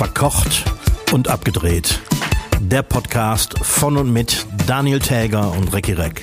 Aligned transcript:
Verkocht 0.00 0.64
und 1.12 1.28
abgedreht. 1.28 2.00
Der 2.58 2.82
Podcast 2.82 3.58
von 3.58 3.98
und 3.98 4.10
mit 4.10 4.46
Daniel 4.66 4.98
Täger 4.98 5.52
und 5.52 5.74
Recki 5.74 5.92
Reck. 5.92 6.22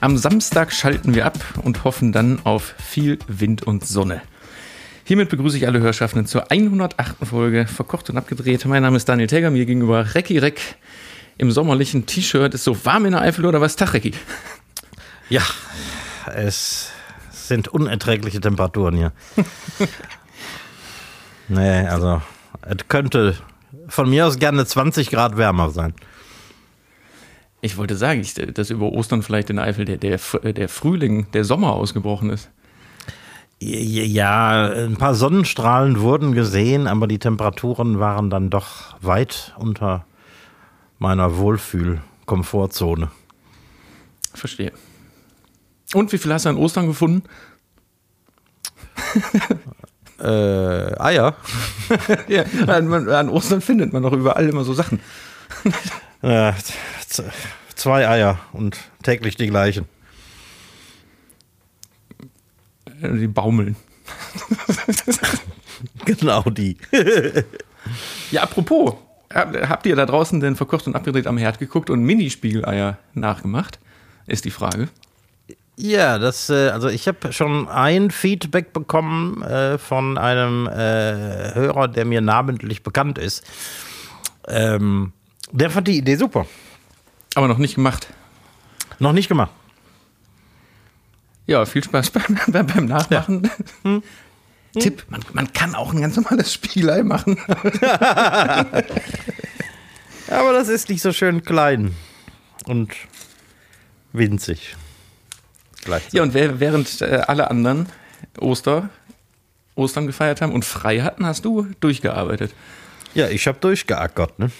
Am 0.00 0.16
Samstag 0.16 0.72
schalten 0.72 1.14
wir 1.14 1.26
ab 1.26 1.38
und 1.62 1.84
hoffen 1.84 2.10
dann 2.10 2.40
auf 2.42 2.74
viel 2.78 3.20
Wind 3.28 3.62
und 3.62 3.86
Sonne. 3.86 4.20
Hiermit 5.04 5.28
begrüße 5.28 5.58
ich 5.58 5.68
alle 5.68 5.78
Hörschaffenden 5.78 6.26
zur 6.26 6.50
108. 6.50 7.18
Folge 7.22 7.68
Verkocht 7.68 8.10
und 8.10 8.16
abgedreht. 8.16 8.64
Mein 8.64 8.82
Name 8.82 8.96
ist 8.96 9.08
Daniel 9.08 9.28
Täger, 9.28 9.52
mir 9.52 9.64
gegenüber 9.64 10.12
Recki 10.16 10.38
Reck 10.38 10.60
im 11.38 11.52
sommerlichen 11.52 12.04
T-Shirt. 12.04 12.52
Ist 12.54 12.64
so 12.64 12.84
warm 12.84 13.06
in 13.06 13.12
der 13.12 13.20
Eifel 13.20 13.46
oder 13.46 13.60
was? 13.60 13.76
Tag, 13.76 13.94
Recki. 13.94 14.12
Ja, 15.28 15.42
es 16.34 16.90
sind 17.50 17.68
unerträgliche 17.68 18.40
Temperaturen 18.40 18.96
hier. 18.96 19.12
nee, 21.48 21.86
also 21.86 22.22
es 22.62 22.88
könnte 22.88 23.34
von 23.88 24.08
mir 24.08 24.26
aus 24.26 24.38
gerne 24.38 24.64
20 24.64 25.10
Grad 25.10 25.36
wärmer 25.36 25.70
sein. 25.70 25.92
Ich 27.60 27.76
wollte 27.76 27.96
sagen, 27.96 28.20
ich, 28.20 28.34
dass 28.34 28.70
über 28.70 28.92
Ostern 28.92 29.22
vielleicht 29.22 29.50
in 29.50 29.58
Eifel 29.58 29.84
der, 29.84 29.98
der, 29.98 30.18
der 30.18 30.68
Frühling, 30.68 31.30
der 31.32 31.44
Sommer 31.44 31.72
ausgebrochen 31.72 32.30
ist. 32.30 32.48
Ja, 33.58 34.70
ein 34.70 34.96
paar 34.96 35.14
Sonnenstrahlen 35.14 36.00
wurden 36.00 36.32
gesehen, 36.32 36.86
aber 36.86 37.08
die 37.08 37.18
Temperaturen 37.18 37.98
waren 37.98 38.30
dann 38.30 38.48
doch 38.48 38.96
weit 39.02 39.52
unter 39.58 40.06
meiner 40.98 41.36
Wohlfühl-Komfortzone. 41.36 43.10
Verstehe. 44.32 44.72
Und 45.92 46.12
wie 46.12 46.18
viel 46.18 46.32
hast 46.32 46.46
du 46.46 46.50
an 46.50 46.56
Ostern 46.56 46.86
gefunden? 46.86 47.24
äh, 50.20 50.98
Eier. 50.98 51.36
ja, 52.28 52.44
an, 52.66 53.08
an, 53.08 53.28
Ostern 53.28 53.60
findet 53.60 53.92
man 53.92 54.02
doch 54.02 54.12
überall 54.12 54.48
immer 54.48 54.64
so 54.64 54.74
Sachen. 54.74 55.00
ja, 56.22 56.54
zwei 57.74 58.08
Eier 58.08 58.38
und 58.52 58.78
täglich 59.02 59.36
die 59.36 59.48
gleichen. 59.48 59.86
Die 63.02 63.28
baumeln. 63.28 63.76
genau 66.04 66.42
die. 66.42 66.76
ja, 68.30 68.42
apropos, 68.42 68.94
habt 69.32 69.86
ihr 69.86 69.96
da 69.96 70.04
draußen 70.04 70.40
denn 70.40 70.56
verkocht 70.56 70.86
und 70.86 70.96
abgedreht 70.96 71.26
am 71.26 71.38
Herd 71.38 71.58
geguckt 71.58 71.88
und 71.88 72.02
Minispiegeleier 72.02 72.98
nachgemacht? 73.14 73.78
Ist 74.26 74.44
die 74.44 74.50
Frage. 74.50 74.88
Ja, 75.82 76.18
das, 76.18 76.50
äh, 76.50 76.68
also 76.68 76.88
ich 76.88 77.08
habe 77.08 77.32
schon 77.32 77.66
ein 77.66 78.10
Feedback 78.10 78.74
bekommen 78.74 79.42
äh, 79.42 79.78
von 79.78 80.18
einem 80.18 80.66
äh, 80.66 81.54
Hörer, 81.54 81.88
der 81.88 82.04
mir 82.04 82.20
namentlich 82.20 82.82
bekannt 82.82 83.16
ist. 83.16 83.42
Ähm, 84.46 85.14
der 85.52 85.70
fand 85.70 85.88
die 85.88 85.96
Idee 85.96 86.16
super. 86.16 86.44
Aber 87.34 87.48
noch 87.48 87.56
nicht 87.56 87.76
gemacht. 87.76 88.08
Noch 88.98 89.12
nicht 89.12 89.28
gemacht. 89.28 89.52
Ja, 91.46 91.64
viel 91.64 91.82
Spaß 91.82 92.10
beim, 92.12 92.38
beim, 92.48 92.66
beim 92.66 92.84
Nachmachen. 92.84 93.44
Ja. 93.44 93.50
Hm. 93.90 94.02
Tipp, 94.78 95.04
man, 95.08 95.24
man 95.32 95.50
kann 95.54 95.74
auch 95.74 95.94
ein 95.94 96.02
ganz 96.02 96.14
normales 96.16 96.52
Spiegelei 96.52 97.02
machen. 97.02 97.38
Aber 100.28 100.52
das 100.52 100.68
ist 100.68 100.90
nicht 100.90 101.00
so 101.00 101.12
schön 101.12 101.42
klein 101.42 101.96
und 102.66 102.92
winzig. 104.12 104.76
Ja, 106.12 106.22
und 106.22 106.34
während 106.34 107.00
äh, 107.00 107.22
alle 107.26 107.50
anderen 107.50 107.86
Oster, 108.38 108.90
Ostern 109.74 110.06
gefeiert 110.06 110.40
haben 110.40 110.52
und 110.52 110.64
frei 110.64 111.00
hatten, 111.00 111.26
hast 111.26 111.44
du 111.44 111.68
durchgearbeitet. 111.80 112.54
Ja, 113.14 113.28
ich 113.28 113.46
habe 113.46 113.58
durchgeackert, 113.60 114.38
ne? 114.38 114.50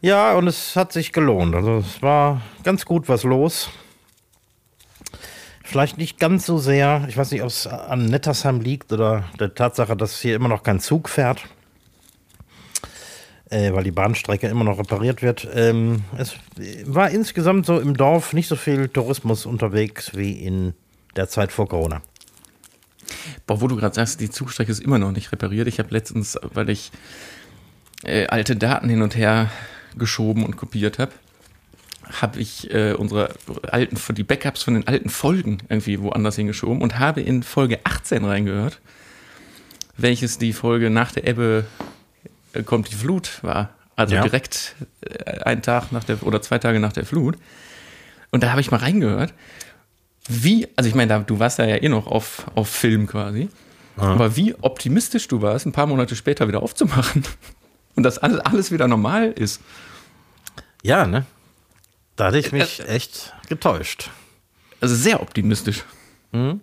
Ja, 0.00 0.34
und 0.34 0.46
es 0.46 0.76
hat 0.76 0.92
sich 0.92 1.12
gelohnt. 1.12 1.54
Also 1.54 1.78
es 1.78 2.02
war 2.02 2.42
ganz 2.62 2.84
gut 2.84 3.08
was 3.08 3.22
los. 3.22 3.70
Vielleicht 5.64 5.98
nicht 5.98 6.20
ganz 6.20 6.46
so 6.46 6.58
sehr, 6.58 7.06
ich 7.08 7.16
weiß 7.16 7.32
nicht, 7.32 7.42
ob 7.42 7.48
es 7.48 7.66
an 7.66 8.06
Nettersheim 8.06 8.60
liegt 8.60 8.92
oder 8.92 9.24
der 9.40 9.54
Tatsache, 9.54 9.96
dass 9.96 10.20
hier 10.20 10.36
immer 10.36 10.48
noch 10.48 10.62
kein 10.62 10.80
Zug 10.80 11.08
fährt 11.08 11.44
äh, 13.50 13.72
weil 13.72 13.84
die 13.84 13.92
Bahnstrecke 13.92 14.48
immer 14.48 14.64
noch 14.64 14.78
repariert 14.78 15.22
wird. 15.22 15.46
Ähm, 15.54 16.02
es 16.18 16.36
war 16.84 17.10
insgesamt 17.10 17.66
so 17.66 17.78
im 17.78 17.96
Dorf 17.96 18.32
nicht 18.32 18.48
so 18.48 18.56
viel 18.56 18.88
Tourismus 18.88 19.46
unterwegs 19.46 20.16
wie 20.16 20.32
in 20.32 20.74
der 21.14 21.28
Zeit 21.28 21.52
vor 21.52 21.68
Corona. 21.68 22.02
Boah, 23.46 23.60
wo 23.60 23.68
du 23.68 23.76
gerade 23.76 23.94
sagst, 23.94 24.20
die 24.20 24.30
Zugstrecke 24.30 24.72
ist 24.72 24.80
immer 24.80 24.98
noch 24.98 25.12
nicht 25.12 25.30
repariert. 25.30 25.68
Ich 25.68 25.78
habe 25.78 25.90
letztens, 25.90 26.38
weil 26.42 26.68
ich 26.70 26.90
äh, 28.02 28.26
alte 28.26 28.56
Daten 28.56 28.88
hin 28.88 29.02
und 29.02 29.16
her 29.16 29.50
geschoben 29.96 30.44
und 30.44 30.56
kopiert 30.56 30.98
habe, 30.98 31.12
habe 32.20 32.40
ich 32.40 32.72
äh, 32.72 32.92
unsere 32.92 33.34
alten, 33.62 33.96
die 34.14 34.24
Backups 34.24 34.62
von 34.62 34.74
den 34.74 34.86
alten 34.86 35.08
Folgen 35.08 35.58
irgendwie 35.68 36.00
woanders 36.00 36.36
hingeschoben 36.36 36.82
und 36.82 36.98
habe 36.98 37.20
in 37.20 37.42
Folge 37.42 37.80
18 37.84 38.24
reingehört, 38.24 38.80
welches 39.96 40.38
die 40.38 40.52
Folge 40.52 40.90
nach 40.90 41.12
der 41.12 41.26
Ebbe 41.26 41.66
kommt 42.64 42.90
die 42.90 42.96
Flut 42.96 43.42
war. 43.42 43.70
Also 43.96 44.14
ja. 44.14 44.22
direkt 44.22 44.74
äh, 45.00 45.40
einen 45.42 45.62
Tag 45.62 45.90
nach 45.92 46.04
der 46.04 46.22
oder 46.22 46.42
zwei 46.42 46.58
Tage 46.58 46.80
nach 46.80 46.92
der 46.92 47.06
Flut. 47.06 47.36
Und 48.30 48.42
da 48.42 48.50
habe 48.50 48.60
ich 48.60 48.70
mal 48.70 48.78
reingehört, 48.78 49.32
wie, 50.28 50.68
also 50.76 50.88
ich 50.88 50.94
meine, 50.94 51.24
du 51.26 51.38
warst 51.38 51.58
ja, 51.58 51.64
ja 51.66 51.76
eh 51.76 51.88
noch 51.88 52.06
auf, 52.06 52.46
auf 52.54 52.68
Film 52.68 53.06
quasi, 53.06 53.48
ja. 53.96 54.02
aber 54.02 54.36
wie 54.36 54.54
optimistisch 54.60 55.28
du 55.28 55.40
warst, 55.40 55.66
ein 55.66 55.72
paar 55.72 55.86
Monate 55.86 56.16
später 56.16 56.48
wieder 56.48 56.62
aufzumachen 56.62 57.24
und 57.94 58.02
dass 58.02 58.18
alles, 58.18 58.40
alles 58.40 58.72
wieder 58.72 58.88
normal 58.88 59.32
ist. 59.32 59.60
Ja, 60.82 61.06
ne? 61.06 61.24
Da 62.16 62.26
hatte 62.26 62.38
ich 62.38 62.52
mich 62.52 62.80
äh, 62.80 62.86
echt 62.86 63.32
getäuscht. 63.48 64.10
Also 64.80 64.94
sehr 64.94 65.22
optimistisch. 65.22 65.84
Mhm. 66.32 66.60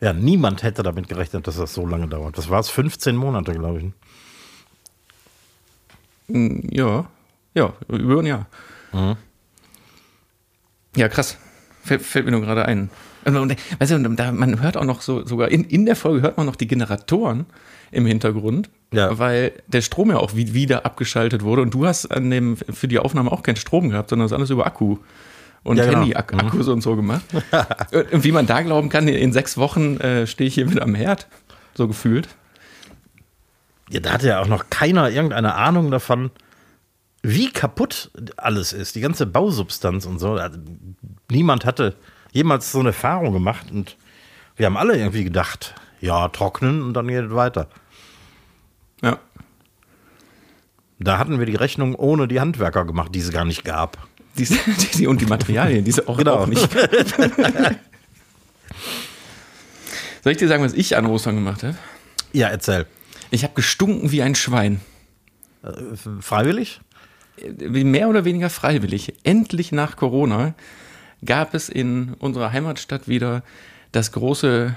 Ja, 0.00 0.12
niemand 0.14 0.62
hätte 0.62 0.82
damit 0.82 1.08
gerechnet, 1.08 1.46
dass 1.46 1.56
das 1.56 1.74
so 1.74 1.86
lange 1.86 2.08
dauert. 2.08 2.38
Das 2.38 2.48
war 2.48 2.60
es 2.60 2.70
15 2.70 3.16
Monate, 3.16 3.52
glaube 3.52 3.80
ich. 3.80 3.92
Hm, 6.34 6.68
ja, 6.70 7.04
ja, 7.54 7.72
über 7.88 8.20
ein 8.20 8.26
Jahr. 8.26 8.46
Mhm. 8.92 9.16
Ja, 10.96 11.08
krass. 11.08 11.36
Fällt, 11.82 12.02
fällt 12.02 12.24
mir 12.24 12.32
nur 12.32 12.40
gerade 12.40 12.64
ein. 12.64 12.90
weißt 13.24 13.92
du, 13.92 13.98
man 13.98 14.62
hört 14.62 14.76
auch 14.76 14.84
noch 14.84 15.02
so, 15.02 15.26
sogar 15.26 15.50
in, 15.50 15.64
in 15.64 15.86
der 15.86 15.96
Folge 15.96 16.22
hört 16.22 16.36
man 16.36 16.46
noch 16.46 16.56
die 16.56 16.66
Generatoren 16.66 17.46
im 17.90 18.06
Hintergrund, 18.06 18.70
ja. 18.92 19.18
weil 19.18 19.52
der 19.66 19.82
Strom 19.82 20.10
ja 20.10 20.16
auch 20.16 20.34
wieder 20.34 20.86
abgeschaltet 20.86 21.42
wurde 21.42 21.62
und 21.62 21.74
du 21.74 21.86
hast 21.86 22.06
an 22.06 22.30
dem, 22.30 22.56
für 22.56 22.88
die 22.88 22.98
Aufnahme 22.98 23.32
auch 23.32 23.42
keinen 23.42 23.56
Strom 23.56 23.90
gehabt, 23.90 24.10
sondern 24.10 24.28
das 24.28 24.32
alles 24.32 24.50
über 24.50 24.66
Akku 24.66 24.98
und 25.62 25.76
ja, 25.76 25.84
genau. 25.84 25.98
Handy-Akkus 25.98 26.66
mhm. 26.66 26.72
und 26.72 26.80
so 26.80 26.96
gemacht. 26.96 27.24
und 28.12 28.24
wie 28.24 28.32
man 28.32 28.46
da 28.46 28.62
glauben 28.62 28.88
kann, 28.88 29.08
in 29.08 29.32
sechs 29.32 29.56
Wochen 29.56 29.98
äh, 29.98 30.26
stehe 30.26 30.48
ich 30.48 30.54
hier 30.54 30.70
wieder 30.70 30.82
am 30.82 30.94
Herd, 30.94 31.28
so 31.74 31.86
gefühlt. 31.86 32.28
Ja, 33.90 34.00
da 34.00 34.12
hatte 34.12 34.28
ja 34.28 34.40
auch 34.40 34.46
noch 34.46 34.70
keiner 34.70 35.10
irgendeine 35.10 35.54
Ahnung 35.54 35.90
davon, 35.90 36.30
wie 37.22 37.50
kaputt 37.50 38.10
alles 38.36 38.72
ist, 38.72 38.94
die 38.94 39.00
ganze 39.00 39.26
Bausubstanz 39.26 40.06
und 40.06 40.18
so. 40.18 40.34
Also, 40.34 40.58
niemand 41.30 41.64
hatte 41.64 41.96
jemals 42.32 42.72
so 42.72 42.78
eine 42.78 42.90
Erfahrung 42.90 43.32
gemacht 43.32 43.70
und 43.70 43.96
wir 44.56 44.66
haben 44.66 44.76
alle 44.76 44.96
irgendwie 44.96 45.24
gedacht, 45.24 45.74
ja, 46.00 46.28
trocknen 46.28 46.82
und 46.82 46.94
dann 46.94 47.08
geht 47.08 47.24
es 47.24 47.34
weiter. 47.34 47.68
Ja. 49.02 49.18
Da 50.98 51.18
hatten 51.18 51.38
wir 51.38 51.46
die 51.46 51.56
Rechnung 51.56 51.94
ohne 51.94 52.28
die 52.28 52.40
Handwerker 52.40 52.84
gemacht, 52.84 53.14
die 53.14 53.20
es 53.20 53.30
gar 53.30 53.44
nicht 53.44 53.64
gab. 53.64 53.98
Die, 54.38 54.46
die, 54.94 55.06
und 55.06 55.20
die 55.20 55.26
Materialien, 55.26 55.84
die 55.84 55.92
sie 55.92 56.06
auch, 56.06 56.16
genau. 56.16 56.36
auch 56.36 56.46
nicht. 56.46 56.70
Soll 60.22 60.32
ich 60.32 60.38
dir 60.38 60.48
sagen, 60.48 60.62
was 60.62 60.72
ich 60.72 60.96
an 60.96 61.06
Ostern 61.06 61.34
gemacht 61.34 61.62
habe? 61.62 61.76
Ja, 62.32 62.48
erzähl. 62.48 62.86
Ich 63.30 63.42
habe 63.42 63.54
gestunken 63.54 64.12
wie 64.12 64.22
ein 64.22 64.34
Schwein. 64.34 64.80
Äh, 65.62 65.72
freiwillig? 66.20 66.80
Mehr 67.58 68.08
oder 68.08 68.24
weniger 68.24 68.50
freiwillig. 68.50 69.14
Endlich 69.24 69.72
nach 69.72 69.96
Corona 69.96 70.54
gab 71.24 71.54
es 71.54 71.68
in 71.68 72.14
unserer 72.14 72.52
Heimatstadt 72.52 73.08
wieder 73.08 73.42
das 73.92 74.12
große 74.12 74.74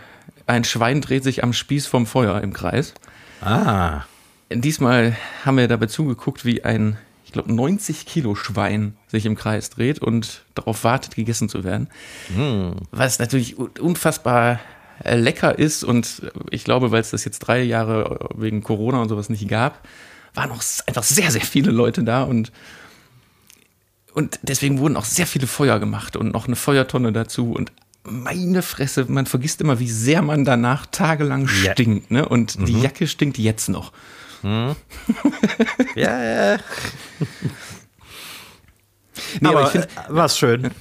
Ein 0.48 0.64
Schwein 0.64 1.02
dreht 1.02 1.24
sich 1.24 1.44
am 1.44 1.54
Spieß 1.54 1.88
vom 1.88 2.06
Feuer 2.06 2.42
im 2.42 2.54
Kreis. 2.54 2.94
Ah. 3.42 4.04
Diesmal 4.50 5.16
haben 5.46 5.58
wir 5.58 5.68
dabei 5.68 5.88
zugeguckt, 5.88 6.46
wie 6.46 6.64
ein 6.64 6.98
ich 7.34 7.42
glaube, 7.42 7.52
90 7.52 8.06
Kilo 8.06 8.36
Schwein 8.36 8.96
sich 9.08 9.26
im 9.26 9.36
Kreis 9.36 9.72
dreht 9.72 9.98
und 9.98 10.44
darauf 10.54 10.84
wartet, 10.84 11.16
gegessen 11.16 11.50
zu 11.50 11.64
werden. 11.64 11.88
Mm. 12.30 12.74
Was 12.92 13.18
natürlich 13.18 13.58
unfassbar 13.58 14.60
lecker 15.04 15.58
ist 15.58 15.84
und 15.84 16.32
ich 16.52 16.64
glaube, 16.64 16.92
weil 16.92 17.02
es 17.02 17.10
das 17.10 17.26
jetzt 17.26 17.40
drei 17.40 17.64
Jahre 17.64 18.30
wegen 18.36 18.62
Corona 18.62 19.02
und 19.02 19.10
sowas 19.10 19.30
nicht 19.30 19.48
gab, 19.48 19.82
waren 20.36 20.52
auch 20.52 20.62
einfach 20.86 21.02
sehr, 21.02 21.32
sehr 21.32 21.42
viele 21.42 21.72
Leute 21.72 22.04
da 22.04 22.22
und 22.22 22.52
und 24.14 24.40
deswegen 24.44 24.78
wurden 24.78 24.96
auch 24.96 25.06
sehr 25.06 25.26
viele 25.26 25.48
Feuer 25.48 25.80
gemacht 25.80 26.16
und 26.16 26.32
noch 26.34 26.46
eine 26.46 26.56
Feuertonne 26.56 27.12
dazu 27.12 27.52
und 27.52 27.72
meine 28.04 28.62
Fresse, 28.62 29.06
man 29.08 29.26
vergisst 29.26 29.60
immer, 29.62 29.80
wie 29.80 29.90
sehr 29.90 30.22
man 30.22 30.46
danach 30.46 30.86
tagelang 30.86 31.50
Ja. 31.64 31.72
stinkt. 31.72 32.12
Ne? 32.12 32.30
Und 32.30 32.68
die 32.68 32.80
Jacke 32.80 33.08
stinkt 33.08 33.40
jetzt 33.40 33.70
noch. 33.70 33.92
Ja, 35.96 36.24
ja. 36.24 36.58
Nee, 39.40 39.48
aber 39.50 39.64
ich 39.64 39.70
find- 39.70 39.86
äh, 39.86 39.88
war's 40.10 40.38
schön. 40.38 40.72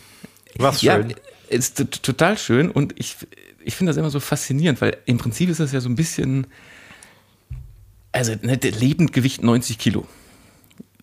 War's 0.58 0.82
Ja, 0.82 0.96
schön. 0.96 1.14
ist 1.48 1.76
total 2.02 2.36
schön 2.38 2.70
und 2.70 2.94
ich, 2.98 3.16
ich 3.64 3.74
finde 3.74 3.90
das 3.90 3.96
immer 3.96 4.10
so 4.10 4.20
faszinierend, 4.20 4.80
weil 4.80 4.96
im 5.06 5.18
Prinzip 5.18 5.48
ist 5.48 5.60
das 5.60 5.72
ja 5.72 5.80
so 5.80 5.88
ein 5.88 5.96
bisschen, 5.96 6.46
also 8.12 8.34
ne, 8.42 8.56
Lebendgewicht 8.62 9.42
90 9.42 9.78
Kilo. 9.78 10.06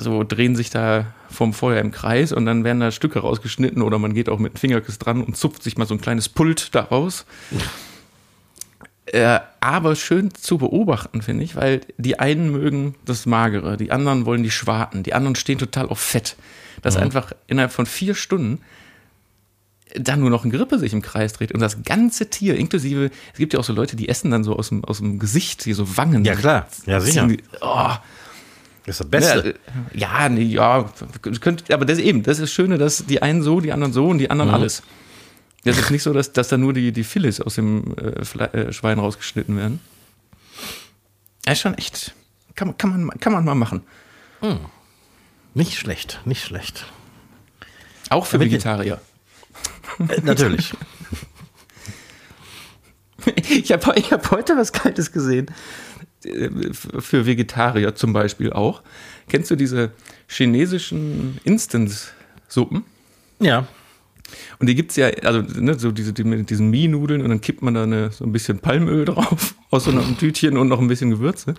So 0.01 0.23
drehen 0.23 0.55
sich 0.55 0.69
da 0.69 1.13
vom 1.29 1.53
Feuer 1.53 1.81
im 1.81 1.91
Kreis 1.91 2.31
und 2.31 2.45
dann 2.45 2.63
werden 2.63 2.79
da 2.79 2.89
Stücke 2.91 3.19
rausgeschnitten 3.19 3.81
oder 3.81 3.99
man 3.99 4.13
geht 4.13 4.29
auch 4.29 4.39
mit 4.39 4.53
dem 4.53 4.57
Fingerkiss 4.57 4.97
dran 4.97 5.21
und 5.23 5.35
zupft 5.35 5.61
sich 5.63 5.77
mal 5.77 5.85
so 5.85 5.93
ein 5.93 6.01
kleines 6.01 6.29
Pult 6.29 6.73
da 6.73 6.81
raus. 6.81 7.25
Äh, 9.11 9.39
aber 9.59 9.95
schön 9.95 10.33
zu 10.35 10.59
beobachten, 10.59 11.21
finde 11.23 11.43
ich, 11.43 11.55
weil 11.55 11.81
die 11.97 12.19
einen 12.19 12.51
mögen 12.51 12.95
das 13.05 13.25
Magere, 13.25 13.75
die 13.75 13.91
anderen 13.91 14.25
wollen 14.25 14.43
die 14.43 14.51
Schwarten, 14.51 15.01
die 15.01 15.13
anderen 15.13 15.35
stehen 15.35 15.57
total 15.57 15.87
auf 15.87 15.99
Fett. 15.99 16.35
Dass 16.83 16.95
einfach 16.95 17.33
innerhalb 17.47 17.71
von 17.71 17.85
vier 17.85 18.13
Stunden 18.15 18.61
dann 19.95 20.19
nur 20.19 20.29
noch 20.29 20.45
ein 20.45 20.51
Gerippe 20.51 20.77
sich 20.77 20.93
im 20.93 21.01
Kreis 21.01 21.33
dreht 21.33 21.51
und 21.51 21.59
das 21.59 21.83
ganze 21.83 22.29
Tier, 22.29 22.55
inklusive, 22.55 23.09
es 23.33 23.37
gibt 23.39 23.53
ja 23.53 23.59
auch 23.59 23.63
so 23.63 23.73
Leute, 23.73 23.95
die 23.95 24.07
essen 24.07 24.29
dann 24.31 24.43
so 24.43 24.55
aus 24.55 24.69
dem, 24.69 24.85
aus 24.85 24.99
dem 24.99 25.17
Gesicht, 25.17 25.63
hier 25.63 25.75
so 25.75 25.97
Wangen. 25.97 26.23
Ja, 26.23 26.35
klar. 26.35 26.67
Ja, 26.85 26.99
sicher. 26.99 27.27
Oh, 27.61 27.89
Das 28.85 28.99
ist 28.99 28.99
das 28.99 29.09
Beste. 29.09 29.55
ja, 29.93 30.19
ja, 30.21 30.29
nee, 30.29 30.43
ja, 30.43 30.89
könnt, 31.41 31.71
aber 31.71 31.85
das 31.85 31.97
eben, 31.97 32.21
das 32.23 32.37
ist 32.37 32.43
das 32.43 32.51
Schöne, 32.51 32.77
dass 32.77 33.05
die 33.07 33.21
einen 33.21 33.41
so, 33.41 33.59
die 33.59 33.71
anderen 33.73 33.91
so 33.91 34.07
und 34.07 34.19
die 34.19 34.29
anderen 34.29 34.51
alles. 34.51 34.83
Das 35.65 35.77
ist 35.77 35.91
nicht 35.91 36.03
so, 36.03 36.13
dass, 36.13 36.31
dass 36.31 36.47
da 36.47 36.57
nur 36.57 36.73
die, 36.73 36.91
die 36.91 37.03
Filets 37.03 37.41
aus 37.41 37.55
dem 37.55 37.93
äh, 37.97 38.45
äh, 38.45 38.71
Schwein 38.73 38.97
rausgeschnitten 38.99 39.57
werden. 39.57 39.79
Das 41.43 41.53
ist 41.55 41.61
schon 41.61 41.73
echt, 41.77 42.13
kann, 42.55 42.69
man- 42.69 42.77
kann, 42.77 43.05
man, 43.05 43.19
kann 43.19 43.33
man 43.33 43.43
mal 43.45 43.55
machen. 43.55 43.83
Nicht 45.53 45.77
schlecht, 45.77 46.21
nicht 46.25 46.43
schlecht. 46.45 46.85
Auch 48.09 48.25
für 48.25 48.39
Vegetarier. 48.39 49.01
Äh, 50.07 50.21
natürlich. 50.21 50.73
Ich 53.49 53.71
habe 53.71 53.93
ich 53.99 54.11
hab 54.13 54.31
heute 54.31 54.55
was 54.57 54.71
Kaltes 54.71 55.11
gesehen. 55.11 55.51
Äh, 56.23 56.49
Für 56.73 57.25
Vegetarier 57.25 57.93
zum 57.95 58.13
Beispiel 58.13 58.53
auch. 58.53 58.81
Kennst 59.27 59.51
du 59.51 59.55
diese 59.55 59.91
chinesischen 60.27 61.39
Instant-Suppen? 61.43 62.85
Ja. 63.39 63.67
Und 64.59 64.67
die 64.67 64.75
gibt's 64.75 64.95
ja, 64.95 65.07
also 65.23 65.41
ne, 65.41 65.77
so 65.77 65.91
diese, 65.91 66.13
die 66.13 66.23
mit 66.23 66.49
diesen 66.49 66.69
Mie-Nudeln 66.69 67.21
und 67.21 67.29
dann 67.29 67.41
kippt 67.41 67.61
man 67.61 67.73
da 67.73 67.83
eine, 67.83 68.11
so 68.11 68.25
ein 68.25 68.31
bisschen 68.31 68.59
Palmöl 68.59 69.05
drauf 69.05 69.55
aus 69.69 69.85
so 69.85 69.91
einem 69.91 70.17
Tütchen 70.17 70.57
und 70.57 70.67
noch 70.67 70.79
ein 70.79 70.87
bisschen 70.87 71.09
Gewürze. 71.11 71.55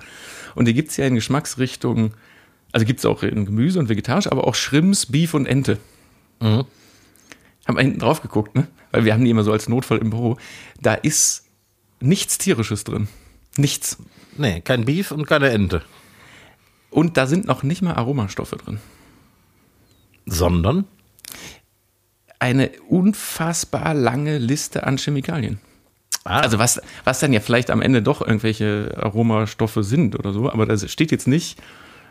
Und 0.54 0.66
die 0.66 0.74
gibt's 0.74 0.96
ja 0.96 1.06
in 1.06 1.14
Geschmacksrichtungen, 1.14 2.12
also 2.72 2.86
gibt's 2.86 3.04
auch 3.04 3.22
in 3.22 3.44
Gemüse 3.44 3.78
und 3.78 3.88
vegetarisch, 3.88 4.26
aber 4.26 4.46
auch 4.46 4.54
Shrimps, 4.54 5.06
Beef 5.06 5.34
und 5.34 5.46
Ente. 5.46 5.78
Haben 7.66 7.76
wir 7.76 7.82
hinten 7.82 8.00
drauf 8.00 8.22
geguckt, 8.22 8.54
ne? 8.54 8.66
Weil 8.90 9.04
wir 9.04 9.12
haben 9.12 9.24
die 9.24 9.30
immer 9.30 9.44
so 9.44 9.52
als 9.52 9.68
Notfall 9.68 9.98
im 9.98 10.10
Büro. 10.10 10.36
Da 10.80 10.94
ist 10.94 11.44
nichts 12.00 12.38
Tierisches 12.38 12.84
drin. 12.84 13.08
Nichts. 13.56 13.98
Nee, 14.36 14.60
kein 14.60 14.84
Beef 14.84 15.12
und 15.12 15.26
keine 15.26 15.50
Ente. 15.50 15.82
Und 16.90 17.16
da 17.16 17.26
sind 17.26 17.46
noch 17.46 17.62
nicht 17.62 17.82
mal 17.82 17.94
Aromastoffe 17.94 18.56
drin. 18.56 18.80
Sondern? 20.26 20.86
Eine 22.40 22.70
unfassbar 22.88 23.94
lange 23.94 24.38
Liste 24.38 24.84
an 24.84 24.96
Chemikalien. 24.98 25.60
Ah, 26.24 26.40
Also 26.40 26.58
was, 26.58 26.80
was 27.04 27.20
dann 27.20 27.32
ja 27.32 27.40
vielleicht 27.40 27.70
am 27.70 27.80
Ende 27.80 28.02
doch 28.02 28.20
irgendwelche 28.20 28.94
Aromastoffe 28.96 29.82
sind 29.82 30.18
oder 30.18 30.32
so, 30.32 30.50
aber 30.50 30.66
da 30.66 30.76
steht 30.76 31.12
jetzt 31.12 31.28
nicht, 31.28 31.58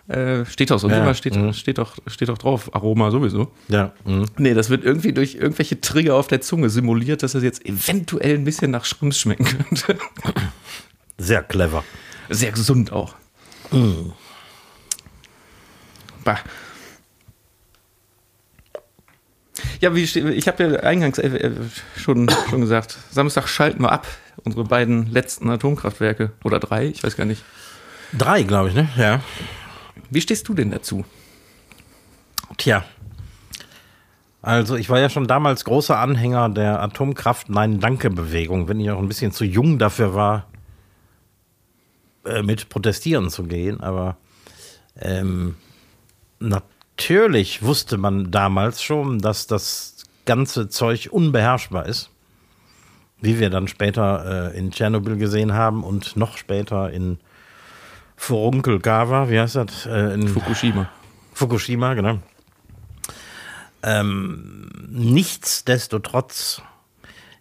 äh, 0.08 0.46
steht 0.46 0.72
auch 0.72 0.80
so, 0.80 0.90
Ja, 0.90 1.14
steht, 1.14 1.36
mhm. 1.36 1.54
steht, 1.54 1.78
doch, 1.78 1.98
steht 2.08 2.30
doch 2.30 2.38
drauf, 2.38 2.74
Aroma 2.74 3.12
sowieso. 3.12 3.52
ja. 3.68 3.92
mhm. 4.06 4.26
Nee, 4.38 4.54
das 4.54 4.70
wird 4.70 4.84
irgendwie 4.84 5.14
durch 5.14 5.36
irgendwelche 5.36 5.82
Trigger 5.82 6.16
auf 6.16 6.28
der 6.28 6.42
Zunge 6.42 6.70
simuliert, 6.70 7.22
dass 7.22 7.34
das 7.34 7.44
jetzt 7.44 7.66
eventuell 7.66 8.36
ein 8.36 8.46
bisschen 8.46 8.72
nach 8.72 8.86
Schrimps 8.86 9.20
schmecken 9.20 9.46
könnte. 9.46 9.98
Sehr 11.18 11.44
clever. 11.44 11.84
Sehr 12.30 12.52
gesund 12.52 12.92
auch. 12.92 13.16
Bah. 16.24 16.40
Ja, 19.80 19.96
wie 19.96 20.04
ich 20.04 20.48
habe 20.48 20.64
ja 20.64 20.80
eingangs 20.82 21.18
äh, 21.18 21.28
äh, 21.28 21.52
schon, 21.96 22.30
schon 22.50 22.62
gesagt, 22.62 22.98
Samstag 23.12 23.48
schalten 23.48 23.82
wir 23.84 23.92
ab. 23.92 24.08
Unsere 24.44 24.64
beiden 24.64 25.08
letzten 25.12 25.50
Atomkraftwerke. 25.50 26.32
Oder 26.44 26.60
drei, 26.60 26.88
ich 26.88 27.04
weiß 27.04 27.18
gar 27.18 27.26
nicht. 27.26 27.44
Drei, 28.18 28.44
glaube 28.44 28.70
ich, 28.70 28.76
ne? 28.76 28.90
Ja. 28.98 29.22
Wie 30.10 30.22
stehst 30.22 30.48
du 30.48 30.54
denn 30.54 30.72
dazu? 30.72 31.06
Tja. 32.58 32.84
Also, 34.42 34.76
ich 34.78 34.90
war 34.90 35.00
ja 35.00 35.10
schon 35.10 35.28
damals 35.28 35.66
großer 35.66 36.00
Anhänger 36.00 36.50
der 36.50 36.82
Atomkraft-Nein-Danke-Bewegung, 36.82 38.70
wenn 38.70 38.80
ich 38.80 38.90
auch 38.90 39.00
ein 39.00 39.10
bisschen 39.10 39.34
zu 39.34 39.44
jung 39.44 39.78
dafür 39.78 40.16
war, 40.16 40.48
äh, 42.26 42.42
mit 42.42 42.70
protestieren 42.70 43.30
zu 43.30 43.44
gehen. 43.44 43.82
Aber 43.82 44.16
ähm, 45.00 45.56
natürlich 47.00 47.64
wusste 47.64 47.98
man 47.98 48.30
damals 48.30 48.84
schon, 48.84 49.20
dass 49.20 49.48
das 49.48 50.04
ganze 50.26 50.68
Zeug 50.68 51.08
unbeherrschbar 51.10 51.86
ist. 51.86 52.10
Wie 53.22 53.40
wir 53.40 53.50
dann 53.50 53.70
später 53.70 54.52
äh, 54.54 54.58
in 54.58 54.72
Tschernobyl 54.72 55.16
gesehen 55.16 55.54
haben 55.54 55.86
und 55.86 56.18
noch 56.18 56.36
später 56.38 56.92
in 56.92 57.18
Furunkel-Gawa, 58.18 59.30
wie 59.30 59.40
heißt 59.40 59.56
das? 59.56 59.86
Äh, 59.86 60.14
in 60.14 60.28
Fukushima. 60.28 60.90
Fukushima, 61.34 61.94
genau. 61.94 62.20
Ähm, 63.82 64.70
nichtsdestotrotz 64.90 66.62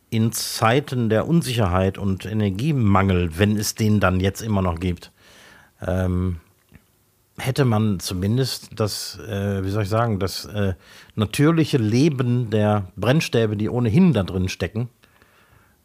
in 0.08 0.30
Zeiten 0.30 1.08
der 1.08 1.26
Unsicherheit 1.26 1.98
und 1.98 2.26
Energiemangel, 2.26 3.38
wenn 3.38 3.56
es 3.56 3.74
den 3.74 3.98
dann 3.98 4.20
jetzt 4.20 4.40
immer 4.40 4.62
noch 4.62 4.78
gibt, 4.78 5.10
ähm, 5.84 6.38
hätte 7.38 7.64
man 7.64 8.00
zumindest 8.00 8.70
das, 8.74 9.18
äh, 9.20 9.64
wie 9.64 9.70
soll 9.70 9.84
ich 9.84 9.88
sagen, 9.88 10.18
das 10.18 10.44
äh, 10.46 10.74
natürliche 11.14 11.78
Leben 11.78 12.50
der 12.50 12.88
Brennstäbe, 12.96 13.56
die 13.56 13.68
ohnehin 13.68 14.12
da 14.12 14.22
drin 14.22 14.48
stecken, 14.48 14.88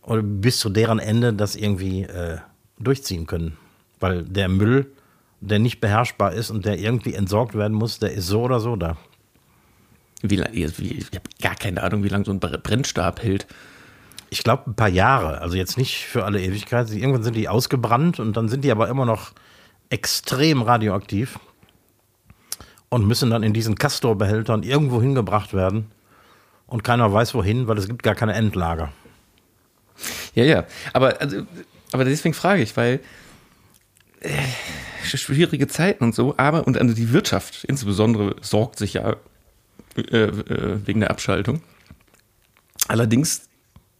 oder 0.01 0.21
bis 0.21 0.59
zu 0.59 0.69
deren 0.69 0.99
Ende 0.99 1.33
das 1.33 1.55
irgendwie 1.55 2.03
äh, 2.03 2.37
durchziehen 2.79 3.25
können. 3.27 3.57
Weil 3.99 4.23
der 4.23 4.49
Müll, 4.49 4.91
der 5.39 5.59
nicht 5.59 5.79
beherrschbar 5.79 6.33
ist 6.33 6.49
und 6.49 6.65
der 6.65 6.77
irgendwie 6.79 7.13
entsorgt 7.13 7.55
werden 7.55 7.73
muss, 7.73 7.99
der 7.99 8.11
ist 8.11 8.27
so 8.27 8.41
oder 8.41 8.59
so 8.59 8.75
da. 8.75 8.97
Wie, 10.21 10.41
ich 10.41 11.05
habe 11.13 11.29
gar 11.41 11.55
keine 11.55 11.83
Ahnung, 11.83 12.03
wie 12.03 12.09
lange 12.09 12.25
so 12.25 12.31
ein 12.31 12.39
Bre- 12.39 12.57
Brennstab 12.57 13.21
hält. 13.21 13.45
Ich 14.29 14.43
glaube, 14.43 14.71
ein 14.71 14.75
paar 14.75 14.89
Jahre, 14.89 15.41
also 15.41 15.55
jetzt 15.55 15.77
nicht 15.77 16.05
für 16.05 16.25
alle 16.25 16.41
Ewigkeit. 16.41 16.89
Irgendwann 16.91 17.23
sind 17.23 17.35
die 17.35 17.49
ausgebrannt 17.49 18.19
und 18.19 18.35
dann 18.35 18.49
sind 18.49 18.63
die 18.63 18.71
aber 18.71 18.87
immer 18.87 19.05
noch 19.05 19.31
extrem 19.89 20.61
radioaktiv 20.61 21.39
und 22.89 23.07
müssen 23.07 23.29
dann 23.29 23.43
in 23.43 23.53
diesen 23.53 23.75
Castor-Behältern 23.75 24.63
irgendwo 24.63 25.01
hingebracht 25.01 25.53
werden. 25.53 25.91
Und 26.67 26.83
keiner 26.83 27.11
weiß 27.11 27.33
wohin, 27.33 27.67
weil 27.67 27.77
es 27.77 27.87
gibt 27.87 28.03
gar 28.03 28.15
keine 28.15 28.33
Endlager. 28.33 28.91
Ja, 30.33 30.43
ja. 30.43 30.65
Aber, 30.93 31.19
also, 31.21 31.43
aber 31.91 32.05
deswegen 32.05 32.33
frage 32.33 32.61
ich, 32.61 32.75
weil 32.75 32.99
äh, 34.21 34.31
schwierige 35.03 35.67
Zeiten 35.67 36.03
und 36.03 36.15
so, 36.15 36.35
aber 36.37 36.65
und 36.65 36.77
also 36.77 36.93
die 36.93 37.11
Wirtschaft 37.11 37.63
insbesondere 37.65 38.35
sorgt 38.41 38.79
sich 38.79 38.93
ja 38.93 39.17
äh, 39.95 40.17
äh, 40.17 40.79
wegen 40.85 41.01
der 41.01 41.11
Abschaltung. 41.11 41.61
Allerdings, 42.87 43.49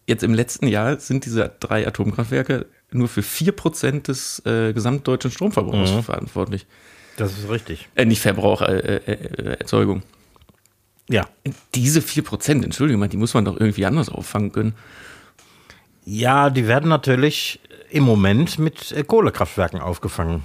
jetzt 0.08 0.24
im 0.24 0.34
letzten 0.34 0.68
Jahr 0.68 1.00
sind 1.00 1.26
diese 1.26 1.52
drei 1.60 1.88
Atomkraftwerke 1.88 2.66
nur 2.94 3.08
für 3.08 3.22
4% 3.22 4.04
des 4.04 4.42
äh, 4.46 4.74
gesamtdeutschen 4.74 5.32
Stromverbrauchs 5.32 5.92
verantwortlich. 6.06 6.66
Das 7.18 7.38
ist 7.38 7.50
richtig. 7.50 7.90
Äh, 7.96 8.06
nicht 8.06 8.22
Verbrauch, 8.22 8.62
äh, 8.62 8.78
äh, 8.78 9.12
äh, 9.12 9.58
Erzeugung. 9.60 10.04
Ja. 11.10 11.28
Diese 11.76 12.00
4%, 12.00 12.64
Entschuldigung 12.64 13.00
mal, 13.00 13.10
die 13.10 13.18
muss 13.18 13.34
man 13.34 13.46
doch 13.46 13.60
irgendwie 13.60 13.86
anders 13.86 14.10
auffangen 14.10 14.52
können. 14.52 14.74
Ja, 16.06 16.50
die 16.50 16.68
werden 16.68 16.90
natürlich 16.90 17.60
im 17.90 18.04
Moment 18.04 18.58
mit 18.60 18.92
äh, 18.92 19.04
Kohlekraftwerken 19.04 19.80
aufgefangen. 19.80 20.44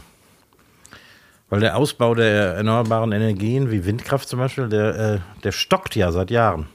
Weil 1.49 1.61
der 1.61 1.77
Ausbau 1.77 2.15
der 2.15 2.55
erneuerbaren 2.55 3.13
Energien, 3.13 3.71
wie 3.71 3.87
Windkraft 3.87 4.29
zum 4.29 4.39
Beispiel, 4.39 4.69
der, 4.69 4.95
äh, 4.97 5.19
der 5.43 5.53
stockt 5.53 5.97
ja 5.97 6.13
seit 6.13 6.31
Jahren. 6.31 6.67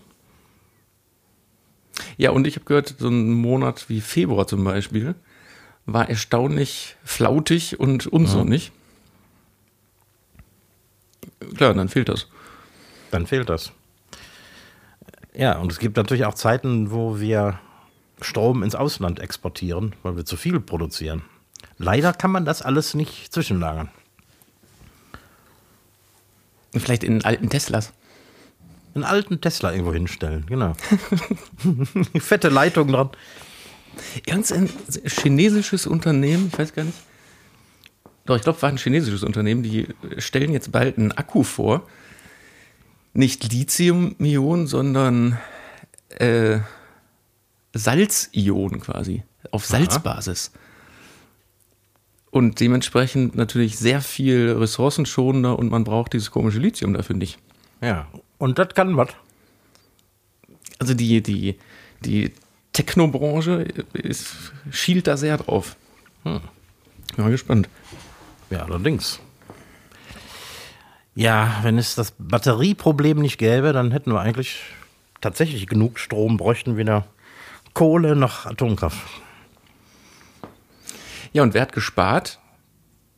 Ja, 2.18 2.32
und 2.32 2.48
ich 2.48 2.56
habe 2.56 2.65
gehört, 2.65 2.96
so 2.98 3.08
ein 3.08 3.32
Monat 3.34 3.86
wie 3.89 4.01
Februar 4.01 4.48
zum 4.48 4.63
Beispiel 4.63 5.13
war 5.86 6.10
erstaunlich 6.10 6.96
flautig 7.04 7.80
und 7.80 8.08
unsonnig. 8.08 8.72
Klar, 11.56 11.74
dann 11.74 11.90
fehlt 11.90 12.10
das. 12.10 12.28
Dann 13.12 13.28
fehlt 13.28 13.50
das. 13.50 13.72
Ja, 15.36 15.58
und 15.58 15.72
es 15.72 15.80
gibt 15.80 15.98
natürlich 15.98 16.25
auch 16.25 16.36
Zeiten, 16.36 16.92
wo 16.92 17.20
wir 17.20 17.60
Strom 18.22 18.63
ins 18.63 18.75
Ausland 18.75 19.20
exportieren, 19.20 19.96
weil 20.04 20.16
wir 20.16 20.25
zu 20.25 20.38
viel 20.38 20.60
produzieren. 20.60 21.24
Leider 21.78 22.13
kann 22.13 22.32
man 22.32 22.46
das 22.46 22.62
alles 22.62 22.94
nicht 22.94 23.34
zwischenlagern. 23.34 23.90
Vielleicht 26.72 27.04
in 27.04 27.24
alten 27.24 27.50
Teslas. 27.50 27.94
Einen 28.96 29.04
alten 29.04 29.42
Tesla 29.42 29.72
irgendwo 29.72 29.94
hinstellen, 29.94 30.46
genau. 30.46 30.75
Fette 32.20 32.50
Leitung 32.50 32.90
dran. 32.90 33.10
Irgendein 34.26 34.70
chinesisches 35.06 35.88
Unternehmen, 35.88 36.50
ich 36.52 36.58
weiß 36.58 36.74
gar 36.74 36.84
nicht. 36.84 36.98
Doch, 38.26 38.38
ich 38.38 38.44
glaube, 38.44 38.62
war 38.62 38.70
ein 38.70 38.78
chinesisches 38.78 39.24
Unternehmen, 39.24 39.64
die 39.64 39.88
stellen 40.18 40.54
jetzt 40.54 40.72
bald 40.72 40.98
einen 40.98 41.12
Akku 41.12 41.44
vor. 41.44 41.88
Nicht 43.14 43.52
Lithium-Ionen, 43.52 44.68
sondern 44.68 45.38
äh, 46.10 46.60
Salzionen 47.74 48.80
quasi. 48.80 49.24
Auf 49.52 49.66
Salzbasis. 49.66 50.52
Und 52.32 52.60
dementsprechend 52.60 53.36
natürlich 53.36 53.78
sehr 53.78 54.02
viel 54.02 54.52
ressourcenschonender 54.52 55.60
und 55.60 55.70
man 55.70 55.84
braucht 55.84 56.14
dieses 56.14 56.32
komische 56.32 56.60
Lithium 56.60 56.94
dafür 56.94 57.16
nicht. 57.16 57.38
Ja, 57.82 58.08
und 58.38 58.58
das 58.58 58.70
kann 58.70 58.98
was. 58.98 59.10
Also 60.80 60.94
die, 60.94 61.22
die, 61.22 61.60
die 62.04 62.32
Technobranche 62.74 63.65
ist, 63.94 64.36
schielt 64.72 65.08
da 65.08 65.15
sehr 65.15 65.38
drauf. 65.38 65.75
Hm. 66.24 66.42
Bin 67.15 67.25
mal 67.25 67.32
gespannt. 67.32 67.70
Ja, 68.50 68.63
allerdings. 68.63 69.20
Ja, 71.15 71.60
wenn 71.62 71.77
es 71.77 71.96
das 71.96 72.13
Batterieproblem 72.18 73.20
nicht 73.20 73.38
gäbe, 73.38 73.72
dann 73.72 73.92
hätten 73.92 74.12
wir 74.12 74.20
eigentlich 74.20 74.62
tatsächlich 75.22 75.68
genug 75.68 76.00
Strom, 76.00 76.38
bräuchten 76.38 76.75
weder 76.75 77.06
Kohle 77.74 78.15
noch 78.15 78.46
Atomkraft. 78.46 78.98
Ja, 81.32 81.44
und 81.44 81.53
wer 81.53 81.62
hat 81.63 81.72
gespart? 81.72 82.39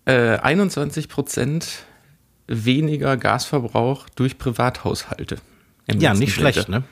Äh, 0.06 0.38
21 0.38 1.10
Prozent 1.10 1.86
weniger 2.48 3.18
Gasverbrauch 3.18 4.08
durch 4.10 4.38
Privathaushalte. 4.38 5.38
Ja, 5.88 6.14
nicht 6.14 6.34
schlecht, 6.34 6.70
ne? 6.70 6.84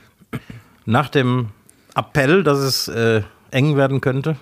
Nach 0.86 1.10
dem 1.10 1.50
Appell, 1.96 2.44
dass 2.44 2.60
es 2.60 2.88
äh, 2.88 3.24
eng 3.52 3.76
werden 3.78 4.02
könnte. 4.02 4.38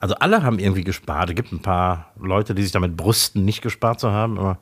Also 0.00 0.14
alle 0.16 0.42
haben 0.42 0.58
irgendwie 0.58 0.84
gespart. 0.84 1.30
Es 1.30 1.36
gibt 1.36 1.52
ein 1.52 1.60
paar 1.60 2.12
Leute, 2.20 2.54
die 2.54 2.62
sich 2.62 2.72
damit 2.72 2.96
brüsten, 2.96 3.44
nicht 3.44 3.62
gespart 3.62 4.00
zu 4.00 4.12
haben, 4.12 4.38
aber 4.38 4.58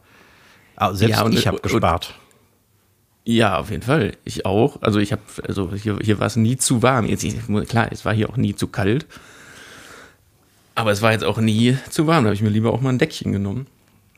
selbst 0.95 1.19
ja, 1.19 1.23
und, 1.23 1.35
ich 1.35 1.47
habe 1.47 1.61
gespart. 1.61 2.15
Und, 3.25 3.35
ja, 3.35 3.59
auf 3.59 3.71
jeden 3.71 3.83
Fall. 3.83 4.13
Ich 4.25 4.47
auch. 4.47 4.81
Also 4.83 4.99
ich 4.99 5.13
habe, 5.13 5.23
also 5.47 5.73
hier, 5.75 5.99
hier 6.01 6.21
war 6.21 6.27
es 6.27 6.37
nie 6.37 6.57
zu 6.57 6.83
warm. 6.83 7.07
Jetzt, 7.07 7.27
klar, 7.69 7.89
es 7.91 8.05
war 8.05 8.15
hier 8.15 8.31
auch 8.31 8.37
nie 8.37 8.55
zu 8.55 8.69
kalt. 8.69 9.07
Aber 10.75 10.93
es 10.93 11.03
war 11.03 11.13
jetzt 11.13 11.25
auch 11.25 11.39
nie 11.39 11.77
zu 11.91 12.07
warm. 12.07 12.25
Da 12.25 12.29
habe 12.29 12.35
ich 12.35 12.43
mir 12.43 12.51
lieber 12.51 12.73
auch 12.73 12.81
mal 12.81 12.91
ein 12.91 12.99
Deckchen 12.99 13.33
genommen. 13.33 13.67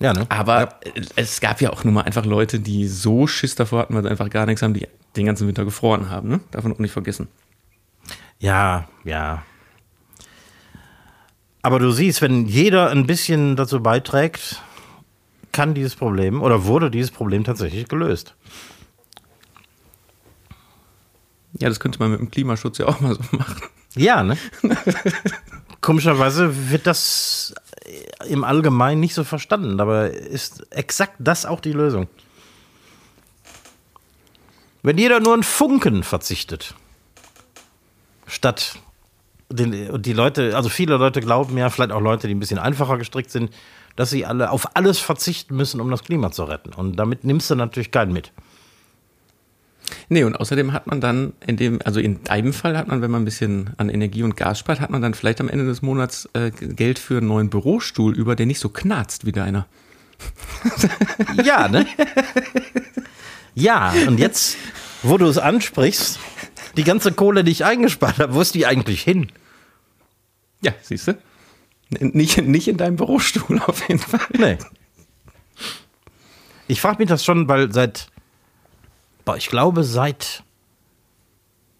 Ja, 0.01 0.13
ne? 0.13 0.27
Aber 0.29 0.61
ja. 0.61 1.03
es 1.17 1.41
gab 1.41 1.61
ja 1.61 1.71
auch 1.71 1.85
nur 1.85 1.95
mal 1.95 2.03
einfach 2.03 2.25
Leute, 2.25 2.61
die 2.61 2.87
so 2.87 3.27
Schiss 3.27 3.55
davor 3.55 3.81
hatten, 3.81 3.95
weil 3.95 4.03
sie 4.03 4.11
einfach 4.11 4.31
gar 4.31 4.47
nichts 4.47 4.63
haben, 4.63 4.75
die 4.75 4.87
den 5.17 5.27
ganzen 5.27 5.49
Winter 5.49 5.65
gefroren 5.65 6.11
haben. 6.11 6.29
Ne? 6.29 6.41
Darf 6.51 6.65
man 6.65 6.73
auch 6.73 6.79
nicht 6.79 6.93
vergessen. 6.93 7.29
Ja, 8.38 8.88
ja. 9.04 9.42
Aber 11.62 11.78
du 11.78 11.90
siehst, 11.90 12.23
wenn 12.23 12.47
jeder 12.47 12.90
ein 12.90 13.07
bisschen 13.07 13.57
dazu 13.57 13.83
beiträgt, 13.83 14.62
kann 15.52 15.75
dieses 15.75 15.97
Problem 15.97 16.42
oder 16.42 16.64
wurde 16.64 16.90
dieses 16.90 17.11
Problem 17.11 17.45
tatsächlich 17.45 17.88
gelöst. 17.88 18.35
Ja, 21.59 21.68
das 21.68 21.80
könnte 21.80 21.99
man 21.99 22.12
mit 22.12 22.21
dem 22.21 22.30
Klimaschutz 22.30 22.78
ja 22.78 22.87
auch 22.87 23.00
mal 23.00 23.14
so 23.14 23.23
machen. 23.37 23.62
Ja, 23.97 24.23
ne? 24.23 24.37
Komischerweise 25.80 26.71
wird 26.71 26.87
das 26.87 27.54
im 28.28 28.45
Allgemeinen 28.45 29.00
nicht 29.00 29.14
so 29.14 29.25
verstanden, 29.25 29.80
aber 29.80 30.11
ist 30.11 30.66
exakt 30.71 31.16
das 31.18 31.47
auch 31.47 31.61
die 31.61 31.73
Lösung. 31.73 32.07
Wenn 34.83 34.99
jeder 34.99 35.21
nur 35.21 35.35
einen 35.35 35.42
Funken 35.42 36.04
verzichtet, 36.04 36.75
statt 38.28 38.78
den, 39.50 40.02
die 40.02 40.12
Leute, 40.12 40.54
also 40.56 40.68
viele 40.68 40.97
Leute 40.97 41.20
glauben 41.20 41.56
ja, 41.56 41.70
vielleicht 41.70 41.90
auch 41.92 42.00
Leute, 42.00 42.28
die 42.28 42.35
ein 42.35 42.40
bisschen 42.40 42.58
einfacher 42.58 42.99
gestrickt 42.99 43.30
sind, 43.30 43.50
dass 43.97 44.11
sie 44.11 44.26
alle 44.26 44.50
auf 44.50 44.76
alles 44.76 44.99
verzichten 44.99 45.56
müssen, 45.56 45.80
um 45.80 45.90
das 45.90 46.04
Klima 46.04 46.30
zu 46.30 46.44
retten. 46.44 46.73
Und 46.73 46.97
damit 46.97 47.25
nimmst 47.25 47.50
du 47.50 47.54
natürlich 47.54 47.90
keinen 47.90 48.12
mit. 48.12 48.32
Nee, 50.11 50.25
und 50.25 50.37
außerdem 50.37 50.73
hat 50.73 50.87
man 50.87 51.00
dann 51.00 51.32
in 51.47 51.56
dem, 51.56 51.80
also 51.85 51.99
in 51.99 52.23
deinem 52.25 52.52
Fall 52.52 52.76
hat 52.76 52.88
man, 52.88 53.00
wenn 53.00 53.11
man 53.11 53.23
ein 53.23 53.25
bisschen 53.25 53.70
an 53.78 53.88
Energie 53.88 54.23
und 54.23 54.37
Gas 54.37 54.58
spart, 54.58 54.80
hat 54.80 54.90
man 54.90 55.00
dann 55.00 55.14
vielleicht 55.14 55.40
am 55.40 55.49
Ende 55.49 55.64
des 55.64 55.80
Monats 55.80 56.28
äh, 56.35 56.50
Geld 56.50 56.99
für 56.99 57.18
einen 57.18 57.28
neuen 57.28 57.49
Bürostuhl 57.49 58.14
über, 58.14 58.37
der 58.37 58.47
nicht 58.47 58.61
so 58.61 58.68
knarzt 58.68 59.25
wie 59.25 59.32
deiner. 59.32 59.66
Ja, 61.42 61.68
ne? 61.68 61.87
Ja, 63.54 63.92
und 64.06 64.18
jetzt, 64.18 64.56
wo 65.02 65.16
du 65.16 65.26
es 65.26 65.38
ansprichst, 65.38 66.18
die 66.78 66.85
ganze 66.85 67.12
Kohle, 67.12 67.44
die 67.44 67.50
ich 67.50 67.64
eingespart 67.64 68.18
habe, 68.18 68.35
wo 68.35 68.40
ist 68.40 68.54
die 68.54 68.64
eigentlich 68.64 69.02
hin? 69.02 69.30
Ja, 70.62 70.73
siehst 70.80 71.08
du? 71.08 71.18
Nicht, 71.90 72.38
nicht 72.42 72.68
in 72.68 72.76
deinem 72.76 72.97
Bürostuhl 72.97 73.61
auf 73.66 73.87
jeden 73.88 74.00
Fall. 74.00 74.20
Nee. 74.38 74.58
Ich 76.68 76.80
frage 76.80 76.99
mich 76.99 77.08
das 77.08 77.25
schon, 77.25 77.49
weil 77.49 77.73
seit 77.73 78.11
boah, 79.28 79.37
ich 79.37 79.49
glaube, 79.49 79.85
seit 79.85 80.42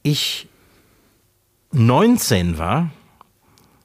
ich 0.03 0.49
19 1.73 2.59
war, 2.59 2.91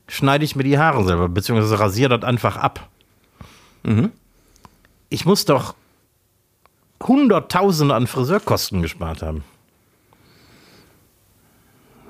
schneide 0.10 0.43
ich 0.43 0.58
mir 0.58 0.63
die 0.63 0.77
Haare 0.77 1.05
selber, 1.05 1.29
beziehungsweise 1.29 1.79
rasiere 1.79 2.20
das 2.20 2.27
einfach 2.27 2.58
ab. 2.58 2.89
Mhm. 3.84 4.12
Ich 5.08 5.25
muss 5.25 5.46
doch 5.46 5.75
Hunderttausende 7.01 7.96
an 7.96 8.08
Friseurkosten 8.08 8.82
gespart 8.82 9.22
haben. 9.22 9.46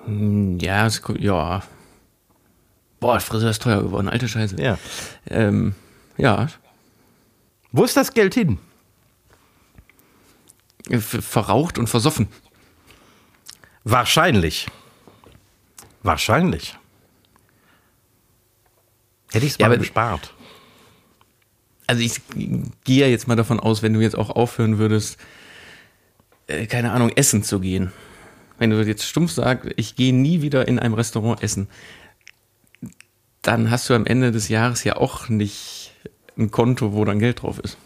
Hm, 0.05 0.59
ja, 0.59 0.87
ja. 1.19 1.63
Boah, 2.99 3.19
Friseur 3.19 3.49
ist 3.49 3.61
teuer 3.61 3.81
geworden, 3.81 4.07
alte 4.07 4.27
Scheiße. 4.27 4.61
Ja. 4.61 4.77
Ähm, 5.29 5.75
ja. 6.17 6.47
Wo 7.71 7.83
ist 7.83 7.97
das 7.97 8.13
Geld 8.13 8.33
hin? 8.33 8.59
verraucht 10.89 11.77
und 11.77 11.87
versoffen. 11.87 12.27
Wahrscheinlich. 13.83 14.67
Wahrscheinlich. 16.01 16.77
Hätte 19.31 19.45
ich 19.45 19.53
es 19.53 19.59
mal 19.59 19.71
ja, 19.71 19.77
gespart. 19.77 20.33
Also 21.87 22.01
ich 22.01 22.21
gehe 22.83 23.01
ja 23.01 23.07
jetzt 23.07 23.27
mal 23.27 23.35
davon 23.35 23.59
aus, 23.59 23.81
wenn 23.81 23.93
du 23.93 24.01
jetzt 24.01 24.17
auch 24.17 24.29
aufhören 24.29 24.77
würdest, 24.77 25.17
äh, 26.47 26.65
keine 26.65 26.91
Ahnung, 26.91 27.09
essen 27.09 27.43
zu 27.43 27.59
gehen. 27.59 27.91
Wenn 28.57 28.69
du 28.69 28.81
jetzt 28.85 29.05
stumpf 29.05 29.31
sagst, 29.31 29.71
ich 29.75 29.95
gehe 29.95 30.13
nie 30.13 30.41
wieder 30.41 30.67
in 30.67 30.79
einem 30.79 30.93
Restaurant 30.93 31.41
essen, 31.41 31.67
dann 33.41 33.69
hast 33.69 33.89
du 33.89 33.93
am 33.93 34.05
Ende 34.05 34.31
des 34.31 34.47
Jahres 34.49 34.83
ja 34.83 34.95
auch 34.95 35.29
nicht 35.29 35.91
ein 36.37 36.51
Konto, 36.51 36.93
wo 36.93 37.05
dann 37.05 37.19
Geld 37.19 37.41
drauf 37.41 37.59
ist. 37.59 37.77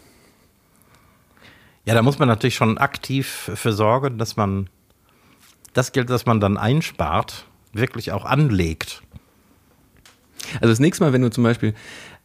Ja, 1.84 1.94
da 1.94 2.02
muss 2.02 2.18
man 2.18 2.28
natürlich 2.28 2.54
schon 2.54 2.78
aktiv 2.78 3.50
für 3.54 3.72
sorgen, 3.72 4.18
dass 4.18 4.36
man 4.36 4.68
das 5.72 5.92
Geld, 5.92 6.10
das 6.10 6.26
man 6.26 6.40
dann 6.40 6.56
einspart, 6.56 7.46
wirklich 7.72 8.12
auch 8.12 8.24
anlegt. 8.24 9.02
Also 10.54 10.68
das 10.68 10.80
nächste 10.80 11.04
Mal, 11.04 11.12
wenn 11.12 11.22
du 11.22 11.30
zum 11.30 11.44
Beispiel 11.44 11.74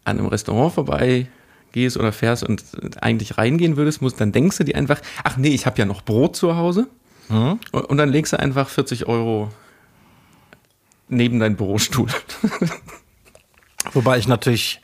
an 0.03 0.19
einem 0.19 0.27
Restaurant 0.27 0.73
vorbei 0.73 1.27
gehst 1.71 1.97
oder 1.97 2.11
fährst 2.11 2.43
und 2.43 2.63
eigentlich 3.01 3.37
reingehen 3.37 3.77
würdest, 3.77 4.01
musst, 4.01 4.21
dann 4.21 4.31
denkst 4.31 4.57
du 4.57 4.63
dir 4.63 4.75
einfach, 4.75 5.01
ach 5.23 5.37
nee, 5.37 5.49
ich 5.49 5.65
habe 5.65 5.79
ja 5.79 5.85
noch 5.85 6.01
Brot 6.01 6.35
zu 6.35 6.55
Hause. 6.55 6.87
Mhm. 7.29 7.59
Und 7.71 7.97
dann 7.97 8.09
legst 8.09 8.33
du 8.33 8.39
einfach 8.39 8.69
40 8.69 9.07
Euro 9.07 9.51
neben 11.07 11.39
deinen 11.39 11.55
Bürostuhl. 11.55 12.07
Wobei 13.93 14.17
ich 14.17 14.27
natürlich 14.27 14.81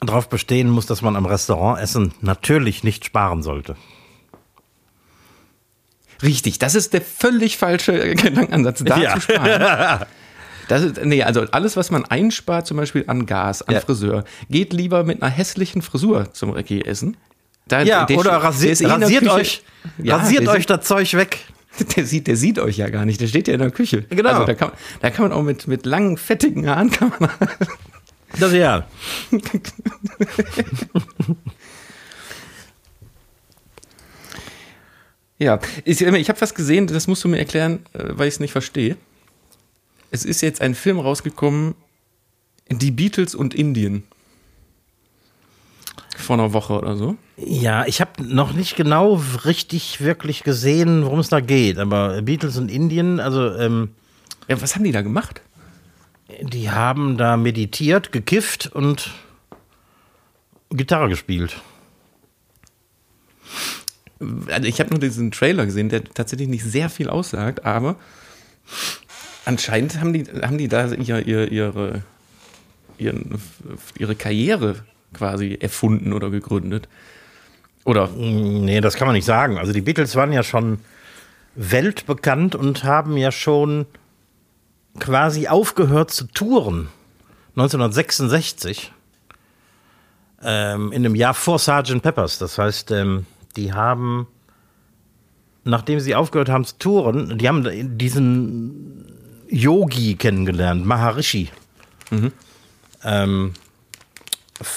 darauf 0.00 0.28
bestehen 0.28 0.68
muss, 0.68 0.86
dass 0.86 1.02
man 1.02 1.16
am 1.16 1.26
Restaurantessen 1.26 2.12
natürlich 2.20 2.84
nicht 2.84 3.04
sparen 3.04 3.42
sollte. 3.42 3.76
Richtig, 6.22 6.58
das 6.58 6.74
ist 6.74 6.92
der 6.92 7.02
völlig 7.02 7.56
falsche 7.56 8.14
Gedankenansatz, 8.14 8.84
da 8.84 8.98
ja. 8.98 9.14
zu 9.14 9.20
sparen. 9.20 10.06
Das 10.68 10.82
ist, 10.82 11.04
nee, 11.04 11.22
also 11.22 11.42
alles, 11.50 11.76
was 11.76 11.90
man 11.90 12.06
einspart, 12.06 12.66
zum 12.66 12.78
Beispiel 12.78 13.04
an 13.06 13.26
Gas, 13.26 13.60
an 13.60 13.74
ja. 13.74 13.80
Friseur, 13.80 14.24
geht 14.48 14.72
lieber 14.72 15.04
mit 15.04 15.22
einer 15.22 15.30
hässlichen 15.30 15.82
Frisur 15.82 16.32
zum 16.32 16.50
Recce 16.50 16.86
essen. 16.86 17.18
Da, 17.66 17.82
ja, 17.82 18.04
der, 18.04 18.18
oder 18.18 18.32
rasiert, 18.32 18.80
eh 18.80 18.86
rasiert 18.86 19.28
euch, 19.28 19.62
ja, 20.02 20.16
rasiert 20.16 20.48
euch 20.48 20.66
das 20.66 20.86
Zeug 20.86 21.14
weg. 21.14 21.38
Der 21.96 22.06
sieht, 22.06 22.28
der 22.28 22.36
sieht 22.36 22.60
euch 22.60 22.76
ja 22.76 22.88
gar 22.88 23.04
nicht, 23.04 23.20
der 23.20 23.26
steht 23.26 23.48
ja 23.48 23.54
in 23.54 23.58
der 23.58 23.72
Küche. 23.72 24.02
Genau. 24.02 24.28
Also 24.28 24.44
da 24.44 24.54
kann, 24.54 24.70
da 25.00 25.10
kann 25.10 25.24
man 25.24 25.32
auch 25.36 25.42
mit, 25.42 25.66
mit 25.66 25.86
langen, 25.86 26.16
fettigen 26.16 26.68
Haaren 26.68 26.88
kann 26.88 27.12
man 27.18 27.28
das 28.38 28.52
ja. 28.52 28.86
ja, 35.38 35.58
ich, 35.84 36.00
ich 36.00 36.28
habe 36.28 36.40
was 36.40 36.54
gesehen, 36.54 36.86
das 36.86 37.08
musst 37.08 37.24
du 37.24 37.28
mir 37.28 37.38
erklären, 37.38 37.84
äh, 37.92 38.10
weil 38.10 38.28
ich 38.28 38.34
es 38.34 38.40
nicht 38.40 38.52
verstehe. 38.52 38.96
es 40.12 40.24
ist 40.24 40.42
jetzt 40.42 40.60
ein 40.60 40.76
Film 40.76 41.00
rausgekommen, 41.00 41.74
Die 42.70 42.92
Beatles 42.92 43.34
und 43.34 43.52
Indien. 43.52 44.04
Vor 46.16 46.34
einer 46.34 46.52
Woche 46.52 46.78
oder 46.78 46.96
so. 46.96 47.16
Ja, 47.36 47.84
ich 47.86 48.00
habe 48.00 48.22
noch 48.22 48.52
nicht 48.52 48.76
genau 48.76 49.20
richtig 49.44 50.00
wirklich 50.00 50.44
gesehen, 50.44 51.04
worum 51.04 51.18
es 51.18 51.28
da 51.28 51.40
geht. 51.40 51.78
Aber 51.78 52.22
Beatles 52.22 52.56
und 52.56 52.70
Indien, 52.70 53.20
also 53.20 53.54
ähm, 53.56 53.90
Ja, 54.48 54.60
was 54.62 54.74
haben 54.74 54.84
die 54.84 54.92
da 54.92 55.02
gemacht? 55.02 55.42
die 56.40 56.70
haben 56.70 57.16
da 57.16 57.36
meditiert, 57.36 58.12
gekifft 58.12 58.66
und 58.72 59.12
Gitarre 60.70 61.08
gespielt. 61.08 61.60
Also 64.48 64.66
ich 64.66 64.80
habe 64.80 64.90
nur 64.90 65.00
diesen 65.00 65.30
Trailer 65.30 65.66
gesehen, 65.66 65.88
der 65.88 66.04
tatsächlich 66.04 66.48
nicht 66.48 66.64
sehr 66.64 66.88
viel 66.88 67.08
aussagt, 67.08 67.64
aber 67.64 67.96
anscheinend 69.44 70.00
haben 70.00 70.12
die, 70.12 70.24
haben 70.24 70.56
die 70.56 70.68
da 70.68 70.86
ihr, 70.92 71.26
ihr, 71.26 71.52
ihre, 71.52 72.02
ihren, 72.96 73.38
ihre 73.98 74.14
Karriere 74.14 74.76
quasi 75.14 75.56
erfunden 75.60 76.12
oder 76.12 76.30
gegründet. 76.30 76.88
Oder 77.84 78.08
Nee, 78.08 78.80
das 78.80 78.96
kann 78.96 79.06
man 79.06 79.14
nicht 79.14 79.24
sagen. 79.24 79.58
Also 79.58 79.72
die 79.72 79.80
Beatles 79.80 80.16
waren 80.16 80.32
ja 80.32 80.42
schon 80.42 80.80
weltbekannt 81.54 82.54
und 82.54 82.84
haben 82.84 83.16
ja 83.16 83.30
schon 83.30 83.86
quasi 84.98 85.48
aufgehört 85.48 86.10
zu 86.10 86.26
touren. 86.26 86.88
1966. 87.56 88.92
Ähm, 90.42 90.92
in 90.92 91.02
dem 91.02 91.14
Jahr 91.14 91.34
vor 91.34 91.58
Sgt. 91.58 92.02
Peppers. 92.02 92.38
Das 92.38 92.58
heißt, 92.58 92.90
ähm, 92.90 93.26
die 93.56 93.72
haben, 93.72 94.26
nachdem 95.64 96.00
sie 96.00 96.14
aufgehört 96.14 96.48
haben 96.48 96.64
zu 96.64 96.76
touren, 96.78 97.38
die 97.38 97.48
haben 97.48 97.96
diesen 97.96 99.14
Yogi 99.48 100.16
kennengelernt, 100.16 100.84
Maharishi. 100.84 101.50
Ähm, 103.04 103.52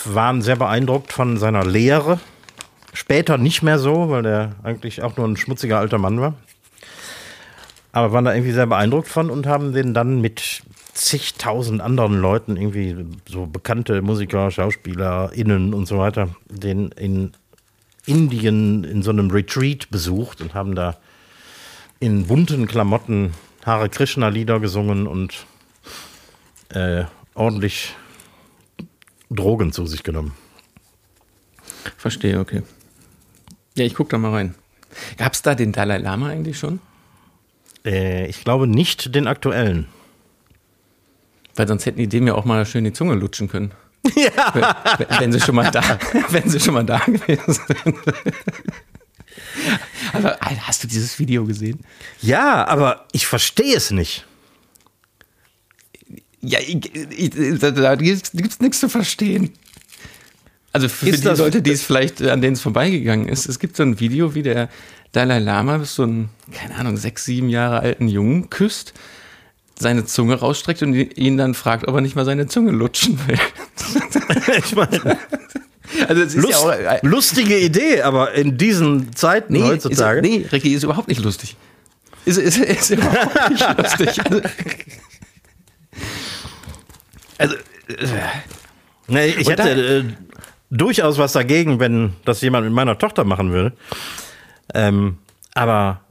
waren 0.06 0.42
sehr 0.42 0.56
beeindruckt 0.56 1.14
von 1.14 1.38
seiner 1.38 1.66
Lehre. 1.66 2.20
Später 2.94 3.38
nicht 3.38 3.62
mehr 3.62 3.80
so, 3.80 4.10
weil 4.10 4.24
der 4.24 4.56
eigentlich 4.64 5.04
auch 5.04 5.18
nur 5.18 5.28
ein 5.28 5.38
schmutziger 5.38 5.78
alter 5.78 5.98
Mann 5.98 6.20
war. 6.20 6.34
Aber 7.92 8.12
waren 8.12 8.26
da 8.26 8.34
irgendwie 8.34 8.54
sehr 8.54 8.68
beeindruckt 8.68 9.08
von 9.08 9.30
und 9.30 9.46
haben 9.46 9.74
den 9.74 9.94
dann 9.94 10.22
mit 10.22 10.64
zigtausend 10.94 11.80
anderen 11.82 12.20
Leuten, 12.20 12.58
irgendwie 12.58 13.06
so 13.30 13.46
bekannte 13.46 14.02
Musiker, 14.02 14.50
SchauspielerInnen 14.50 15.74
und 15.74 15.88
so 15.88 16.00
weiter, 16.00 16.30
den 16.50 16.90
in 16.92 17.34
Indien 18.06 18.84
in 18.84 19.04
so 19.04 19.12
einem 19.12 19.30
Retreat 19.30 19.90
besucht 19.92 20.42
und 20.42 20.54
haben 20.54 20.76
da 20.76 20.98
in 22.00 22.28
bunten 22.28 22.68
Klamotten 22.68 23.34
Hare 23.66 23.90
Krishna-Lieder 23.90 24.60
gesungen 24.60 25.08
und 25.08 25.46
äh, 26.70 27.04
ordentlich 27.36 27.96
Drogen 29.30 29.72
zu 29.72 29.86
sich 29.86 30.04
genommen. 30.04 30.34
verstehe, 31.98 32.40
okay. 32.40 32.64
Ja, 33.76 33.86
ich 33.86 33.94
gucke 33.94 34.12
da 34.12 34.18
mal 34.18 34.32
rein. 34.32 34.56
Gab 35.18 35.34
es 35.34 35.42
da 35.42 35.56
den 35.56 35.72
Dalai 35.72 35.98
Lama 35.98 36.30
eigentlich 36.30 36.58
schon? 36.58 36.80
Äh, 37.86 38.28
ich 38.28 38.44
glaube 38.44 38.68
nicht 38.68 39.14
den 39.14 39.28
aktuellen. 39.28 39.88
Weil 41.56 41.68
sonst 41.68 41.86
hätten 41.86 42.00
die 42.00 42.08
dem 42.08 42.28
ja 42.28 42.36
auch 42.36 42.46
mal 42.46 42.66
schön 42.66 42.84
die 42.84 42.94
Zunge 42.94 43.16
lutschen 43.16 43.50
können. 43.50 43.72
Ja. 44.16 44.78
Wenn, 44.98 45.20
wenn 45.20 45.32
sie 45.34 45.42
schon 45.42 45.56
mal 45.56 45.70
da, 45.70 45.82
wenn 46.30 46.50
sie 46.50 46.62
schon 46.62 46.74
mal 46.76 46.86
da 46.86 47.00
gewesen 47.00 47.54
sind. 47.54 47.68
Aber 50.14 50.42
Alter, 50.42 50.68
hast 50.68 50.84
du 50.84 50.88
dieses 50.88 51.20
Video 51.20 51.46
gesehen? 51.46 51.80
Ja, 52.22 52.66
aber 52.68 53.06
ich 53.12 53.28
verstehe 53.28 53.76
es 53.76 53.92
nicht. 53.92 54.26
Ja, 56.42 56.60
ich, 56.60 56.94
ich, 57.18 57.60
da, 57.60 57.96
gibt 57.96 58.52
es 58.52 58.60
nichts 58.60 58.80
zu 58.80 58.90
verstehen. 58.90 59.52
Also 60.72 60.90
für 60.90 61.10
Ist 61.10 61.20
die 61.24 61.28
das- 61.28 61.40
Leute, 61.40 61.62
die 61.62 61.72
es 61.72 61.82
vielleicht, 61.84 62.22
an 62.22 62.42
denen 62.42 62.54
es 62.54 62.62
vorbeigegangen 62.62 63.28
ist, 63.28 63.48
es 63.50 63.60
gibt 63.60 63.76
so 63.76 63.84
ein 63.84 64.00
Video, 64.00 64.36
wie 64.36 64.44
der 64.44 64.70
Dalai 65.14 65.40
Lama 65.40 65.84
so 65.86 66.04
einen, 66.04 66.30
keine 66.54 66.76
Ahnung, 66.76 66.98
sechs, 66.98 67.26
sieben 67.26 67.50
Jahre 67.50 67.80
alten 67.80 68.08
Jungen 68.08 68.50
küsst, 68.50 68.94
seine 69.80 70.06
Zunge 70.06 70.36
rausstreckt 70.36 70.84
und 70.84 70.94
ihn 70.94 71.38
dann 71.38 71.54
fragt, 71.54 71.88
ob 71.88 71.96
er 71.96 72.02
nicht 72.02 72.16
mal 72.16 72.26
seine 72.26 72.48
Zunge 72.48 72.72
lutschen 72.72 73.20
will. 73.28 73.40
ich 74.64 74.76
meine, 74.76 75.18
Also 76.08 76.22
es 76.22 76.36
ist 76.36 76.42
Lust, 76.42 76.52
ja 76.52 76.58
auch, 76.60 76.72
äh, 76.72 77.00
lustige 77.02 77.58
Idee, 77.58 78.02
aber 78.02 78.34
in 78.34 78.58
diesen 78.58 79.16
Zeiten 79.16 79.54
nee, 79.54 79.64
heutzutage. 79.64 80.20
Ist, 80.20 80.28
nee, 80.28 80.46
Ricky 80.52 80.74
ist 80.74 80.84
überhaupt 80.84 81.08
nicht 81.08 81.24
lustig. 81.24 81.56
Ist, 82.26 82.38
ist, 82.38 82.58
ist 82.58 82.90
überhaupt 82.92 83.50
nicht 83.50 83.78
lustig. 83.78 84.26
Also, 84.26 84.42
also 87.38 87.56
äh, 89.10 89.28
ich 89.28 89.50
hätte 89.50 89.70
äh, 89.70 90.04
durchaus 90.70 91.18
was 91.18 91.34
dagegen, 91.34 91.80
wenn 91.80 92.14
das 92.26 92.42
jemand 92.42 92.66
mit 92.66 92.74
meiner 92.74 92.98
Tochter 92.98 93.24
machen 93.24 93.52
würde. 93.52 93.76
Ähm, 94.74 95.18
aber 95.54 96.02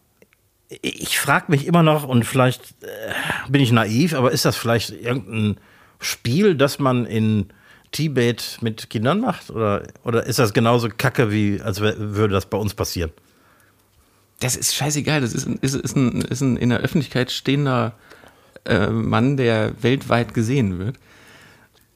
ich 0.82 1.18
frage 1.18 1.46
mich 1.48 1.66
immer 1.66 1.82
noch, 1.82 2.04
und 2.04 2.24
vielleicht 2.24 2.74
äh, 2.82 3.12
bin 3.48 3.60
ich 3.60 3.72
naiv, 3.72 4.14
aber 4.14 4.32
ist 4.32 4.44
das 4.44 4.56
vielleicht 4.56 4.90
irgendein 4.90 5.58
Spiel, 6.00 6.54
das 6.54 6.78
man 6.78 7.06
in 7.06 7.46
Tibet 7.92 8.58
mit 8.60 8.90
Kindern 8.90 9.20
macht? 9.20 9.50
Oder, 9.50 9.84
oder 10.04 10.26
ist 10.26 10.38
das 10.38 10.52
genauso 10.52 10.88
kacke, 10.88 11.30
wie 11.30 11.60
als 11.60 11.80
würde 11.80 12.34
das 12.34 12.46
bei 12.46 12.58
uns 12.58 12.74
passieren? 12.74 13.12
Das 14.40 14.56
ist 14.56 14.74
scheißegal. 14.74 15.20
Das 15.20 15.32
ist 15.32 15.46
ein, 15.46 15.58
ist, 15.62 15.74
ist 15.74 15.96
ein, 15.96 16.20
ist 16.22 16.40
ein 16.40 16.56
in 16.56 16.68
der 16.68 16.80
Öffentlichkeit 16.80 17.30
stehender 17.30 17.94
äh, 18.64 18.88
Mann, 18.88 19.36
der 19.36 19.82
weltweit 19.82 20.34
gesehen 20.34 20.78
wird. 20.78 20.96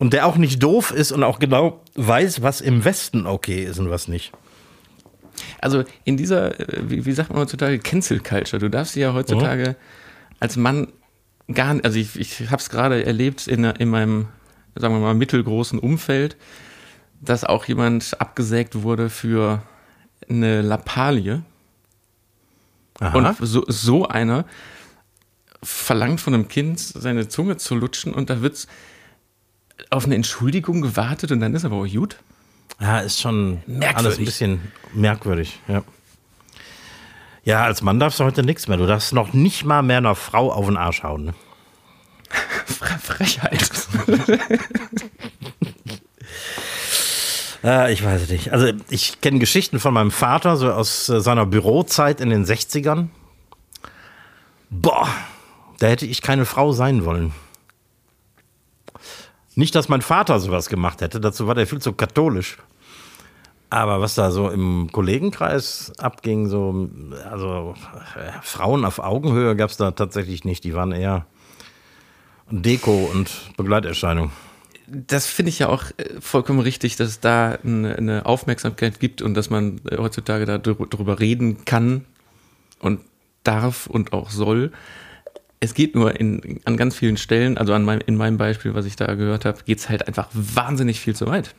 Und 0.01 0.15
der 0.15 0.27
auch 0.27 0.39
nicht 0.39 0.63
doof 0.63 0.93
ist 0.93 1.13
und 1.13 1.23
auch 1.23 1.39
genau 1.39 1.83
weiß, 1.95 2.41
was 2.41 2.63
im 2.63 2.87
Westen 2.87 3.27
okay 3.27 3.65
ist 3.65 3.79
und 3.79 3.91
was 3.91 4.09
nicht. 4.09 4.33
Also 5.61 5.85
in 6.05 6.17
dieser, 6.17 6.59
äh, 6.59 6.89
wie, 6.89 7.05
wie 7.05 7.13
sagt 7.13 7.29
man 7.29 7.39
heutzutage, 7.39 7.79
Cancel 7.79 8.19
Culture. 8.21 8.59
Du 8.59 8.71
darfst 8.71 8.97
ja 8.97 9.13
heutzutage 9.13 9.77
als 10.41 10.57
Mann 10.57 10.89
gar 11.53 11.75
nicht, 11.75 11.85
also 11.85 11.99
ich, 11.99 12.19
ich 12.19 12.47
habe 12.47 12.57
es 12.57 12.71
gerade 12.71 13.05
erlebt 13.05 13.47
in, 13.47 13.63
in 13.63 13.91
meinem, 13.91 14.29
sagen 14.75 14.95
wir 14.95 15.01
mal, 15.01 15.13
mittelgroßen 15.13 15.79
Umfeld, 15.79 16.39
dass 17.21 17.45
auch 17.45 17.67
jemand 17.67 18.19
abgesägt 18.23 18.83
wurde 18.83 19.11
für 19.11 19.63
eine 20.31 20.63
Lappalie. 20.63 21.43
Aha. 23.01 23.19
Und 23.19 23.37
so, 23.41 23.65
so 23.69 24.09
einer 24.09 24.47
verlangt 25.63 26.23
von 26.23 26.33
einem 26.33 26.49
Kind, 26.49 26.81
seine 26.81 27.29
Zunge 27.29 27.59
zu 27.59 27.75
lutschen 27.75 28.15
und 28.15 28.31
da 28.31 28.41
wird 28.41 28.67
auf 29.91 30.05
eine 30.05 30.15
Entschuldigung 30.15 30.83
gewartet 30.83 31.33
und 31.33 31.41
dann 31.41 31.55
ist 31.55 31.65
aber 31.65 31.77
auch 31.77 31.87
gut. 31.87 32.17
Ja, 32.81 32.99
ist 33.01 33.21
schon 33.21 33.63
Merkwürdig. 33.67 33.97
alles 33.97 34.19
ein 34.19 34.25
bisschen 34.25 34.73
merkwürdig, 34.93 35.59
ja. 35.69 35.83
Ja, 37.45 37.65
als 37.65 37.81
Mann 37.83 37.99
darfst 37.99 38.21
du 38.21 38.25
heute 38.25 38.43
nichts 38.43 38.69
mehr. 38.69 38.77
Du 38.77 38.87
darfst 38.87 39.13
noch 39.15 39.33
nicht 39.33 39.65
mal 39.65 39.83
mehr 39.83 39.97
einer 39.99 40.15
Frau 40.15 40.53
auf 40.53 40.67
den 40.67 40.77
Arsch 40.77 41.03
hauen. 41.03 41.25
Ne? 41.25 41.35
Fre- 42.67 42.99
Frechheit. 42.99 43.71
Ja, 47.63 47.89
ich 47.89 48.03
weiß 48.03 48.23
es 48.23 48.31
nicht. 48.31 48.53
Also 48.53 48.73
ich 48.89 49.21
kenne 49.21 49.39
Geschichten 49.39 49.81
von 49.81 49.93
meinem 49.93 50.11
Vater, 50.11 50.57
so 50.57 50.73
aus 50.73 51.09
äh, 51.11 51.21
seiner 51.21 51.45
Bürozeit 51.45 52.21
in 52.23 52.31
den 52.31 52.47
60ern. 52.47 53.09
Boah, 54.71 55.09
da 55.79 55.89
hätte 55.89 56.07
ich 56.07 56.23
keine 56.23 56.47
Frau 56.47 56.73
sein 56.73 57.05
wollen. 57.05 57.33
Nicht, 59.61 59.75
dass 59.75 59.91
mein 59.91 60.01
Vater 60.01 60.41
sowas 60.41 60.71
gemacht 60.71 61.03
hätte, 61.03 61.21
dazu 61.21 61.47
war 61.47 61.55
der 61.55 61.67
viel 61.67 61.81
zu 61.81 61.93
katholisch. 61.93 62.57
Aber 63.69 64.01
was 64.01 64.15
da 64.15 64.31
so 64.31 64.49
im 64.49 64.89
Kollegenkreis 64.91 65.93
abging, 65.99 66.49
so, 66.49 66.89
also 67.31 67.75
äh, 68.17 68.33
Frauen 68.41 68.87
auf 68.87 69.01
Augenhöhe 69.01 69.55
gab 69.57 69.69
es 69.69 69.77
da 69.77 69.91
tatsächlich 69.91 70.47
nicht. 70.47 70.65
Die 70.65 70.73
waren 70.73 70.93
eher 70.93 71.27
Deko 72.51 73.11
und 73.13 73.31
Begleiterscheinung. 73.59 74.31
Das 74.87 75.27
finde 75.27 75.51
ich 75.51 75.59
ja 75.59 75.69
auch 75.69 75.85
äh, 75.99 76.21
vollkommen 76.21 76.61
richtig, 76.61 76.97
dass 76.97 77.09
es 77.09 77.21
da 77.21 77.59
eine, 77.63 77.97
eine 77.97 78.25
Aufmerksamkeit 78.25 78.99
gibt 78.99 79.21
und 79.21 79.35
dass 79.35 79.51
man 79.51 79.83
äh, 79.91 79.99
heutzutage 79.99 80.47
da 80.47 80.55
drü- 80.55 80.89
drüber 80.89 81.21
reden 81.21 81.67
kann 81.67 82.07
und 82.79 83.01
darf 83.45 83.89
und 83.89 84.15
auch 84.15 84.31
soll. 84.31 84.73
Es 85.61 85.75
geht 85.75 85.95
nur 85.95 86.19
in, 86.19 86.61
an 86.65 86.77
ganz 86.79 86.97
vielen 86.97 87.17
Stellen, 87.19 87.59
also 87.59 87.75
an 87.75 87.85
meinem, 87.85 88.01
in 88.07 88.17
meinem 88.17 88.39
Beispiel, 88.39 88.75
was 88.75 88.87
ich 88.87 88.97
da 88.97 89.15
gehört 89.15 89.45
habe, 89.45 89.63
geht 89.65 89.79
es 89.79 89.89
halt 89.91 90.07
einfach 90.09 90.29
wahnsinnig 90.33 91.01
viel 91.01 91.15
zu 91.15 91.27
weit. 91.27 91.55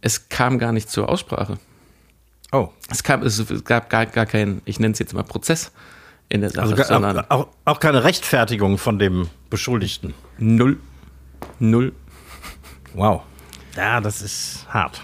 Es 0.00 0.28
kam 0.28 0.58
gar 0.58 0.72
nicht 0.72 0.90
zur 0.90 1.08
Aussprache. 1.08 1.56
Oh. 2.50 2.68
Es, 2.90 3.04
kam, 3.04 3.22
es, 3.22 3.38
es 3.38 3.64
gab 3.64 3.88
gar, 3.88 4.06
gar 4.06 4.26
keinen, 4.26 4.60
ich 4.64 4.80
nenne 4.80 4.92
es 4.92 4.98
jetzt 4.98 5.14
mal 5.14 5.22
Prozess 5.22 5.70
in 6.28 6.40
der 6.40 6.50
Sache, 6.50 6.62
Also 6.62 6.74
ga- 6.74 6.84
sondern 6.84 7.20
auch, 7.20 7.30
auch, 7.30 7.48
auch 7.66 7.78
keine 7.80 8.02
Rechtfertigung 8.02 8.76
von 8.78 8.98
dem 8.98 9.28
Beschuldigten. 9.50 10.14
null, 10.38 10.78
null. 11.60 11.92
Wow. 12.94 13.22
Ja, 13.76 14.00
das 14.00 14.20
ist 14.20 14.66
hart. 14.68 15.00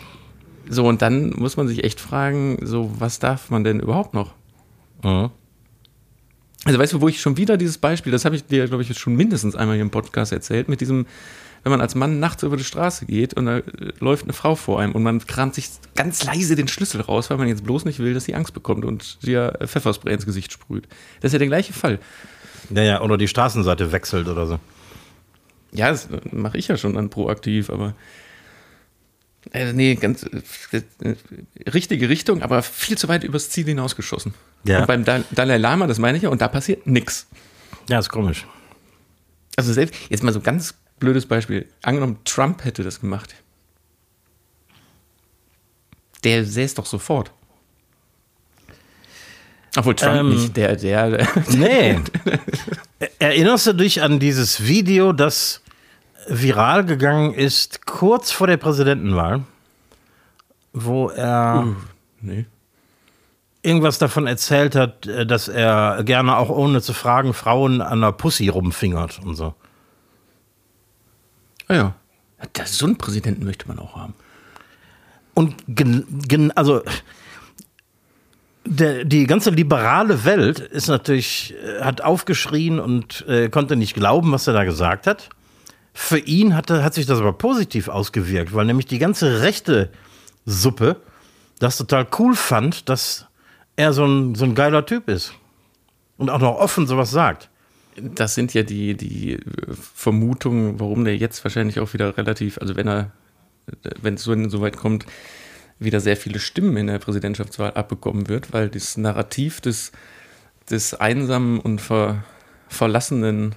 So, 0.68 0.86
und 0.88 1.00
dann 1.02 1.30
muss 1.30 1.56
man 1.56 1.68
sich 1.68 1.84
echt 1.84 2.00
fragen, 2.00 2.58
so, 2.66 2.90
was 2.98 3.20
darf 3.20 3.50
man 3.50 3.62
denn 3.62 3.78
überhaupt 3.78 4.12
noch? 4.12 4.34
Mhm. 5.04 5.30
Also 6.64 6.78
weißt 6.78 6.92
du, 6.92 7.00
wo 7.00 7.08
ich 7.08 7.20
schon 7.20 7.36
wieder 7.36 7.56
dieses 7.56 7.78
Beispiel, 7.78 8.10
das 8.10 8.24
habe 8.24 8.36
ich 8.36 8.44
dir, 8.44 8.66
glaube 8.66 8.82
ich, 8.82 8.88
jetzt 8.88 8.98
schon 8.98 9.14
mindestens 9.14 9.54
einmal 9.54 9.76
hier 9.76 9.82
im 9.82 9.90
Podcast 9.90 10.32
erzählt, 10.32 10.68
mit 10.68 10.80
diesem, 10.80 11.06
wenn 11.62 11.70
man 11.70 11.80
als 11.80 11.94
Mann 11.94 12.18
nachts 12.18 12.42
über 12.42 12.56
die 12.56 12.64
Straße 12.64 13.06
geht 13.06 13.34
und 13.34 13.46
da 13.46 13.58
äh, 13.58 13.62
läuft 14.00 14.24
eine 14.24 14.32
Frau 14.32 14.54
vor 14.56 14.80
einem 14.80 14.92
und 14.92 15.02
man 15.02 15.24
kramt 15.24 15.54
sich 15.54 15.68
ganz 15.94 16.24
leise 16.24 16.56
den 16.56 16.68
Schlüssel 16.68 17.00
raus, 17.00 17.30
weil 17.30 17.38
man 17.38 17.48
jetzt 17.48 17.64
bloß 17.64 17.84
nicht 17.84 18.00
will, 18.00 18.12
dass 18.12 18.24
sie 18.24 18.34
Angst 18.34 18.54
bekommt 18.54 18.84
und 18.84 19.24
dir 19.24 19.56
Pfefferspray 19.64 20.12
ins 20.12 20.26
Gesicht 20.26 20.52
sprüht. 20.52 20.88
Das 21.20 21.28
ist 21.28 21.34
ja 21.34 21.38
der 21.38 21.48
gleiche 21.48 21.72
Fall. 21.72 22.00
Ja, 22.70 22.82
ja, 22.82 23.00
oder 23.02 23.16
die 23.16 23.28
Straßenseite 23.28 23.92
wechselt 23.92 24.28
oder 24.28 24.46
so. 24.46 24.58
Ja, 25.72 25.90
das 25.90 26.08
mache 26.32 26.58
ich 26.58 26.68
ja 26.68 26.76
schon 26.76 26.94
dann 26.94 27.08
proaktiv, 27.08 27.70
aber 27.70 27.94
äh, 29.52 29.72
nee, 29.72 29.94
ganz 29.94 30.24
äh, 30.24 30.82
richtige 31.72 32.08
Richtung, 32.08 32.42
aber 32.42 32.62
viel 32.62 32.96
zu 32.98 33.08
weit 33.08 33.24
übers 33.24 33.50
Ziel 33.50 33.64
hinausgeschossen. 33.66 34.34
Ja. 34.64 34.80
Und 34.80 34.86
beim 34.86 35.04
Dal- 35.04 35.24
Dalai 35.30 35.56
Lama, 35.58 35.86
das 35.86 35.98
meine 35.98 36.16
ich 36.16 36.24
ja, 36.24 36.28
und 36.30 36.40
da 36.40 36.48
passiert 36.48 36.86
nichts. 36.86 37.26
Ja, 37.88 37.98
ist 37.98 38.08
komisch. 38.08 38.46
Also 39.56 39.72
selbst, 39.72 39.94
jetzt 40.08 40.22
mal 40.22 40.32
so 40.32 40.40
ganz 40.40 40.74
blödes 41.00 41.26
Beispiel. 41.26 41.66
Angenommen, 41.82 42.18
Trump 42.24 42.64
hätte 42.64 42.82
das 42.82 43.00
gemacht. 43.00 43.34
Der 46.24 46.44
säß 46.44 46.74
doch 46.74 46.86
sofort. 46.86 47.30
Obwohl 49.76 49.94
Trump 49.94 50.16
Ähm, 50.20 50.28
nicht, 50.30 50.56
der, 50.56 50.76
der, 50.76 51.10
der 51.18 51.28
Nee. 51.56 51.98
Erinnerst 53.20 53.66
du 53.68 53.72
dich 53.74 54.02
an 54.02 54.18
dieses 54.18 54.64
Video, 54.66 55.12
das 55.12 55.60
viral 56.28 56.84
gegangen 56.84 57.34
ist, 57.34 57.86
kurz 57.86 58.30
vor 58.30 58.46
der 58.46 58.56
Präsidentenwahl, 58.56 59.42
wo 60.72 61.08
er 61.08 61.74
nee. 62.20 62.46
irgendwas 63.62 63.98
davon 63.98 64.26
erzählt 64.26 64.74
hat, 64.76 65.06
äh, 65.06 65.26
dass 65.26 65.48
er 65.48 66.02
gerne 66.04 66.36
auch 66.36 66.50
ohne 66.50 66.82
zu 66.82 66.92
fragen 66.92 67.34
Frauen 67.34 67.80
an 67.80 68.00
der 68.00 68.12
Pussy 68.12 68.48
rumfingert 68.48 69.20
und 69.24 69.34
so. 69.34 69.54
Ah 71.68 71.74
ja. 71.74 71.94
Das, 72.52 72.78
so 72.78 72.86
einen 72.86 72.96
Präsidenten 72.96 73.44
möchte 73.44 73.66
man 73.66 73.78
auch 73.80 73.96
haben. 73.96 74.14
Und 75.34 75.56
gen, 75.66 76.04
gen, 76.08 76.52
also 76.52 76.82
der, 78.64 79.04
die 79.04 79.26
ganze 79.26 79.50
liberale 79.50 80.24
Welt 80.24 80.58
ist 80.60 80.88
natürlich, 80.88 81.54
äh, 81.64 81.82
hat 81.82 82.00
aufgeschrien 82.00 82.78
und 82.78 83.26
äh, 83.28 83.48
konnte 83.48 83.76
nicht 83.76 83.94
glauben, 83.94 84.32
was 84.32 84.46
er 84.46 84.52
da 84.52 84.64
gesagt 84.64 85.06
hat. 85.06 85.30
Für 86.00 86.20
ihn 86.20 86.54
hatte, 86.54 86.84
hat 86.84 86.94
sich 86.94 87.06
das 87.06 87.18
aber 87.18 87.32
positiv 87.32 87.88
ausgewirkt, 87.88 88.54
weil 88.54 88.64
nämlich 88.64 88.86
die 88.86 89.00
ganze 89.00 89.42
rechte 89.42 89.90
Suppe 90.46 90.96
das 91.58 91.76
total 91.76 92.06
cool 92.20 92.36
fand, 92.36 92.88
dass 92.88 93.26
er 93.74 93.92
so 93.92 94.06
ein, 94.06 94.36
so 94.36 94.44
ein 94.44 94.54
geiler 94.54 94.86
Typ 94.86 95.08
ist. 95.08 95.34
Und 96.16 96.30
auch 96.30 96.38
noch 96.38 96.54
offen 96.54 96.86
sowas 96.86 97.10
sagt. 97.10 97.50
Das 97.96 98.36
sind 98.36 98.54
ja 98.54 98.62
die, 98.62 98.94
die 98.94 99.40
Vermutungen, 99.94 100.78
warum 100.78 101.04
der 101.04 101.16
jetzt 101.16 101.44
wahrscheinlich 101.44 101.80
auch 101.80 101.92
wieder 101.92 102.16
relativ, 102.16 102.58
also 102.58 102.76
wenn 102.76 102.86
er, 102.86 103.10
wenn 104.00 104.14
es 104.14 104.22
so, 104.22 104.48
so 104.48 104.60
weit 104.60 104.76
kommt, 104.76 105.04
wieder 105.80 105.98
sehr 105.98 106.16
viele 106.16 106.38
Stimmen 106.38 106.76
in 106.76 106.86
der 106.86 107.00
Präsidentschaftswahl 107.00 107.72
abbekommen 107.72 108.28
wird, 108.28 108.52
weil 108.52 108.68
das 108.68 108.96
Narrativ 108.96 109.60
des, 109.60 109.90
des 110.70 110.94
einsamen 110.94 111.58
und 111.58 111.80
ver, 111.80 112.22
verlassenen 112.68 113.56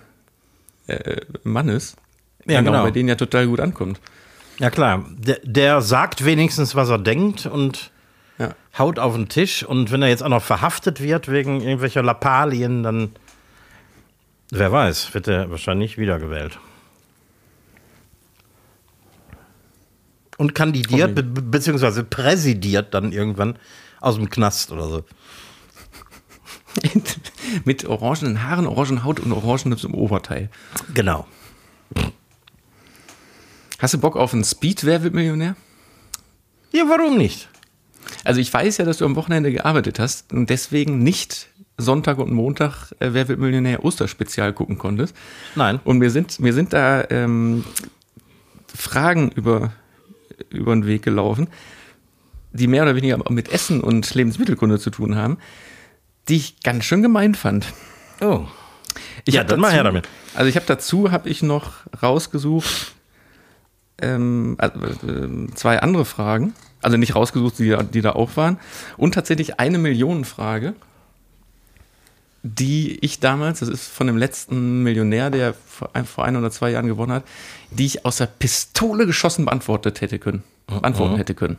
äh, 0.88 1.21
Mannes 1.43 1.95
Ja, 2.45 2.62
genau. 2.62 2.84
bei 2.84 2.91
denen 2.91 3.10
ja 3.10 3.15
total 3.15 3.47
gut 3.47 3.60
ankommt. 3.60 3.99
Ja 4.60 4.69
klar, 4.69 5.06
der, 5.10 5.39
der 5.43 5.82
sagt 5.82 6.25
wenigstens, 6.25 6.75
was 6.75 6.89
er 6.89 6.97
denkt 6.99 7.45
und 7.45 7.91
Ja. 8.38 8.54
haut 8.77 8.99
auf 8.99 9.15
den 9.15 9.27
Tisch. 9.30 9.63
Und 9.63 9.91
wenn 9.91 10.01
er 10.01 10.10
jetzt 10.10 10.23
auch 10.23 10.30
noch 10.30 10.43
verhaftet 10.43 11.01
wird 11.01 11.30
wegen 11.32 11.62
irgendwelcher 11.62 12.04
Lappalien, 12.04 12.84
dann, 12.84 13.12
wer 14.51 14.71
weiß, 14.71 15.13
wird 15.13 15.27
er 15.27 15.49
wahrscheinlich 15.51 15.97
wiedergewählt. 15.97 16.60
Und 20.38 20.56
kandidiert, 20.56 21.13
be- 21.15 21.23
beziehungsweise 21.23 22.04
präsidiert 22.04 22.93
dann 22.93 23.12
irgendwann 23.12 23.58
aus 23.99 24.15
dem 24.15 24.30
Knast 24.30 24.71
oder 24.71 24.88
so. 24.88 25.04
Mit 27.65 27.86
orangenen 27.86 28.43
Haaren, 28.43 28.65
orangen 28.65 29.04
Haut 29.04 29.19
und 29.19 29.32
orangenem 29.34 29.93
Oberteil. 29.93 30.49
Genau. 30.93 31.27
Hast 33.82 33.96
du 33.96 33.98
Bock 33.98 34.15
auf 34.15 34.32
einen 34.36 34.44
Speed 34.44 34.86
Wer 34.86 35.02
wird 35.02 35.15
Millionär? 35.15 35.56
Ja, 36.72 36.84
warum 36.88 37.17
nicht? 37.17 37.50
Also 38.24 38.39
ich 38.39 38.54
weiß 38.54 38.78
ja, 38.78 38.86
dass 38.86 38.98
du 38.98 39.06
am 39.06 39.15
Wochenende 39.15 39.52
gearbeitet 39.52 39.98
hast 39.98 40.32
und 40.32 40.52
deswegen 40.52 41.00
nicht 41.00 41.48
Sonntag 41.78 42.20
und 42.20 42.32
Montag 42.32 42.91
äh, 43.00 43.10
Wer 43.13 43.28
wird 43.28 43.39
Millionär 43.39 43.84
Osterspezial 43.84 44.54
gucken 44.54 44.78
konntest. 44.78 45.15
Nein. 45.56 45.80
Und 45.84 45.98
mir 45.98 46.12
sind, 46.12 46.39
mir 46.39 46.54
sind 46.54 46.74
da 46.74 47.06
ähm, 47.10 47.65
Fragen 48.72 49.32
über, 49.32 49.74
über 50.52 50.76
den 50.76 50.86
Weg 50.86 51.02
gelaufen, 51.02 51.48
die 52.52 52.67
mehr 52.67 52.84
oder 52.84 52.96
weniger 52.96 53.17
mit 53.32 53.52
Essen 53.52 53.82
und 53.82 54.13
Lebensmittelkunde 54.13 54.78
zu 54.78 54.91
tun 54.91 55.15
haben, 55.15 55.39
die 56.30 56.36
ich 56.36 56.62
ganz 56.62 56.86
schön 56.86 57.02
gemein 57.02 57.34
fand. 57.34 57.65
Oh. 58.20 58.46
Ich 59.26 59.34
Ja, 59.34 59.44
dann 59.44 59.60
mal 59.60 59.72
her 59.72 59.84
damit. 59.84 60.08
Also 60.36 60.50
ich 60.50 60.56
habe 60.56 60.67
dazu 60.67 61.12
habe 61.12 61.30
ich 61.30 61.41
noch 61.41 61.72
rausgesucht 62.04 62.94
ähm, 64.02 64.56
also, 64.58 64.80
äh, 64.80 65.48
zwei 65.56 65.80
andere 65.82 66.06
Fragen, 66.06 66.54
also 66.82 66.98
nicht 66.98 67.16
rausgesucht, 67.16 67.60
die, 67.60 67.76
die 67.94 68.02
da 68.02 68.14
auch 68.14 68.36
waren, 68.36 68.60
und 68.98 69.14
tatsächlich 69.14 69.60
eine 69.60 69.78
Millionenfrage, 69.78 70.74
die 72.44 72.98
ich 73.02 73.20
damals, 73.20 73.60
das 73.60 73.70
ist 73.70 73.88
von 73.88 74.08
dem 74.08 74.18
letzten 74.18 74.82
Millionär, 74.82 75.30
der 75.30 75.54
vor 75.54 75.92
ein, 75.94 76.06
vor 76.06 76.26
ein 76.26 76.36
oder 76.36 76.50
zwei 76.50 76.72
Jahren 76.72 76.88
gewonnen 76.88 77.12
hat, 77.12 77.24
die 77.70 77.86
ich 77.86 78.06
aus 78.06 78.18
der 78.18 78.26
Pistole 78.26 79.06
geschossen 79.06 79.46
beantwortet 79.46 80.02
hätte 80.02 80.18
können, 80.18 80.44
beantworten 80.68 81.18
hätte 81.18 81.36
können. 81.36 81.58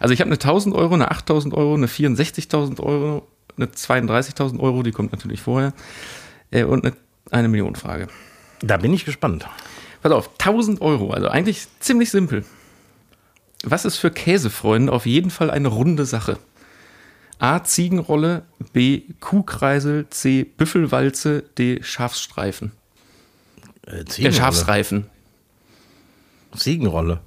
Also 0.00 0.12
ich 0.12 0.20
habe 0.20 0.28
eine 0.28 0.36
1000 0.36 0.74
Euro, 0.74 0.94
eine 0.94 1.10
8000 1.10 1.54
Euro, 1.54 1.74
eine 1.74 1.86
64.000 1.86 2.80
Euro, 2.80 3.28
eine 3.56 3.66
32.000 3.66 4.58
Euro, 4.58 4.82
die 4.82 4.92
kommt 4.92 5.12
natürlich 5.12 5.40
vorher, 5.40 5.72
äh, 6.50 6.64
und 6.64 6.84
eine, 6.84 6.96
eine 7.30 7.48
Millionenfrage. 7.48 8.08
Da 8.60 8.76
bin 8.76 8.92
ich 8.92 9.04
gespannt. 9.04 9.46
Pass 10.02 10.12
auf, 10.12 10.30
1000 10.38 10.80
Euro, 10.80 11.10
also 11.10 11.28
eigentlich 11.28 11.66
ziemlich 11.80 12.10
simpel. 12.10 12.44
Was 13.64 13.84
ist 13.84 13.96
für 13.96 14.10
Käsefreunde 14.10 14.92
auf 14.92 15.06
jeden 15.06 15.30
Fall 15.30 15.50
eine 15.50 15.68
runde 15.68 16.04
Sache? 16.04 16.38
A. 17.40 17.62
Ziegenrolle, 17.62 18.42
B. 18.72 19.02
Kuhkreisel, 19.20 20.06
C. 20.10 20.44
Büffelwalze, 20.44 21.42
D. 21.56 21.80
Schafsstreifen. 21.82 22.72
Äh, 23.86 23.96
Der 23.96 24.06
Ziegenrolle. 24.06 24.36
Schafsreifen. 24.36 25.06
Ziegenrolle. 26.56 27.20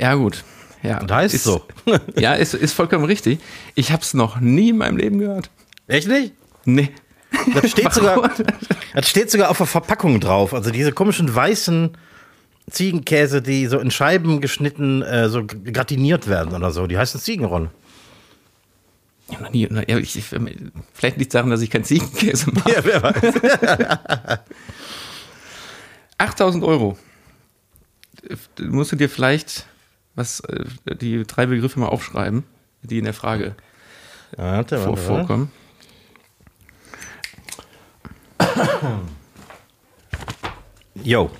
Ja, 0.00 0.14
gut. 0.14 0.44
Ja, 0.82 1.00
Und 1.00 1.10
heißt 1.10 1.34
ist, 1.34 1.44
so. 1.44 1.62
ja, 2.16 2.34
ist, 2.34 2.54
ist 2.54 2.74
vollkommen 2.74 3.04
richtig. 3.04 3.40
Ich 3.74 3.92
habe 3.92 4.02
es 4.02 4.14
noch 4.14 4.40
nie 4.40 4.70
in 4.70 4.76
meinem 4.78 4.96
Leben 4.96 5.18
gehört. 5.18 5.50
Echt 5.86 6.08
nicht? 6.08 6.32
Nee. 6.64 6.90
Das 7.54 7.70
steht, 7.70 7.92
sogar, 7.92 8.30
das 8.94 9.08
steht 9.08 9.30
sogar 9.30 9.50
auf 9.50 9.58
der 9.58 9.66
Verpackung 9.66 10.20
drauf. 10.20 10.54
Also 10.54 10.70
diese 10.70 10.92
komischen 10.92 11.34
weißen 11.34 11.96
Ziegenkäse, 12.70 13.42
die 13.42 13.66
so 13.66 13.78
in 13.78 13.90
Scheiben 13.90 14.40
geschnitten, 14.40 15.02
äh, 15.02 15.28
so 15.28 15.44
gratiniert 15.46 16.28
werden 16.28 16.54
oder 16.54 16.70
so. 16.70 16.86
Die 16.86 16.98
heißen 16.98 17.20
Ziegenrolle. 17.20 17.70
Ich 19.28 19.34
hab 19.34 19.42
noch 19.42 19.50
nie, 19.50 19.68
ja, 19.68 19.98
ich, 19.98 20.16
ich, 20.16 20.24
vielleicht 20.24 21.16
liegt 21.18 21.30
es 21.30 21.32
daran, 21.32 21.50
dass 21.50 21.60
ich 21.60 21.70
keinen 21.70 21.84
Ziegenkäse 21.84 22.50
mache. 22.52 22.72
Ja, 22.72 22.84
wer 22.84 23.02
weiß. 23.02 24.38
8000 26.18 26.64
Euro. 26.64 26.96
Musst 28.60 28.92
du 28.92 28.96
dir 28.96 29.08
vielleicht 29.08 29.66
was, 30.14 30.40
äh, 30.40 30.64
die 30.96 31.24
drei 31.24 31.46
Begriffe 31.46 31.78
mal 31.78 31.88
aufschreiben, 31.88 32.44
die 32.82 32.98
in 32.98 33.04
der 33.04 33.14
Frage 33.14 33.54
Warte, 34.36 34.78
vor, 34.78 34.96
warte, 34.96 35.28
warte. 35.28 35.48
Jo. 41.02 41.30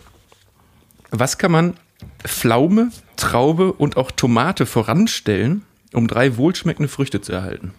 Was 1.10 1.38
kann 1.38 1.52
man 1.52 1.74
Pflaume, 2.24 2.90
Traube 3.16 3.72
und 3.72 3.96
auch 3.96 4.10
Tomate 4.10 4.66
voranstellen, 4.66 5.64
um 5.92 6.08
drei 6.08 6.36
wohlschmeckende 6.36 6.88
Früchte 6.88 7.20
zu 7.20 7.32
erhalten? 7.32 7.72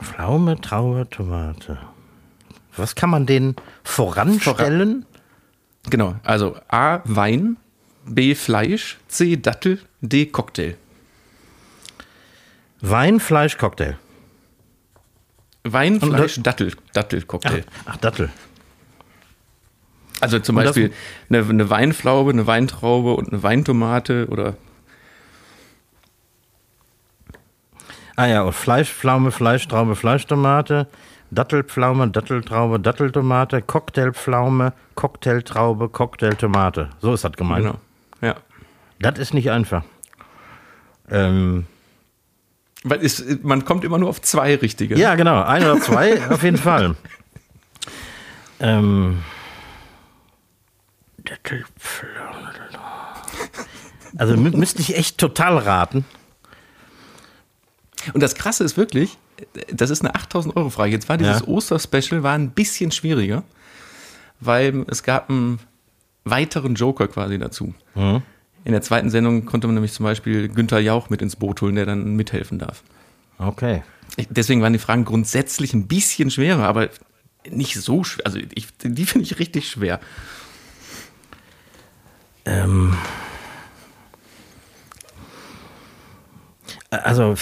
Pflaume, 0.00 0.60
Traube, 0.60 1.08
Tomate. 1.10 1.78
Was 2.76 2.94
kann 2.94 3.10
man 3.10 3.26
denen 3.26 3.56
voranstellen? 3.82 5.04
Genau, 5.88 6.14
also 6.22 6.56
A, 6.68 7.00
Wein, 7.04 7.56
B, 8.06 8.34
Fleisch, 8.34 8.98
C, 9.08 9.36
Dattel, 9.36 9.80
D, 10.00 10.26
Cocktail. 10.26 10.76
Wein, 12.80 13.20
Fleisch, 13.20 13.58
Cocktail. 13.58 13.98
Wein, 15.64 15.98
Und 15.98 16.14
Fleisch, 16.14 16.40
Dattel, 16.42 16.72
Dattel, 16.92 17.22
Cocktail. 17.22 17.64
Ach, 17.84 17.96
Dattel. 17.98 18.30
Also 20.20 20.38
zum 20.38 20.56
Und 20.56 20.64
Beispiel 20.64 20.92
eine, 21.28 21.46
eine 21.48 21.70
Weinflaube, 21.70 22.30
eine 22.30 22.46
Weintraube 22.46 23.14
und 23.14 23.32
eine 23.32 23.42
Weintomate 23.42 24.28
oder 24.28 24.56
Ah 28.20 28.26
ja, 28.26 28.42
und 28.42 28.52
Fleischpflaume, 28.52 29.30
Fleischtraube, 29.30 29.96
Fleischtomate, 29.96 30.88
Dattelpflaume, 31.30 32.10
Datteltraube, 32.10 32.78
Datteltomate, 32.78 33.62
Cocktailpflaume, 33.62 34.74
Cocktailtraube, 34.94 35.88
Cocktailtomate. 35.88 36.90
So 37.00 37.14
ist 37.14 37.24
das 37.24 37.32
gemeint. 37.32 37.64
Genau. 37.64 37.78
Ja. 38.20 38.36
Das 38.98 39.18
ist 39.18 39.32
nicht 39.32 39.50
einfach. 39.50 39.84
Ähm, 41.10 41.64
Weil 42.82 43.04
es, 43.04 43.22
man 43.42 43.64
kommt 43.64 43.84
immer 43.84 43.98
nur 43.98 44.08
auf 44.08 44.22
zwei 44.22 44.54
richtige. 44.54 44.96
ja, 44.98 45.14
genau. 45.14 45.42
Ein 45.42 45.62
oder 45.64 45.80
zwei 45.80 46.26
auf 46.30 46.42
jeden 46.42 46.56
Fall. 46.56 46.96
Ähm. 48.58 49.22
Also 54.16 54.36
mü 54.36 54.50
müsste 54.50 54.80
ich 54.82 54.96
echt 54.96 55.18
total 55.18 55.58
raten. 55.58 56.04
Und 58.12 58.22
das 58.22 58.34
Krasse 58.34 58.64
ist 58.64 58.76
wirklich, 58.76 59.18
das 59.70 59.90
ist 59.90 60.00
eine 60.00 60.14
8000 60.14 60.56
Euro 60.56 60.70
Frage. 60.70 60.92
Jetzt 60.92 61.08
war 61.08 61.16
dieses 61.18 61.40
Ja. 61.40 61.46
Osterspecial 61.48 62.22
war 62.22 62.34
ein 62.34 62.50
bisschen 62.50 62.90
schwieriger, 62.90 63.44
weil 64.40 64.84
es 64.88 65.02
gab 65.02 65.28
einen 65.30 65.60
weiteren 66.24 66.74
Joker 66.74 67.08
quasi 67.08 67.38
dazu. 67.38 67.74
Mhm. 67.94 68.22
In 68.64 68.72
der 68.72 68.82
zweiten 68.82 69.10
Sendung 69.10 69.46
konnte 69.46 69.66
man 69.66 69.74
nämlich 69.74 69.92
zum 69.92 70.04
Beispiel 70.04 70.48
Günther 70.48 70.80
Jauch 70.80 71.10
mit 71.10 71.22
ins 71.22 71.36
Boot 71.36 71.60
holen, 71.62 71.76
der 71.76 71.86
dann 71.86 72.16
mithelfen 72.16 72.58
darf. 72.58 72.82
Okay. 73.38 73.82
Deswegen 74.28 74.60
waren 74.60 74.72
die 74.72 74.78
Fragen 74.78 75.04
grundsätzlich 75.04 75.72
ein 75.72 75.86
bisschen 75.86 76.30
schwerer, 76.30 76.64
aber 76.64 76.90
nicht 77.48 77.80
so 77.80 78.04
schwer. 78.04 78.26
Also 78.26 78.38
ich, 78.54 78.68
die 78.82 79.06
finde 79.06 79.24
ich 79.24 79.38
richtig 79.38 79.68
schwer. 79.68 80.00
Ähm, 82.44 82.96
also 86.90 87.34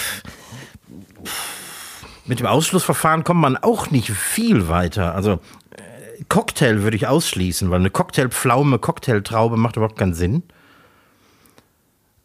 mit 2.27 2.41
dem 2.41 2.47
Ausschlussverfahren 2.47 3.25
kommt 3.25 3.41
man 3.41 3.57
auch 3.57 3.91
nicht 3.91 4.11
viel 4.11 4.69
weiter. 4.69 5.15
Also 5.15 5.41
äh, 5.71 6.23
Cocktail 6.29 6.83
würde 6.83 6.97
ich 6.97 7.07
ausschließen, 7.07 7.71
weil 7.71 7.81
eine 7.81 7.91
Cocktailpflaume, 7.91 8.79
Cocktailtraube 8.79 9.57
macht 9.57 9.77
überhaupt 9.77 9.99
keinen 9.99 10.15
Sinn. 10.15 10.43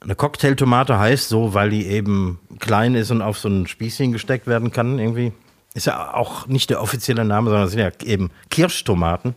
Eine 0.03 0.15
Cocktailtomate 0.15 0.99
heißt 0.99 1.29
so, 1.29 1.53
weil 1.53 1.69
die 1.69 1.87
eben 1.87 2.39
klein 2.59 2.95
ist 2.95 3.09
und 3.11 3.21
auf 3.21 3.37
so 3.37 3.47
ein 3.47 3.67
Spießchen 3.67 4.11
gesteckt 4.11 4.47
werden 4.47 4.71
kann, 4.71 4.99
irgendwie. 4.99 5.31
Ist 5.73 5.87
ja 5.87 6.13
auch 6.13 6.45
nicht 6.47 6.69
der 6.69 6.81
offizielle 6.81 7.25
Name, 7.25 7.49
sondern 7.49 7.65
es 7.67 7.71
sind 7.71 7.79
ja 7.79 7.89
eben 8.05 8.29
Kirschtomaten. 8.49 9.33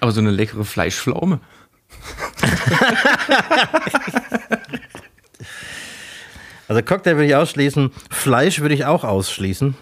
Aber 0.00 0.10
so 0.10 0.20
eine 0.20 0.30
leckere 0.30 0.64
Fleischpflaume. 0.64 1.40
Also 6.70 6.82
Cocktail 6.82 7.16
würde 7.16 7.26
ich 7.26 7.34
ausschließen. 7.34 7.90
Fleisch 8.10 8.60
würde 8.60 8.76
ich 8.76 8.84
auch 8.84 9.02
ausschließen. 9.02 9.74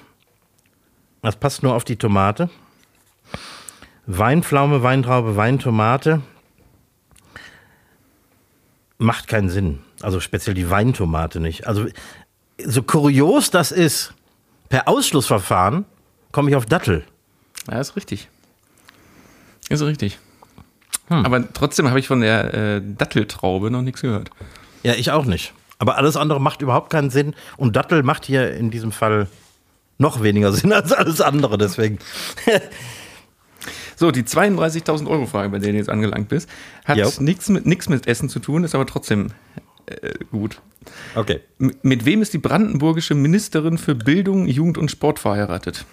Das 1.21 1.37
passt 1.37 1.63
nur 1.63 1.75
auf 1.75 1.85
die 1.85 1.97
Tomate. 1.97 2.49
Weinpflaume, 4.07 4.83
Weintraube, 4.83 5.37
Weintomate. 5.37 6.23
Macht 8.99 9.29
keinen 9.29 9.49
Sinn. 9.49 9.81
Also 10.03 10.21
speziell 10.21 10.55
die 10.55 10.71
Weintomate 10.71 11.41
nicht. 11.41 11.67
Also 11.67 11.87
so 12.65 12.83
kurios 12.83 13.51
das 13.51 13.73
ist, 13.73 14.13
per 14.69 14.89
Ausschlussverfahren 14.89 15.85
komme 16.33 16.51
ich 16.51 16.57
auf 16.57 16.67
Dattel. 16.67 17.05
Ja, 17.71 17.81
ist 17.81 17.97
richtig. 17.97 18.29
Ist 19.69 19.83
richtig. 19.83 20.19
Aber 21.09 21.53
trotzdem 21.53 21.89
habe 21.89 21.99
ich 21.99 22.07
von 22.07 22.21
der 22.21 22.53
äh, 22.53 22.83
Datteltraube 22.85 23.71
noch 23.71 23.83
nichts 23.83 24.03
gehört. 24.03 24.31
Ja, 24.83 24.95
ich 24.95 25.11
auch 25.11 25.25
nicht. 25.25 25.55
Aber 25.79 25.97
alles 25.97 26.17
andere 26.17 26.41
macht 26.41 26.61
überhaupt 26.61 26.91
keinen 26.91 27.11
Sinn. 27.11 27.35
Und 27.57 27.77
Dattel 27.77 28.03
macht 28.03 28.27
hier 28.27 28.53
in 28.53 28.71
diesem 28.71 28.93
Fall 28.93 29.29
noch 29.97 30.23
weniger 30.23 30.53
Sinn 30.55 30.73
als 30.73 30.93
alles 30.93 31.21
andere. 31.21 31.57
Deswegen. 31.57 31.99
So, 33.99 34.13
die 34.13 34.23
32.000 34.23 35.09
Euro 35.09 35.27
Frage, 35.27 35.49
bei 35.49 35.59
der 35.59 35.73
du 35.73 35.77
jetzt 35.79 35.89
angelangt 35.89 36.29
bist, 36.29 36.49
hat 36.85 37.21
nichts 37.21 37.49
mit, 37.49 37.67
nix 37.67 37.89
mit 37.89 38.07
Essen 38.07 38.29
zu 38.29 38.39
tun, 38.39 38.63
ist 38.63 38.77
aber 38.77 38.87
trotzdem 38.87 39.33
äh, 39.87 40.13
gut. 40.31 40.61
Okay. 41.17 41.41
M 41.59 41.75
mit 41.83 42.05
wem 42.05 42.23
ist 42.23 42.33
die 42.33 42.39
brandenburgische 42.39 43.17
Ministerin 43.17 43.77
für 43.77 43.97
Bildung, 43.97 44.47
Jugend 44.47 44.79
und 44.79 44.89
Sport 44.89 45.19
verheiratet? 45.19 45.85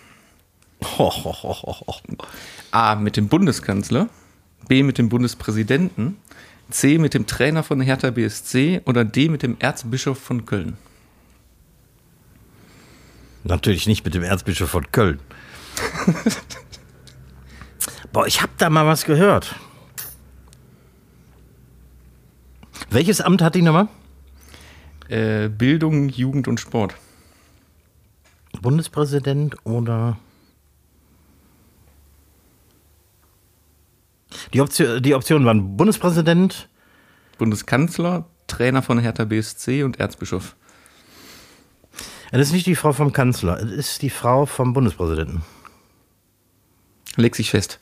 Ho, 0.99 1.09
ho, 1.09 1.33
ho. 1.33 1.95
A. 2.69 2.93
Mit 2.93 3.17
dem 3.17 3.27
Bundeskanzler, 3.27 4.07
B. 4.67 4.83
Mit 4.83 4.99
dem 4.99 5.09
Bundespräsidenten, 5.09 6.17
C. 6.69 6.99
Mit 6.99 7.15
dem 7.15 7.25
Trainer 7.25 7.63
von 7.63 7.81
Hertha 7.81 8.11
BSC 8.11 8.81
oder 8.85 9.03
D. 9.03 9.29
Mit 9.29 9.41
dem 9.41 9.55
Erzbischof 9.57 10.19
von 10.19 10.45
Köln. 10.45 10.77
Natürlich 13.43 13.87
nicht 13.87 14.05
mit 14.05 14.13
dem 14.13 14.21
Erzbischof 14.21 14.69
von 14.69 14.91
Köln. 14.91 15.19
Boah, 18.15 18.25
ich 18.25 18.41
habe 18.41 18.53
da 18.57 18.69
mal 18.69 18.85
was 18.85 19.03
gehört. 19.03 19.55
Welches 22.89 23.19
Amt 23.19 23.41
hat 23.41 23.55
die 23.55 23.61
nochmal? 23.61 23.89
Äh, 25.09 25.49
Bildung, 25.49 26.07
Jugend 26.07 26.47
und 26.47 26.61
Sport. 26.61 26.95
Bundespräsident 28.61 29.57
oder. 29.65 30.17
Die, 34.53 34.61
Option, 34.61 35.03
die 35.03 35.13
Optionen 35.13 35.45
waren 35.45 35.75
Bundespräsident. 35.75 36.69
Bundeskanzler, 37.37 38.29
Trainer 38.47 38.81
von 38.81 38.97
Hertha 38.97 39.25
BSC 39.25 39.83
und 39.83 39.99
Erzbischof. 39.99 40.55
Das 42.31 42.47
ist 42.47 42.53
nicht 42.53 42.65
die 42.65 42.75
Frau 42.75 42.93
vom 42.93 43.11
Kanzler, 43.11 43.59
es 43.59 43.89
ist 43.89 44.01
die 44.03 44.09
Frau 44.09 44.45
vom 44.45 44.71
Bundespräsidenten. 44.71 45.41
Leg 47.17 47.35
sich 47.35 47.49
fest. 47.49 47.81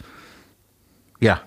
Ja. 1.19 1.41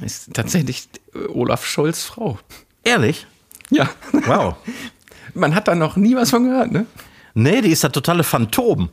Ist 0.00 0.34
tatsächlich 0.34 0.88
äh, 1.14 1.26
Olaf 1.28 1.64
Scholz 1.66 2.04
Frau. 2.04 2.38
Ehrlich? 2.84 3.26
Ja. 3.70 3.88
Wow. 4.12 4.56
Man 5.34 5.54
hat 5.54 5.68
da 5.68 5.74
noch 5.74 5.96
nie 5.96 6.14
was 6.16 6.30
von 6.30 6.44
gehört, 6.44 6.72
ne? 6.72 6.86
nee, 7.34 7.60
die 7.60 7.70
ist 7.70 7.84
das 7.84 7.92
totale 7.92 8.24
Phantom. 8.24 8.88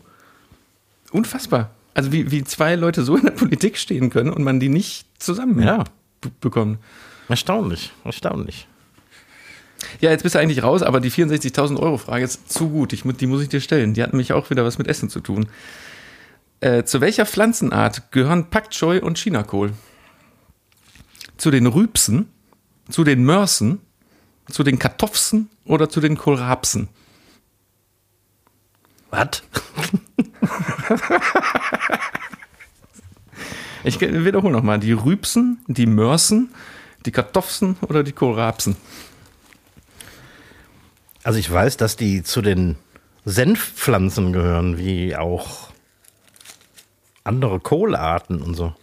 Unfassbar. 1.12 1.70
Also 1.94 2.12
wie, 2.12 2.32
wie 2.32 2.44
zwei 2.44 2.76
Leute 2.76 3.04
so 3.04 3.16
in 3.16 3.24
der 3.24 3.32
Politik 3.32 3.78
stehen 3.78 4.10
können 4.10 4.32
und 4.32 4.44
man 4.44 4.60
die 4.60 4.68
nicht 4.70 5.06
zusammen 5.22 5.62
Ja. 5.62 5.84
bekommt. 6.42 6.80
Erstaunlich, 7.30 7.92
erstaunlich. 8.04 8.68
Ja, 10.02 10.10
jetzt 10.12 10.24
bist 10.24 10.36
du 10.36 10.40
eigentlich 10.40 10.64
raus, 10.64 10.82
aber 10.82 11.00
die 11.00 11.12
64.000 11.12 11.78
Euro 11.80 11.98
Frage 11.98 12.24
ist 12.26 12.52
zu 12.52 12.70
gut. 12.70 12.94
Ich, 12.94 13.04
die 13.04 13.28
muss 13.28 13.42
ich 13.42 13.50
dir 13.50 13.62
stellen. 13.62 13.94
Die 13.94 14.02
hat 14.02 14.12
nämlich 14.14 14.34
auch 14.34 14.50
wieder 14.50 14.66
was 14.66 14.78
mit 14.78 14.88
Essen 14.88 15.10
zu 15.10 15.20
tun. 15.20 15.48
Äh, 16.64 16.86
zu 16.86 17.02
welcher 17.02 17.26
Pflanzenart 17.26 18.10
gehören 18.14 18.50
Pak 18.50 18.70
Choi 18.70 19.02
und 19.02 19.18
Chinakohl? 19.18 19.74
Zu 21.36 21.52
den 21.52 21.68
Rübsen, 21.68 22.30
zu 22.90 23.04
den 23.04 23.26
Mörsen, 23.26 23.82
zu 24.50 24.64
den 24.64 24.80
Kartoffeln 24.80 25.50
oder 25.66 25.90
zu 25.90 26.00
den 26.00 26.16
Kohlrapsen? 26.18 26.88
Was? 29.10 29.44
Ich 33.86 34.00
wiederhole 34.00 34.54
nochmal. 34.54 34.80
Die 34.80 34.94
Rübsen, 34.94 35.60
die 35.68 35.86
Mörsen, 35.86 36.54
die 37.06 37.12
Kartoffeln 37.12 37.76
oder 37.82 38.02
die 38.02 38.14
Kohlrapsen? 38.14 38.78
Also 41.24 41.38
ich 41.38 41.52
weiß, 41.52 41.76
dass 41.76 41.98
die 41.98 42.24
zu 42.24 42.42
den 42.42 42.78
Senfpflanzen 43.26 44.32
gehören, 44.32 44.78
wie 44.78 45.18
auch 45.18 45.73
andere 47.24 47.60
Kohlarten 47.60 48.42
und 48.42 48.56
so. 48.56 48.74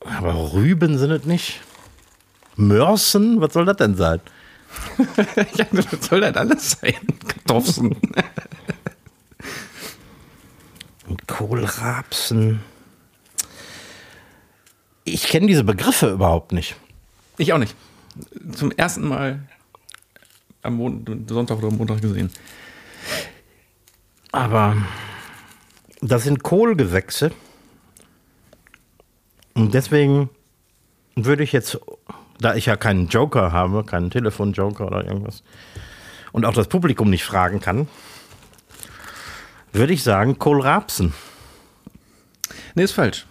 Aber 0.00 0.52
Rüben 0.52 0.98
sind 0.98 1.10
es 1.10 1.24
nicht. 1.24 1.60
Mörsen? 2.56 3.40
Was 3.40 3.52
soll 3.52 3.64
das 3.64 3.76
denn 3.76 3.94
sein? 3.94 4.20
ja, 5.54 5.66
was 5.70 5.86
soll 6.08 6.20
das 6.20 6.36
alles 6.36 6.70
sein? 6.70 6.94
Kartoffeln. 7.26 7.96
Und 11.06 11.28
Kohlrapsen. 11.28 12.60
Ich 15.04 15.24
kenne 15.24 15.46
diese 15.46 15.64
Begriffe 15.64 16.10
überhaupt 16.10 16.52
nicht. 16.52 16.76
Ich 17.38 17.52
auch 17.52 17.58
nicht. 17.58 17.74
Zum 18.52 18.70
ersten 18.72 19.06
Mal 19.06 19.40
am 20.62 20.76
Mon 20.76 21.26
Sonntag 21.28 21.58
oder 21.58 21.70
Montag 21.70 22.00
gesehen. 22.00 22.30
Aber 24.30 24.76
das 26.02 26.24
sind 26.24 26.42
Kohlgewächse. 26.42 27.30
Und 29.54 29.72
deswegen 29.72 30.28
würde 31.14 31.42
ich 31.44 31.52
jetzt, 31.52 31.78
da 32.38 32.54
ich 32.54 32.66
ja 32.66 32.76
keinen 32.76 33.08
Joker 33.08 33.52
habe, 33.52 33.84
keinen 33.84 34.10
Telefonjoker 34.10 34.86
oder 34.86 35.06
irgendwas, 35.06 35.42
und 36.32 36.44
auch 36.44 36.54
das 36.54 36.68
Publikum 36.68 37.10
nicht 37.10 37.24
fragen 37.24 37.60
kann, 37.60 37.88
würde 39.72 39.92
ich 39.92 40.02
sagen 40.02 40.38
Kohlrapsen. 40.38 41.14
Nee, 42.74 42.84
ist 42.84 42.92
falsch. 42.92 43.26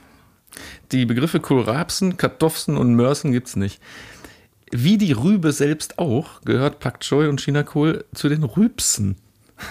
Die 0.92 1.06
Begriffe 1.06 1.40
Kohlrapsen, 1.40 2.18
Kartoffeln 2.18 2.78
und 2.78 2.96
Mörsen 2.96 3.32
gibt 3.32 3.48
es 3.48 3.56
nicht. 3.56 3.82
Wie 4.72 4.98
die 4.98 5.12
Rübe 5.12 5.52
selbst 5.52 6.00
auch, 6.00 6.42
gehört 6.42 6.80
Pak 6.80 7.02
Choi 7.02 7.28
und 7.28 7.42
Chinakohl 7.42 8.06
zu 8.14 8.30
den 8.30 8.44
Rübsen. 8.44 9.18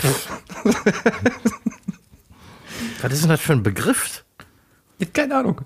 Was 3.03 3.12
ist 3.12 3.23
denn 3.23 3.31
das 3.31 3.40
für 3.40 3.53
ein 3.53 3.62
Begriff? 3.62 4.25
Keine 5.12 5.37
Ahnung. 5.37 5.62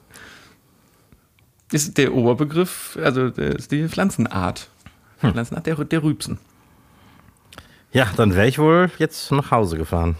Ist 1.72 1.98
der 1.98 2.14
Oberbegriff, 2.14 2.98
also 3.02 3.26
ist 3.26 3.72
die 3.72 3.88
Pflanzenart. 3.88 4.68
Hm. 5.20 5.32
Pflanzenart 5.32 5.66
der, 5.66 5.76
der 5.84 6.02
Rübsen. 6.02 6.38
Ja, 7.92 8.10
dann 8.16 8.34
wäre 8.34 8.48
ich 8.48 8.58
wohl 8.58 8.90
jetzt 8.98 9.30
nach 9.32 9.50
Hause 9.50 9.76
gefahren. 9.76 10.16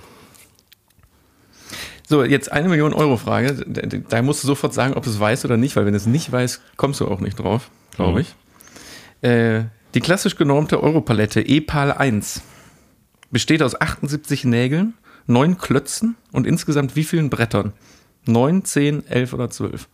So, 2.07 2.23
jetzt 2.23 2.53
eine 2.53 2.69
Million 2.69 2.93
Euro 2.93 3.17
Frage. 3.17 3.65
Da 4.09 4.23
musst 4.23 4.43
du 4.43 4.47
sofort 4.47 4.75
sagen, 4.75 4.95
ob 4.95 5.05
du 5.05 5.11
es 5.11 5.19
weißt 5.19 5.45
oder 5.45 5.57
nicht, 5.57 5.75
weil 5.75 5.87
wenn 5.87 5.93
du 5.93 5.97
es 5.97 6.07
nicht 6.07 6.31
weißt, 6.31 6.61
kommst 6.77 7.01
du 7.01 7.09
auch 7.09 7.21
nicht 7.21 7.39
drauf, 7.39 7.71
glaube 7.97 8.21
ich. 8.21 8.35
Mhm. 9.23 9.29
Äh, 9.29 9.65
die 9.95 10.01
klassisch 10.01 10.37
genormte 10.37 10.83
Europalette 10.83 11.41
EPAL 11.41 11.93
1 11.93 12.43
besteht 13.31 13.63
aus 13.63 13.81
78 13.81 14.45
Nägeln, 14.45 14.95
9 15.27 15.59
Klötzen 15.59 16.17
und 16.33 16.47
insgesamt 16.47 16.97
wie 16.97 17.05
vielen 17.05 17.31
Brettern? 17.31 17.73
9, 18.27 18.65
10, 18.65 19.07
11 19.07 19.33
oder 19.33 19.51
12? 19.51 19.89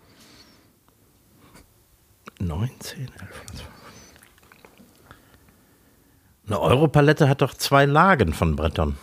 9, 2.38 2.70
10, 2.78 3.00
11 3.00 3.10
oder 3.12 3.52
12. 3.52 3.70
Eine 6.46 6.60
Europalette 6.60 7.28
hat 7.28 7.42
doch 7.42 7.54
zwei 7.54 7.84
Lagen 7.84 8.32
von 8.32 8.56
Brettern. 8.56 8.96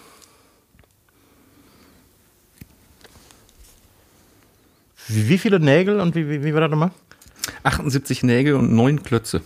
Wie, 5.07 5.37
viele 5.37 5.61
Nägel 5.61 6.01
und 6.01 6.15
wie, 6.15 6.29
wie, 6.29 6.43
wie 6.43 6.53
war 6.53 6.59
das 6.59 6.69
nochmal? 6.69 6.91
78 7.63 8.23
Nägel 8.23 8.55
und 8.55 8.73
9 8.73 9.03
Klötze. 9.03 9.41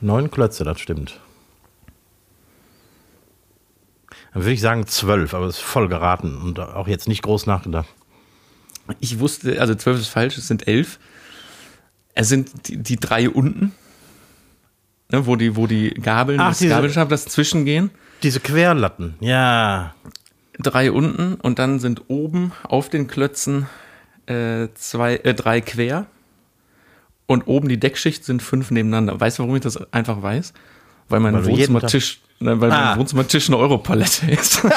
9 0.00 0.30
Klötze, 0.30 0.64
das 0.64 0.80
stimmt. 0.80 1.20
Dann 4.32 4.42
würde 4.42 4.52
ich 4.52 4.60
sagen 4.60 4.86
12, 4.86 5.34
aber 5.34 5.46
es 5.46 5.56
ist 5.56 5.62
voll 5.62 5.88
geraten 5.88 6.36
und 6.36 6.60
auch 6.60 6.86
jetzt 6.88 7.08
nicht 7.08 7.22
groß 7.22 7.46
nachgedacht. 7.46 7.88
Ich 9.00 9.18
wusste, 9.18 9.60
also 9.60 9.74
12 9.74 10.00
ist 10.00 10.08
falsch, 10.08 10.36
es 10.38 10.48
sind 10.48 10.66
11. 10.66 10.98
Es 12.14 12.28
sind 12.28 12.68
die, 12.68 12.76
die 12.76 12.96
drei 12.96 13.30
unten, 13.30 13.72
ne, 15.10 15.26
wo, 15.26 15.36
die, 15.36 15.56
wo 15.56 15.66
die 15.66 15.90
Gabeln, 15.90 16.40
Ach, 16.40 16.48
das 16.50 16.58
diese- 16.58 16.70
Gabelstab, 16.70 17.08
das 17.08 17.24
zwischengehen. 17.26 17.90
Diese 18.22 18.40
Querlatten, 18.40 19.14
ja. 19.20 19.94
Drei 20.58 20.92
unten 20.92 21.34
und 21.36 21.58
dann 21.58 21.78
sind 21.78 22.02
oben 22.08 22.52
auf 22.64 22.90
den 22.90 23.06
Klötzen 23.06 23.66
äh, 24.26 24.68
zwei, 24.74 25.16
äh, 25.16 25.32
drei 25.34 25.60
quer. 25.62 26.06
Und 27.26 27.46
oben 27.46 27.68
die 27.68 27.78
Deckschicht 27.80 28.24
sind 28.24 28.42
fünf 28.42 28.70
nebeneinander. 28.70 29.18
Weißt 29.18 29.38
du, 29.38 29.44
warum 29.44 29.54
ich 29.56 29.62
das 29.62 29.76
einfach 29.92 30.20
weiß? 30.20 30.52
Weil 31.08 31.20
mein 31.20 31.44
Wohnzimmertisch, 31.46 32.20
ne, 32.40 32.60
weil 32.60 32.70
Ah. 32.72 32.90
mein 32.90 32.98
Wohnzimmertisch 33.00 33.48
eine 33.48 33.58
Europalette 33.58 34.30
ist. 34.30 34.62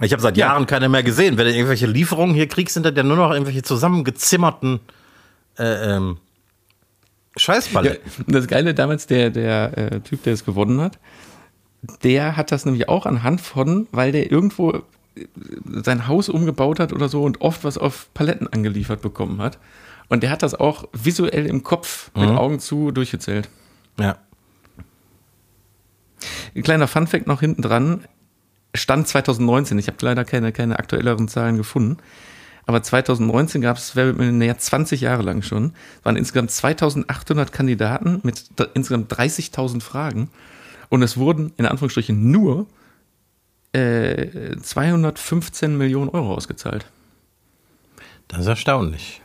Ich 0.00 0.12
habe 0.12 0.20
seit 0.20 0.36
Ja. 0.36 0.48
Jahren 0.48 0.66
keine 0.66 0.88
mehr 0.88 1.02
gesehen. 1.02 1.38
Wenn 1.38 1.46
du 1.46 1.52
irgendwelche 1.54 1.86
Lieferungen 1.86 2.34
hier 2.34 2.48
kriegst, 2.48 2.74
sind 2.74 2.84
das 2.84 2.92
ja 2.94 3.02
nur 3.02 3.16
noch 3.16 3.30
irgendwelche 3.30 3.62
zusammengezimmerten 3.62 4.80
äh, 5.58 5.96
ähm, 5.96 6.18
Ja, 7.34 7.40
Scheißballe. 7.40 8.00
und 8.26 8.34
das 8.34 8.46
Geile 8.46 8.74
damals, 8.74 9.06
der, 9.06 9.30
der 9.30 9.76
äh, 9.78 10.00
Typ, 10.00 10.22
der 10.24 10.34
es 10.34 10.44
gewonnen 10.44 10.80
hat, 10.82 10.98
der 12.02 12.36
hat 12.36 12.52
das 12.52 12.66
nämlich 12.66 12.88
auch 12.90 13.06
anhand 13.06 13.40
von, 13.40 13.86
weil 13.90 14.12
der 14.12 14.30
irgendwo 14.30 14.72
äh, 14.72 14.82
sein 15.82 16.06
Haus 16.08 16.28
umgebaut 16.28 16.78
hat 16.78 16.92
oder 16.92 17.08
so 17.08 17.22
und 17.22 17.40
oft 17.40 17.64
was 17.64 17.78
auf 17.78 18.08
Paletten 18.12 18.48
angeliefert 18.52 19.00
bekommen 19.00 19.40
hat. 19.40 19.58
Und 20.08 20.22
der 20.22 20.30
hat 20.30 20.42
das 20.42 20.54
auch 20.54 20.88
visuell 20.92 21.46
im 21.46 21.62
Kopf 21.62 22.10
mit 22.14 22.28
Augen 22.28 22.60
zu 22.60 22.90
durchgezählt. 22.92 23.48
Ja. 23.98 24.18
Ein 26.54 26.62
kleiner 26.62 26.86
Funfact 26.86 27.26
noch 27.26 27.40
hinten 27.40 27.62
dran. 27.62 28.04
Stand 28.74 29.08
2019. 29.08 29.78
Ich 29.78 29.88
habe 29.88 29.98
leider 30.00 30.24
keine, 30.24 30.52
keine 30.52 30.78
aktuelleren 30.78 31.28
Zahlen 31.28 31.56
gefunden. 31.56 31.98
Aber 32.66 32.82
2019 32.82 33.60
gab 33.60 33.76
es 33.76 33.94
Wer 33.94 34.06
wird 34.06 34.18
Millionär 34.18 34.58
20 34.58 35.00
Jahre 35.00 35.22
lang 35.22 35.42
schon. 35.42 35.72
Es 35.98 36.04
waren 36.04 36.16
insgesamt 36.16 36.50
2800 36.50 37.52
Kandidaten 37.52 38.20
mit 38.22 38.44
insgesamt 38.74 39.12
30.000 39.12 39.80
Fragen. 39.80 40.30
Und 40.88 41.02
es 41.02 41.16
wurden 41.16 41.52
in 41.56 41.66
Anführungsstrichen 41.66 42.30
nur 42.30 42.66
äh, 43.72 44.56
215 44.60 45.76
Millionen 45.76 46.10
Euro 46.10 46.34
ausgezahlt. 46.34 46.86
Das 48.28 48.40
ist 48.40 48.46
erstaunlich. 48.46 49.22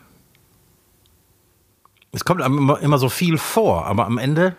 Es 2.12 2.26
kommt 2.26 2.42
immer, 2.42 2.80
immer 2.82 2.98
so 2.98 3.10
viel 3.10 3.38
vor, 3.38 3.86
aber 3.86 4.06
am 4.06 4.18
Ende 4.18 4.56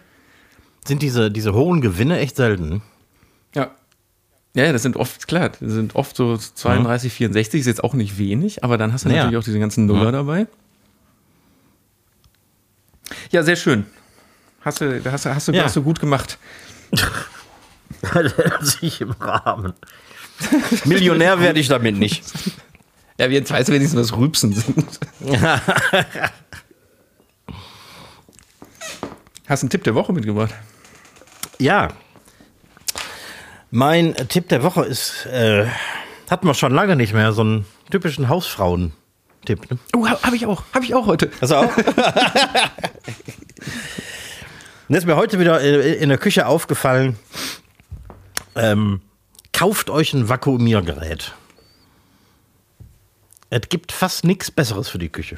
sind 0.86 1.02
diese, 1.02 1.30
diese 1.30 1.52
hohen 1.52 1.80
Gewinne 1.80 2.18
echt 2.18 2.36
selten. 2.36 2.82
Ja. 3.54 3.70
Ja, 4.54 4.72
das 4.72 4.82
sind 4.82 4.96
oft, 4.96 5.26
klar, 5.28 5.48
das 5.50 5.58
sind 5.60 5.94
oft 5.94 6.16
so 6.16 6.36
32, 6.36 7.12
64, 7.12 7.60
ist 7.60 7.66
jetzt 7.66 7.84
auch 7.84 7.94
nicht 7.94 8.18
wenig, 8.18 8.64
aber 8.64 8.76
dann 8.78 8.92
hast 8.92 9.04
du 9.04 9.08
Ja. 9.10 9.16
natürlich 9.16 9.38
auch 9.38 9.44
diese 9.44 9.58
ganzen 9.58 9.86
Nuller 9.86 10.12
dabei. 10.12 10.46
Ja, 13.30 13.42
sehr 13.42 13.56
schön. 13.56 13.86
Hast 14.62 14.80
du, 14.80 15.02
hast, 15.10 15.24
du- 15.26 15.34
hast, 15.34 15.48
du, 15.48 15.52
Ja. 15.52 15.64
hast 15.64 15.76
du 15.76 15.82
gut 15.82 16.00
gemacht. 16.00 16.38
sich 18.60 19.00
im 19.00 19.10
Rahmen. 19.12 19.72
Millionär 20.84 21.40
werde 21.40 21.60
ich 21.60 21.68
damit 21.68 21.96
nicht. 21.96 22.22
Ja, 23.18 23.26
jetzt 23.26 23.50
weißt 23.50 23.68
du 23.68 23.72
wenigstens, 23.72 24.00
was 24.00 24.16
Rübsen 24.18 24.52
sind. 24.54 25.00
Hast 29.48 29.62
einen 29.62 29.70
Tipp 29.70 29.84
der 29.84 29.94
Woche 29.94 30.12
mitgebracht? 30.12 30.54
Ja. 31.58 31.88
Mein 33.70 34.14
Tipp 34.28 34.48
der 34.48 34.62
Woche 34.62 34.84
ist, 34.84 35.26
äh, 35.26 35.66
hatten 36.30 36.46
wir 36.46 36.54
schon 36.54 36.72
lange 36.72 36.96
nicht 36.96 37.14
mehr, 37.14 37.32
so 37.32 37.42
einen 37.42 37.66
typischen 37.90 38.28
Hausfrauen-Tipp. 38.28 39.70
Ne? 39.70 39.78
Oh, 39.96 40.06
habe 40.06 40.22
hab 40.22 40.34
ich 40.34 40.46
auch. 40.46 40.62
Habe 40.74 40.84
ich 40.84 40.94
auch 40.94 41.06
heute. 41.06 41.26
Pass 41.26 41.52
auf. 41.52 41.76
Und 44.88 44.96
ist 44.96 45.06
mir 45.06 45.16
heute 45.16 45.38
wieder 45.38 45.60
in, 45.60 46.02
in 46.02 46.08
der 46.10 46.18
Küche 46.18 46.46
aufgefallen, 46.46 47.16
ähm, 48.54 49.00
kauft 49.52 49.88
euch 49.88 50.12
ein 50.12 50.28
Vakuumiergerät. 50.28 51.34
Es 53.48 53.68
gibt 53.68 53.92
fast 53.92 54.24
nichts 54.24 54.50
Besseres 54.50 54.88
für 54.88 54.98
die 54.98 55.08
Küche. 55.08 55.36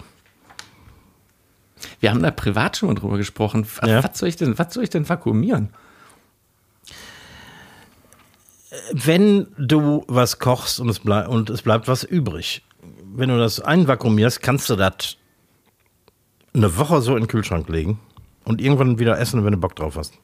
Wir 2.01 2.11
haben 2.11 2.23
da 2.23 2.31
privat 2.31 2.77
schon 2.77 2.89
mal 2.89 2.95
drüber 2.95 3.17
gesprochen. 3.17 3.67
Was, 3.81 3.89
Ja. 3.89 4.05
was, 4.05 4.19
soll, 4.19 4.29
ich 4.29 4.37
denn, 4.37 4.59
was 4.59 4.73
soll 4.75 4.85
ich 4.85 4.91
denn 4.91 5.09
vakuumieren? 5.09 5.71
Wenn 8.93 9.47
du 9.57 10.05
was 10.09 10.39
kochst 10.39 10.81
und 10.81 10.89
es, 10.89 10.99
bleib, 10.99 11.29
und 11.29 11.49
es 11.51 11.63
bleibt 11.63 11.87
was 11.87 12.03
übrig, 12.03 12.63
wenn 13.15 13.29
du 13.29 13.39
das 13.39 13.61
einvakuumierst, 13.61 14.43
kannst 14.43 14.69
du 14.69 14.77
das 14.77 15.17
eine 16.53 16.77
Woche 16.77 17.01
so 17.01 17.15
in 17.17 17.23
den 17.23 17.29
Kühlschrank 17.29 17.69
legen 17.69 18.01
und 18.45 18.61
irgendwann 18.61 18.99
wieder 18.99 19.19
essen, 19.19 19.45
wenn 19.45 19.53
du 19.53 19.59
Bock 19.59 19.77
drauf 19.77 19.97
hast. 19.97 20.15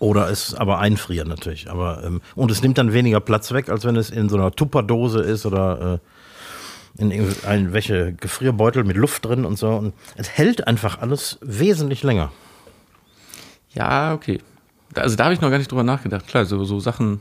Oder 0.00 0.28
es 0.30 0.54
aber 0.54 0.80
einfrieren 0.80 1.28
natürlich. 1.28 1.70
Aber, 1.70 2.02
ähm, 2.02 2.20
und 2.34 2.50
es 2.50 2.60
nimmt 2.62 2.76
dann 2.78 2.92
weniger 2.92 3.20
Platz 3.20 3.52
weg, 3.52 3.68
als 3.68 3.84
wenn 3.84 3.94
es 3.94 4.10
in 4.10 4.28
so 4.28 4.36
einer 4.36 4.50
Tupperdose 4.50 5.20
ist 5.20 5.46
oder 5.46 5.94
äh, 5.94 5.98
in 6.98 7.10
irgendwelche 7.10 8.12
Gefrierbeutel 8.12 8.84
mit 8.84 8.96
Luft 8.96 9.24
drin 9.24 9.44
und 9.44 9.58
so. 9.58 9.70
Und 9.70 9.94
es 10.16 10.30
hält 10.30 10.66
einfach 10.66 11.00
alles 11.00 11.38
wesentlich 11.40 12.02
länger. 12.02 12.32
Ja, 13.74 14.14
okay. 14.14 14.40
Also 14.94 15.16
da 15.16 15.24
habe 15.24 15.34
ich 15.34 15.40
noch 15.40 15.50
gar 15.50 15.58
nicht 15.58 15.70
drüber 15.70 15.84
nachgedacht. 15.84 16.26
Klar, 16.26 16.44
so, 16.44 16.64
so 16.64 16.80
Sachen 16.80 17.20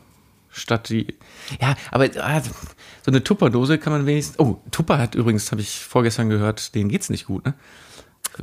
statt 0.49 0.89
die. 0.89 1.15
Ja, 1.61 1.75
aber 1.91 2.09
ah, 2.19 2.41
so 2.41 2.51
eine 3.11 3.23
Tupperdose 3.23 3.77
kann 3.77 3.93
man 3.93 4.05
wenigstens. 4.05 4.39
Oh, 4.39 4.57
Tupper 4.71 4.97
hat 4.97 5.15
übrigens, 5.15 5.51
habe 5.51 5.61
ich 5.61 5.79
vorgestern 5.79 6.29
gehört, 6.29 6.75
denen 6.75 6.89
geht's 6.89 7.09
nicht 7.09 7.25
gut, 7.25 7.45
ne? 7.45 7.53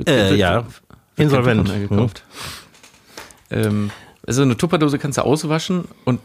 Äh, 0.05 0.35
ja. 0.35 0.65
Wird 0.65 0.73
Insolvent. 1.17 1.89
Gekauft. 1.89 2.23
Ähm, 3.51 3.91
also 4.25 4.41
eine 4.41 4.57
Tupperdose 4.57 4.99
kannst 4.99 5.17
du 5.17 5.21
auswaschen 5.21 5.85
und 6.05 6.19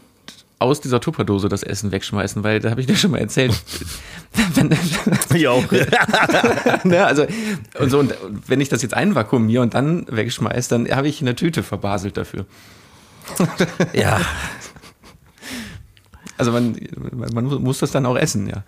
aus 0.59 0.81
dieser 0.81 1.01
Tupperdose 1.01 1.49
das 1.49 1.63
Essen 1.63 1.91
wegschmeißen, 1.91 2.43
weil 2.43 2.59
da 2.59 2.71
habe 2.71 2.81
ich 2.81 2.87
dir 2.87 2.95
schon 2.95 3.11
mal 3.11 3.19
erzählt. 3.19 3.53
wenn, 4.55 4.71
Ich 5.33 5.47
auch. 5.47 5.63
ne, 6.83 7.05
also 7.05 7.25
und 7.79 7.89
so 7.89 7.99
und 7.99 8.13
wenn 8.47 8.61
ich 8.61 8.69
das 8.69 8.81
jetzt 8.81 8.93
einvakuumiere 8.93 9.61
und 9.61 9.73
dann 9.73 10.05
wegschmeiße, 10.09 10.69
dann 10.69 10.89
habe 10.95 11.07
ich 11.07 11.21
eine 11.21 11.35
Tüte 11.35 11.63
verbaselt 11.63 12.17
dafür. 12.17 12.45
ja. 13.93 14.21
Also 16.37 16.51
man, 16.51 16.77
man 17.33 17.45
muss 17.45 17.79
das 17.79 17.91
dann 17.91 18.05
auch 18.05 18.17
essen, 18.17 18.47
ja. 18.47 18.63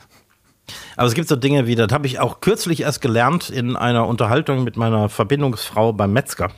Aber 0.96 1.08
es 1.08 1.14
gibt 1.14 1.28
so 1.28 1.36
Dinge 1.36 1.68
wie, 1.68 1.76
das 1.76 1.92
habe 1.92 2.08
ich 2.08 2.20
auch 2.20 2.42
kürzlich 2.42 2.82
erst 2.82 3.02
gelernt 3.02 3.50
in 3.50 3.76
einer 3.76 4.08
Unterhaltung 4.08 4.64
mit 4.64 4.78
meiner 4.78 5.10
Verbindungsfrau 5.10 5.94
beim 5.94 6.12
Metzger. 6.12 6.52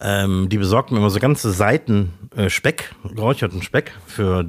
Ähm, 0.00 0.48
die 0.48 0.58
besorgt 0.58 0.90
mir 0.90 0.98
immer 0.98 1.10
so 1.10 1.20
ganze 1.20 1.50
Seiten 1.50 2.12
äh, 2.34 2.48
Speck, 2.48 2.94
geräucherten 3.04 3.62
Speck 3.62 3.92
für 4.06 4.46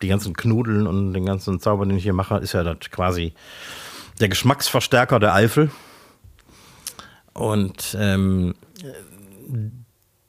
die 0.00 0.08
ganzen 0.08 0.34
Knudeln 0.34 0.86
und 0.86 1.12
den 1.12 1.26
ganzen 1.26 1.60
Zauber, 1.60 1.86
den 1.86 1.96
ich 1.96 2.02
hier 2.02 2.12
mache, 2.12 2.38
ist 2.38 2.54
ja 2.54 2.64
das 2.64 2.90
quasi 2.90 3.34
der 4.20 4.28
Geschmacksverstärker 4.28 5.20
der 5.20 5.34
Eifel. 5.34 5.70
Und 7.34 7.96
ähm, 7.98 8.54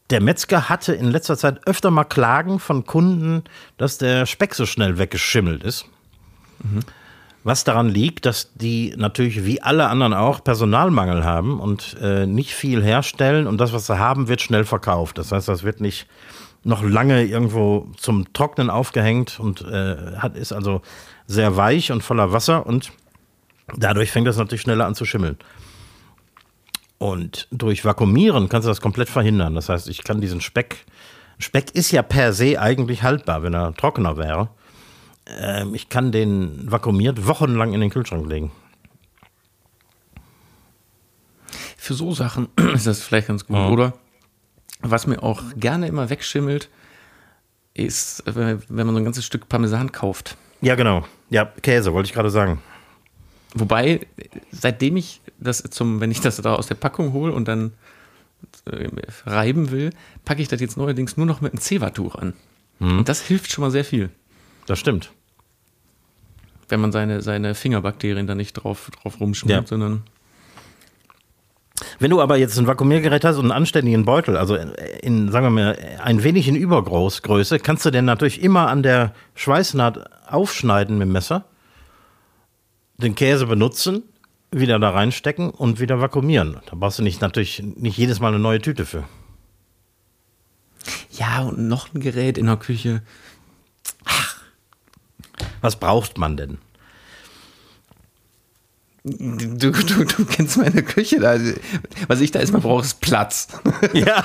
der 0.09 0.21
Metzger 0.21 0.69
hatte 0.69 0.93
in 0.93 1.09
letzter 1.09 1.37
Zeit 1.37 1.65
öfter 1.67 1.91
mal 1.91 2.03
Klagen 2.03 2.59
von 2.59 2.85
Kunden, 2.85 3.43
dass 3.77 3.97
der 3.97 4.25
Speck 4.25 4.55
so 4.55 4.65
schnell 4.65 4.97
weggeschimmelt 4.97 5.63
ist. 5.63 5.85
Mhm. 6.59 6.81
Was 7.43 7.65
daran 7.65 7.89
liegt, 7.89 8.25
dass 8.25 8.53
die 8.55 8.93
natürlich 8.95 9.45
wie 9.45 9.61
alle 9.61 9.89
anderen 9.89 10.13
auch 10.13 10.43
Personalmangel 10.43 11.25
haben 11.25 11.59
und 11.59 11.97
äh, 12.01 12.25
nicht 12.25 12.53
viel 12.53 12.81
herstellen 12.81 13.47
und 13.47 13.57
das, 13.57 13.73
was 13.73 13.87
sie 13.87 13.99
haben, 13.99 14.29
wird 14.29 14.41
schnell 14.41 14.63
verkauft. 14.63 15.17
Das 15.17 15.31
heißt, 15.31 15.49
das 15.49 15.63
wird 15.63 15.81
nicht 15.81 16.07
noch 16.63 16.81
lange 16.81 17.25
irgendwo 17.25 17.87
zum 17.97 18.31
Trocknen 18.31 18.69
aufgehängt 18.69 19.39
und 19.39 19.61
äh, 19.61 20.15
hat, 20.17 20.37
ist 20.37 20.53
also 20.53 20.81
sehr 21.27 21.57
weich 21.57 21.91
und 21.91 22.01
voller 22.01 22.31
Wasser 22.31 22.65
und 22.65 22.91
dadurch 23.75 24.11
fängt 24.11 24.27
das 24.27 24.37
natürlich 24.37 24.61
schneller 24.61 24.85
an 24.85 24.95
zu 24.95 25.03
schimmeln. 25.03 25.37
Und 26.97 27.49
durch 27.51 27.83
Vakuumieren 27.83 28.47
kannst 28.47 28.65
du 28.65 28.69
das 28.69 28.79
komplett 28.79 29.09
verhindern. 29.09 29.55
Das 29.55 29.67
heißt, 29.67 29.89
ich 29.89 30.05
kann 30.05 30.21
diesen 30.21 30.39
Speck, 30.39 30.85
Speck 31.37 31.75
ist 31.75 31.91
ja 31.91 32.01
per 32.01 32.31
se 32.31 32.61
eigentlich 32.61 33.03
haltbar, 33.03 33.43
wenn 33.43 33.53
er 33.53 33.73
trockener 33.73 34.15
wäre. 34.15 34.49
Ähm, 35.25 35.73
ich 35.73 35.89
kann 35.89 36.11
den 36.11 36.71
vakuumiert 36.71 37.27
wochenlang 37.27 37.73
in 37.73 37.81
den 37.81 37.89
Kühlschrank 37.89 38.27
legen. 38.27 38.51
Für 41.77 41.93
so 41.93 42.13
Sachen 42.13 42.47
ist 42.73 42.87
das 42.87 43.01
vielleicht 43.01 43.27
ganz 43.27 43.45
gut, 43.45 43.55
ja. 43.55 43.69
oder? 43.69 43.93
Was 44.81 45.07
mir 45.07 45.23
auch 45.23 45.41
gerne 45.55 45.87
immer 45.87 46.09
wegschimmelt, 46.09 46.69
ist, 47.73 48.23
wenn 48.25 48.61
man 48.69 48.89
so 48.89 48.97
ein 48.97 49.05
ganzes 49.05 49.25
Stück 49.25 49.49
Parmesan 49.49 49.91
kauft. 49.91 50.37
Ja, 50.61 50.75
genau. 50.75 51.05
Ja, 51.29 51.45
Käse, 51.45 51.93
wollte 51.93 52.07
ich 52.07 52.13
gerade 52.13 52.29
sagen. 52.29 52.61
Wobei, 53.55 54.07
seitdem 54.51 54.97
ich 54.97 55.21
das 55.39 55.63
zum, 55.69 55.99
wenn 55.99 56.11
ich 56.11 56.21
das 56.21 56.37
da 56.37 56.55
aus 56.55 56.67
der 56.67 56.75
Packung 56.75 57.13
hole 57.13 57.33
und 57.33 57.47
dann 57.47 57.73
äh, 58.65 58.89
reiben 59.25 59.71
will, 59.71 59.91
packe 60.25 60.41
ich 60.41 60.47
das 60.47 60.61
jetzt 60.61 60.77
neuerdings 60.77 61.17
nur 61.17 61.25
noch 61.25 61.41
mit 61.41 61.53
einem 61.53 61.61
Zewa-Tuch 61.61 62.15
an. 62.15 62.33
Hm. 62.79 62.99
Und 62.99 63.09
das 63.09 63.21
hilft 63.21 63.51
schon 63.51 63.63
mal 63.63 63.71
sehr 63.71 63.85
viel. 63.85 64.09
Das 64.65 64.79
stimmt. 64.79 65.11
Wenn 66.69 66.79
man 66.79 66.91
seine, 66.91 67.21
seine 67.21 67.55
Fingerbakterien 67.55 68.27
da 68.27 68.35
nicht 68.35 68.53
drauf, 68.53 68.89
drauf 69.01 69.19
rumschmiert, 69.19 69.61
ja. 69.61 69.67
sondern. 69.67 70.03
Wenn 71.99 72.11
du 72.11 72.21
aber 72.21 72.37
jetzt 72.37 72.57
ein 72.57 72.67
Vakuumiergerät 72.67 73.25
hast 73.25 73.37
und 73.37 73.45
einen 73.45 73.51
anständigen 73.51 74.05
Beutel, 74.05 74.37
also 74.37 74.55
in, 74.55 75.31
sagen 75.31 75.45
wir 75.45 75.49
mal, 75.49 75.77
ein 76.01 76.23
wenig 76.23 76.47
in 76.47 76.55
Übergröße, 76.55 77.59
kannst 77.59 77.85
du 77.85 77.91
den 77.91 78.05
natürlich 78.05 78.41
immer 78.41 78.69
an 78.69 78.83
der 78.83 79.13
Schweißnaht 79.35 80.29
aufschneiden 80.31 80.97
mit 80.97 81.07
dem 81.07 81.11
Messer, 81.11 81.45
den 82.97 83.15
Käse 83.15 83.47
benutzen, 83.47 84.03
wieder 84.51 84.79
da 84.79 84.91
reinstecken 84.91 85.49
und 85.49 85.79
wieder 85.79 85.99
vakuumieren. 85.99 86.59
Da 86.67 86.75
brauchst 86.75 86.99
du 86.99 87.03
nicht 87.03 87.21
natürlich 87.21 87.61
nicht 87.75 87.97
jedes 87.97 88.19
Mal 88.19 88.29
eine 88.29 88.39
neue 88.39 88.61
Tüte 88.61 88.85
für. 88.85 89.03
Ja, 91.11 91.41
und 91.41 91.67
noch 91.67 91.93
ein 91.93 91.99
Gerät 91.99 92.37
in 92.37 92.45
der 92.45 92.57
Küche. 92.57 93.01
Was 95.63 95.77
braucht 95.77 96.17
man 96.17 96.35
denn? 96.35 96.57
Du, 99.05 99.71
du, 99.71 100.03
du 100.03 100.25
kennst 100.25 100.57
meine 100.57 100.83
Küche 100.83 101.21
da. 101.21 101.39
Was 102.07 102.19
ich 102.19 102.31
da 102.31 102.39
erstmal 102.39 102.61
brauche, 102.61 102.83
ist 102.83 102.99
Platz. 102.99 103.47
Ja. 103.93 104.23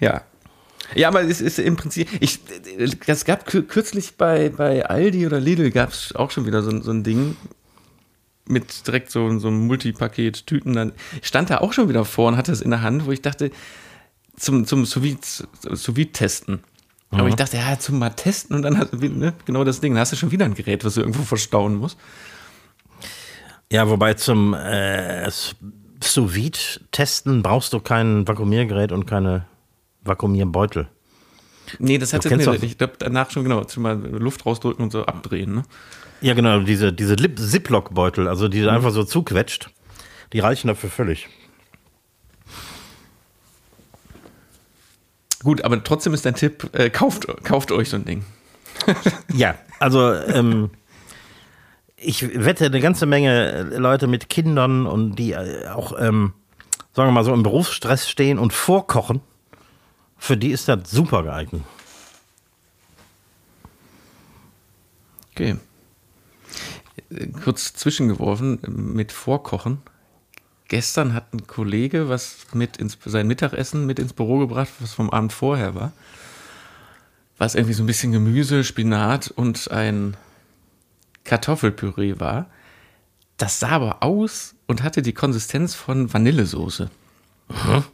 ja. 0.00 0.22
Ja, 0.94 1.08
aber 1.08 1.22
es 1.22 1.40
ist 1.40 1.58
im 1.60 1.76
Prinzip, 1.76 2.08
ich, 2.20 2.40
das 3.06 3.24
gab 3.24 3.46
kürzlich 3.46 4.16
bei, 4.16 4.48
bei 4.48 4.86
Aldi 4.86 5.26
oder 5.26 5.38
Lidl 5.38 5.70
gab 5.70 5.90
es 5.90 6.16
auch 6.16 6.32
schon 6.32 6.46
wieder 6.46 6.62
so, 6.62 6.80
so 6.82 6.90
ein 6.90 7.04
Ding 7.04 7.36
mit 8.48 8.86
direkt 8.88 9.12
so, 9.12 9.38
so 9.38 9.48
einem 9.48 9.66
Multipaket 9.68 10.48
Tüten. 10.48 10.72
Dann 10.72 10.92
stand 11.22 11.50
da 11.50 11.58
auch 11.58 11.72
schon 11.72 11.88
wieder 11.88 12.04
vor 12.04 12.28
und 12.28 12.36
hatte 12.36 12.50
es 12.50 12.60
in 12.60 12.70
der 12.70 12.82
Hand, 12.82 13.06
wo 13.06 13.12
ich 13.12 13.22
dachte, 13.22 13.52
zum, 14.36 14.66
zum 14.66 14.84
Sous-Vide-Testen. 14.84 16.60
Aber 17.10 17.22
mhm. 17.24 17.28
ich 17.28 17.34
dachte, 17.36 17.56
ja, 17.56 17.78
zum 17.78 17.98
mal 17.98 18.10
testen 18.10 18.56
und 18.56 18.62
dann 18.62 18.78
hast 18.78 18.92
du 18.92 18.96
ne, 18.96 19.32
genau 19.44 19.64
das 19.64 19.80
Ding. 19.80 19.94
Dann 19.94 20.00
hast 20.00 20.12
du 20.12 20.16
schon 20.16 20.30
wieder 20.30 20.44
ein 20.44 20.54
Gerät, 20.54 20.84
was 20.84 20.94
du 20.94 21.00
irgendwo 21.00 21.22
verstauen 21.22 21.76
musst. 21.76 21.96
Ja, 23.70 23.88
wobei 23.88 24.14
zum 24.14 24.54
äh, 24.54 25.30
Sous-Vide-Testen 26.02 27.42
brauchst 27.42 27.72
du 27.72 27.80
kein 27.80 28.26
Vakuumiergerät 28.26 28.92
und 28.92 29.06
keine 29.06 29.46
Vakuumierbeutel. 30.02 30.88
Nee, 31.78 31.98
das 31.98 32.12
hat 32.12 32.24
jetzt 32.24 32.46
mir, 32.46 32.62
ich 32.62 32.78
glaube, 32.78 32.94
danach 32.98 33.30
schon 33.30 33.42
genau, 33.42 33.66
schon 33.68 33.82
mal 33.82 33.96
Luft 33.96 34.46
rausdrücken 34.46 34.84
und 34.84 34.92
so 34.92 35.04
abdrehen, 35.04 35.56
ne? 35.56 35.62
Ja, 36.20 36.34
genau, 36.34 36.60
diese, 36.60 36.92
diese 36.92 37.16
Ziploc-Beutel, 37.16 38.28
also 38.28 38.48
die 38.48 38.62
mhm. 38.62 38.68
einfach 38.68 38.92
so 38.92 39.04
zuquetscht, 39.04 39.70
die 40.32 40.38
reichen 40.38 40.68
dafür 40.68 40.90
völlig. 40.90 41.28
Gut, 45.46 45.62
aber 45.62 45.84
trotzdem 45.84 46.12
ist 46.12 46.26
dein 46.26 46.34
Tipp, 46.34 46.70
äh, 46.72 46.90
kauft, 46.90 47.28
kauft 47.44 47.70
euch 47.70 47.90
so 47.90 47.96
ein 47.96 48.04
Ding. 48.04 48.24
ja, 49.32 49.54
also 49.78 50.12
ähm, 50.12 50.70
ich 51.94 52.44
wette, 52.44 52.64
eine 52.66 52.80
ganze 52.80 53.06
Menge 53.06 53.62
Leute 53.78 54.08
mit 54.08 54.28
Kindern 54.28 54.88
und 54.88 55.14
die 55.14 55.34
äh, 55.34 55.68
auch, 55.68 55.92
ähm, 56.00 56.32
sagen 56.94 57.06
wir 57.06 57.12
mal 57.12 57.22
so, 57.22 57.32
im 57.32 57.44
Berufsstress 57.44 58.10
stehen 58.10 58.40
und 58.40 58.54
vorkochen, 58.54 59.20
für 60.16 60.36
die 60.36 60.50
ist 60.50 60.66
das 60.66 60.90
super 60.90 61.22
geeignet. 61.22 61.62
Okay. 65.30 65.58
Kurz 67.44 67.72
zwischengeworfen 67.74 68.58
mit 68.66 69.12
Vorkochen. 69.12 69.80
Gestern 70.68 71.14
hat 71.14 71.32
ein 71.32 71.46
Kollege 71.46 72.08
was 72.08 72.46
mit 72.52 72.76
ins, 72.76 72.98
sein 73.04 73.28
Mittagessen 73.28 73.86
mit 73.86 73.98
ins 73.98 74.12
Büro 74.12 74.38
gebracht, 74.38 74.68
was 74.80 74.94
vom 74.94 75.10
Abend 75.10 75.32
vorher 75.32 75.74
war. 75.74 75.92
Was 77.38 77.54
irgendwie 77.54 77.74
so 77.74 77.82
ein 77.82 77.86
bisschen 77.86 78.12
Gemüse, 78.12 78.64
Spinat 78.64 79.30
und 79.30 79.70
ein 79.70 80.16
Kartoffelpüree 81.24 82.18
war. 82.18 82.46
Das 83.36 83.60
sah 83.60 83.70
aber 83.70 84.02
aus 84.02 84.54
und 84.66 84.82
hatte 84.82 85.02
die 85.02 85.12
Konsistenz 85.12 85.74
von 85.74 86.12
Vanillesoße. 86.12 86.90
Mhm. 87.48 87.84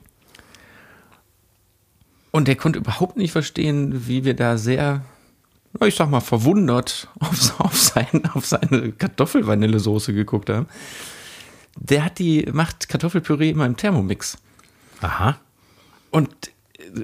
Und 2.30 2.48
der 2.48 2.56
konnte 2.56 2.78
überhaupt 2.78 3.16
nicht 3.16 3.32
verstehen, 3.32 4.06
wie 4.06 4.24
wir 4.24 4.34
da 4.34 4.56
sehr, 4.56 5.04
ich 5.84 5.96
sag 5.96 6.08
mal, 6.08 6.20
verwundert 6.20 7.08
auf, 7.20 7.60
auf, 7.60 7.76
sein, 7.76 8.30
auf 8.32 8.46
seine 8.46 8.92
Kartoffelvanillesoße 8.92 10.14
geguckt 10.14 10.48
haben. 10.48 10.66
Der 11.76 12.04
hat 12.04 12.18
die, 12.18 12.48
macht 12.52 12.88
Kartoffelpüree 12.88 13.50
immer 13.50 13.66
im 13.66 13.76
Thermomix. 13.76 14.38
Aha. 15.00 15.38
Und 16.10 16.28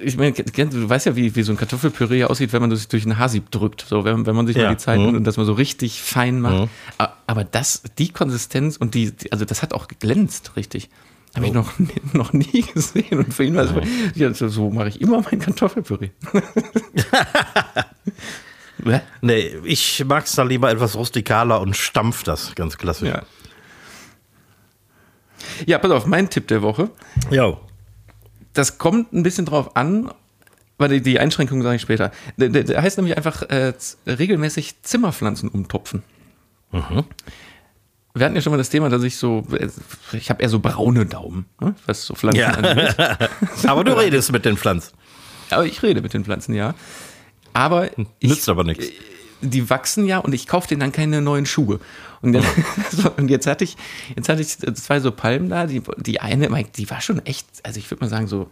ich 0.01 0.17
meine, 0.17 0.33
du 0.33 0.89
weißt 0.89 1.07
ja, 1.07 1.15
wie, 1.15 1.35
wie 1.35 1.43
so 1.43 1.51
ein 1.51 1.57
Kartoffelpüree 1.57 2.25
aussieht, 2.25 2.53
wenn 2.53 2.61
man 2.61 2.69
das 2.69 2.87
durch 2.87 3.05
ein 3.05 3.17
Haarsieb 3.17 3.49
drückt. 3.51 3.85
So, 3.87 4.03
wenn, 4.03 4.25
wenn 4.25 4.35
man 4.35 4.45
sich 4.45 4.55
ja. 4.55 4.63
mal 4.63 4.69
die 4.71 4.77
Zeit 4.77 4.99
mhm. 4.99 5.05
nimmt 5.05 5.17
und 5.17 5.23
das 5.23 5.37
mal 5.37 5.45
so 5.45 5.53
richtig 5.53 6.01
fein 6.01 6.41
macht. 6.41 6.69
Mhm. 6.97 7.07
Aber 7.27 7.43
das, 7.43 7.83
die 7.97 8.09
Konsistenz 8.09 8.77
und 8.77 8.93
die, 8.93 9.13
also 9.31 9.45
das 9.45 9.61
hat 9.61 9.73
auch 9.73 9.87
geglänzt, 9.87 10.55
richtig. 10.55 10.89
Habe 11.35 11.45
ich 11.45 11.51
oh. 11.51 11.55
noch, 11.55 11.71
noch 12.13 12.33
nie 12.33 12.63
gesehen. 12.73 13.19
Und 13.19 13.33
für 13.33 13.43
ihn 13.43 13.55
war 13.55 13.63
es, 13.63 13.73
ja, 14.15 14.33
so, 14.33 14.47
so 14.47 14.69
mache 14.69 14.89
ich 14.89 15.01
immer 15.01 15.21
mein 15.21 15.39
Kartoffelpüree. 15.39 16.09
nee, 19.21 19.51
ich 19.63 20.03
mag 20.05 20.25
es 20.25 20.33
da 20.33 20.43
lieber 20.43 20.71
etwas 20.71 20.95
rustikaler 20.95 21.61
und 21.61 21.75
stampf 21.75 22.23
das, 22.23 22.55
ganz 22.55 22.77
klassisch. 22.77 23.09
Ja. 23.09 23.23
Ja, 25.65 25.77
pass 25.77 25.91
auf, 25.91 26.05
mein 26.05 26.29
Tipp 26.29 26.47
der 26.47 26.61
Woche. 26.61 26.89
Ja. 27.31 27.57
Das 28.53 28.77
kommt 28.77 29.13
ein 29.13 29.23
bisschen 29.23 29.45
drauf 29.45 29.75
an, 29.75 30.11
weil 30.77 30.89
die, 30.89 31.01
die 31.01 31.19
Einschränkungen 31.19 31.63
sage 31.63 31.75
ich 31.75 31.81
später. 31.81 32.11
Der, 32.37 32.49
der, 32.49 32.63
der 32.63 32.81
heißt 32.81 32.97
nämlich 32.97 33.17
einfach 33.17 33.43
äh, 33.43 33.73
regelmäßig 34.05 34.81
Zimmerpflanzen 34.81 35.49
umtopfen. 35.49 36.03
Mhm 36.71 37.03
wir 38.13 38.25
hatten 38.25 38.35
ja 38.35 38.41
schon 38.41 38.51
mal 38.51 38.57
das 38.57 38.69
Thema, 38.69 38.89
dass 38.89 39.03
ich 39.03 39.17
so, 39.17 39.43
ich 40.13 40.29
habe 40.29 40.41
eher 40.41 40.49
so 40.49 40.59
braune 40.59 41.05
Daumen, 41.05 41.45
ne, 41.59 41.75
was 41.85 42.05
so 42.05 42.15
Pflanzen 42.15 42.39
ja. 42.39 42.49
angeht. 42.49 42.95
aber 43.67 43.83
du 43.83 43.97
redest 43.97 44.31
mit 44.31 44.45
den 44.45 44.57
Pflanzen. 44.57 44.93
Aber 45.49 45.65
ich 45.65 45.81
rede 45.81 46.01
mit 46.01 46.13
den 46.13 46.25
Pflanzen, 46.25 46.53
ja. 46.53 46.75
Aber 47.53 47.89
nützt 47.97 48.13
ich, 48.19 48.49
aber 48.49 48.63
nichts. 48.63 48.87
Die 49.41 49.69
wachsen 49.69 50.05
ja 50.05 50.17
und 50.19 50.33
ich 50.33 50.47
kaufe 50.47 50.67
denen 50.67 50.81
dann 50.81 50.91
keine 50.91 51.21
neuen 51.21 51.45
Schuhe. 51.45 51.79
Und, 52.21 52.33
dann, 52.33 52.45
und 53.17 53.29
jetzt 53.29 53.47
hatte 53.47 53.63
ich, 53.63 53.77
jetzt 54.15 54.29
hatte 54.29 54.41
ich 54.41 54.57
zwei 54.57 54.99
so 54.99 55.11
Palmen 55.11 55.49
da. 55.49 55.65
Die, 55.65 55.81
die 55.97 56.19
eine, 56.19 56.49
die 56.63 56.89
war 56.89 57.01
schon 57.01 57.25
echt, 57.25 57.47
also 57.63 57.79
ich 57.79 57.89
würde 57.89 58.03
mal 58.03 58.09
sagen 58.09 58.27
so, 58.27 58.49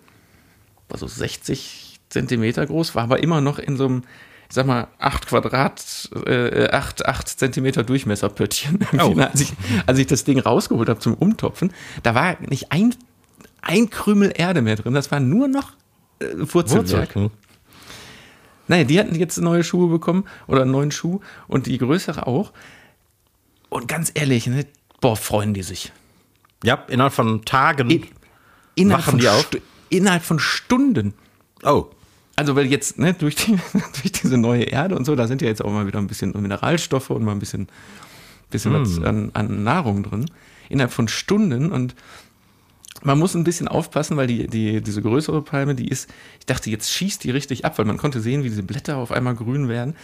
so 0.94 1.08
60 1.08 2.00
Zentimeter 2.10 2.66
groß, 2.66 2.96
war 2.96 3.04
aber 3.04 3.22
immer 3.22 3.42
noch 3.42 3.60
in 3.60 3.78
so 3.78 3.86
einem 3.86 4.04
ich 4.50 4.56
sag 4.56 4.66
mal, 4.66 4.88
8 5.00 5.28
Quadrat, 5.28 6.10
äh, 6.26 6.70
8, 6.70 7.06
8 7.06 7.28
Zentimeter 7.28 7.84
Durchmesserpöttchen. 7.84 8.80
Oh. 9.00 9.14
Als, 9.20 9.42
ich, 9.42 9.54
als 9.86 10.00
ich 10.00 10.08
das 10.08 10.24
Ding 10.24 10.40
rausgeholt 10.40 10.90
habe 10.90 11.00
zum 11.00 11.14
Umtopfen, 11.14 11.74
da 12.04 12.16
war 12.16 12.38
nicht 12.42 12.72
ein, 12.72 12.96
ein 13.62 13.90
Krümel 13.90 14.32
Erde 14.34 14.62
mehr 14.62 14.76
drin. 14.76 14.94
Das 14.94 15.12
war 15.12 15.20
nur 15.20 15.48
noch 15.48 15.74
äh, 16.20 16.28
Wurzelwerk. 16.38 17.16
Wurzel. 17.16 17.24
Hm. 17.26 17.32
Naja, 18.68 18.84
die 18.86 19.00
hatten 19.00 19.16
jetzt 19.16 19.38
neue 19.38 19.64
Schuhe 19.64 19.90
bekommen 19.90 20.26
oder 20.48 20.64
einen 20.64 20.72
neuen 20.72 20.92
Schuh 20.92 21.20
und 21.48 21.68
die 21.68 21.78
größere 21.78 22.28
auch. 22.28 22.52
Und 23.70 23.88
ganz 23.88 24.12
ehrlich, 24.14 24.48
ne, 24.48 24.66
boah, 25.02 25.16
freuen 25.16 25.54
die 25.54 25.64
sich. 25.64 25.92
Ja, 26.64 26.86
innerhalb 26.88 27.14
von 27.14 27.44
Tagen. 27.46 27.90
In, 27.90 28.06
innerhalb, 28.76 29.04
Wachen 29.04 29.12
von 29.12 29.20
die 29.20 29.30
auf? 29.30 29.46
Stu- 29.46 29.60
innerhalb 29.90 30.24
von 30.24 30.40
Stunden. 30.40 31.14
oh. 31.64 31.88
Also, 32.40 32.56
weil 32.56 32.68
jetzt, 32.68 33.00
ne, 33.00 33.16
durch, 33.16 33.34
die, 33.36 33.58
durch 34.02 34.12
diese 34.12 34.38
neue 34.38 34.66
Erde 34.66 34.96
und 34.96 35.06
so, 35.06 35.16
da 35.16 35.26
sind 35.26 35.42
ja 35.42 35.48
jetzt 35.48 35.60
auch 35.66 35.72
mal 35.72 35.88
wieder 35.88 35.98
ein 35.98 36.06
bisschen 36.06 36.40
Mineralstoffe 36.40 37.10
und 37.10 37.24
mal 37.24 37.32
ein 37.32 37.40
bisschen, 37.40 37.68
bisschen 38.52 38.74
was 38.74 39.02
an, 39.02 39.32
an 39.34 39.64
Nahrung 39.64 40.04
drin. 40.04 40.30
Innerhalb 40.70 40.92
von 40.94 41.08
Stunden 41.08 41.72
und 41.72 41.96
man 43.02 43.18
muss 43.18 43.34
ein 43.34 43.44
bisschen 43.44 43.68
aufpassen, 43.68 44.18
weil 44.18 44.28
die, 44.28 44.46
die, 44.46 44.82
diese 44.82 45.02
größere 45.02 45.42
Palme, 45.42 45.74
die 45.74 45.88
ist, 45.88 46.12
ich 46.40 46.46
dachte, 46.46 46.70
jetzt 46.70 46.92
schießt 46.92 47.24
die 47.24 47.32
richtig 47.32 47.66
ab, 47.66 47.80
weil 47.80 47.86
man 47.86 47.98
konnte 47.98 48.22
sehen, 48.22 48.44
wie 48.44 48.50
diese 48.50 48.64
Blätter 48.64 48.98
auf 48.98 49.12
einmal 49.12 49.34
grün 49.34 49.68
werden, 49.68 49.96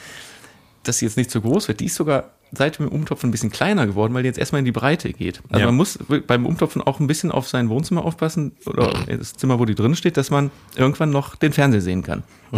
dass 0.82 0.98
sie 0.98 1.06
jetzt 1.06 1.18
nicht 1.18 1.30
so 1.30 1.40
groß 1.40 1.68
wird. 1.68 1.82
Die 1.82 1.86
ist 1.86 1.96
sogar 1.96 2.32
seit 2.56 2.80
dem 2.80 2.88
Umtopfen 2.88 3.30
ein 3.30 3.32
bisschen 3.32 3.52
kleiner 3.52 3.86
geworden, 3.88 4.14
weil 4.14 4.24
die 4.24 4.28
jetzt 4.28 4.38
erstmal 4.40 4.60
in 4.60 4.66
die 4.66 4.72
Breite 4.72 5.12
geht. 5.14 5.42
Also 5.50 5.60
Ja. 5.62 5.66
man 5.68 5.76
muss 5.76 6.00
beim 6.28 6.46
Umtopfen 6.46 6.82
auch 6.82 7.00
ein 7.00 7.08
bisschen 7.08 7.32
auf 7.32 7.48
sein 7.48 7.70
Wohnzimmer 7.70 8.06
aufpassen 8.06 8.54
oder 8.66 8.94
das 9.08 9.34
Zimmer, 9.34 9.60
wo 9.60 9.66
die 9.66 9.76
drin 9.76 9.96
steht, 9.96 10.18
dass 10.18 10.30
man 10.32 10.52
irgendwann 10.76 11.10
noch 11.10 11.36
den 11.36 11.54
Fernseher 11.54 11.82
sehen 11.82 12.04
kann. 12.04 12.24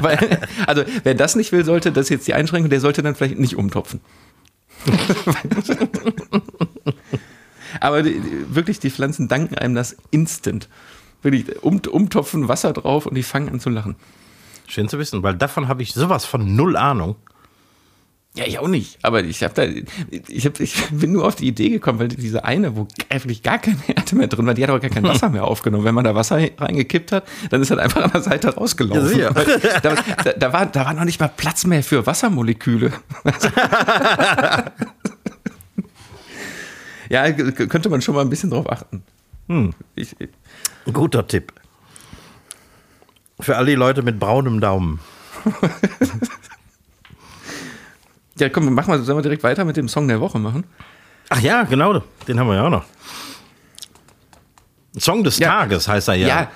weil, 0.00 0.40
also 0.66 0.82
wer 1.04 1.14
das 1.14 1.36
nicht 1.36 1.52
will, 1.52 1.64
sollte, 1.64 1.92
das 1.92 2.06
ist 2.06 2.10
jetzt 2.10 2.28
die 2.28 2.34
Einschränkung, 2.34 2.70
der 2.70 2.80
sollte 2.80 3.02
dann 3.02 3.14
vielleicht 3.14 3.38
nicht 3.38 3.56
umtopfen. 3.56 4.00
Aber 7.80 8.02
die, 8.02 8.20
wirklich, 8.48 8.80
die 8.80 8.90
Pflanzen 8.90 9.28
danken 9.28 9.56
einem 9.56 9.74
das 9.74 9.96
instant. 10.10 10.68
Wirklich, 11.22 11.62
um, 11.62 11.80
umtopfen, 11.90 12.48
Wasser 12.48 12.72
drauf 12.72 13.06
und 13.06 13.14
die 13.14 13.22
fangen 13.22 13.48
an 13.48 13.60
zu 13.60 13.70
lachen. 13.70 13.96
Schön 14.66 14.88
zu 14.88 14.98
wissen, 14.98 15.22
weil 15.22 15.34
davon 15.34 15.68
habe 15.68 15.82
ich 15.82 15.92
sowas 15.92 16.24
von 16.24 16.54
null 16.56 16.76
Ahnung. 16.76 17.16
Ja, 18.38 18.44
ich 18.46 18.58
auch 18.60 18.68
nicht. 18.68 18.98
Aber 19.02 19.24
ich 19.24 19.42
habe 19.42 19.52
da, 19.54 19.64
ich, 20.28 20.46
hab, 20.46 20.60
ich 20.60 20.74
bin 20.90 21.10
nur 21.10 21.26
auf 21.26 21.34
die 21.34 21.48
Idee 21.48 21.70
gekommen, 21.70 21.98
weil 21.98 22.06
diese 22.06 22.44
eine, 22.44 22.76
wo 22.76 22.86
eigentlich 23.08 23.42
gar 23.42 23.58
keine 23.58 23.78
Erde 23.88 24.14
mehr 24.14 24.28
drin 24.28 24.46
war, 24.46 24.54
die 24.54 24.62
hat 24.62 24.70
aber 24.70 24.78
gar 24.78 24.90
kein 24.90 25.02
Wasser 25.02 25.28
mehr 25.28 25.42
aufgenommen. 25.44 25.82
Wenn 25.84 25.94
man 25.96 26.04
da 26.04 26.14
Wasser 26.14 26.36
reingekippt 26.56 27.10
hat, 27.10 27.24
dann 27.50 27.60
ist 27.62 27.70
halt 27.70 27.80
einfach 27.80 28.04
an 28.04 28.12
der 28.12 28.22
Seite 28.22 28.54
rausgelaufen. 28.54 29.18
Ja, 29.18 29.30
Da, 29.32 29.42
da, 30.24 30.32
da, 30.34 30.52
war, 30.52 30.66
da 30.66 30.84
war 30.84 30.94
noch 30.94 31.04
nicht 31.04 31.18
mal 31.18 31.26
Platz 31.28 31.66
mehr 31.66 31.82
für 31.82 32.06
Wassermoleküle. 32.06 32.92
ja, 37.08 37.30
könnte 37.32 37.88
man 37.88 38.00
schon 38.02 38.14
mal 38.14 38.20
ein 38.20 38.30
bisschen 38.30 38.50
drauf 38.50 38.70
achten. 38.70 39.02
Ich, 39.96 40.14
ich- 40.20 40.28
guter 40.92 41.26
Tipp. 41.26 41.52
Für 43.40 43.56
alle 43.56 43.66
die 43.66 43.74
Leute 43.76 44.02
mit 44.02 44.18
braunem 44.20 44.60
Daumen. 44.60 45.00
ja, 48.40 48.48
komm, 48.48 48.72
mach 48.74 48.86
mal, 48.86 49.02
sollen 49.02 49.18
wir 49.18 49.22
direkt 49.22 49.42
weiter 49.42 49.64
mit 49.64 49.76
dem 49.76 49.88
Song 49.88 50.08
der 50.08 50.20
Woche 50.20 50.38
machen? 50.38 50.64
Ach 51.30 51.40
ja, 51.40 51.62
genau, 51.64 52.02
den 52.26 52.38
haben 52.40 52.46
wir 52.48 52.54
ja 52.56 52.64
auch 52.66 52.70
noch. 52.70 52.84
Song 54.98 55.22
des 55.24 55.38
Ja. 55.38 55.48
Tages 55.60 55.86
heißt 55.88 56.08
er 56.08 56.14
ja. 56.14 56.28
Ja. 56.28 56.50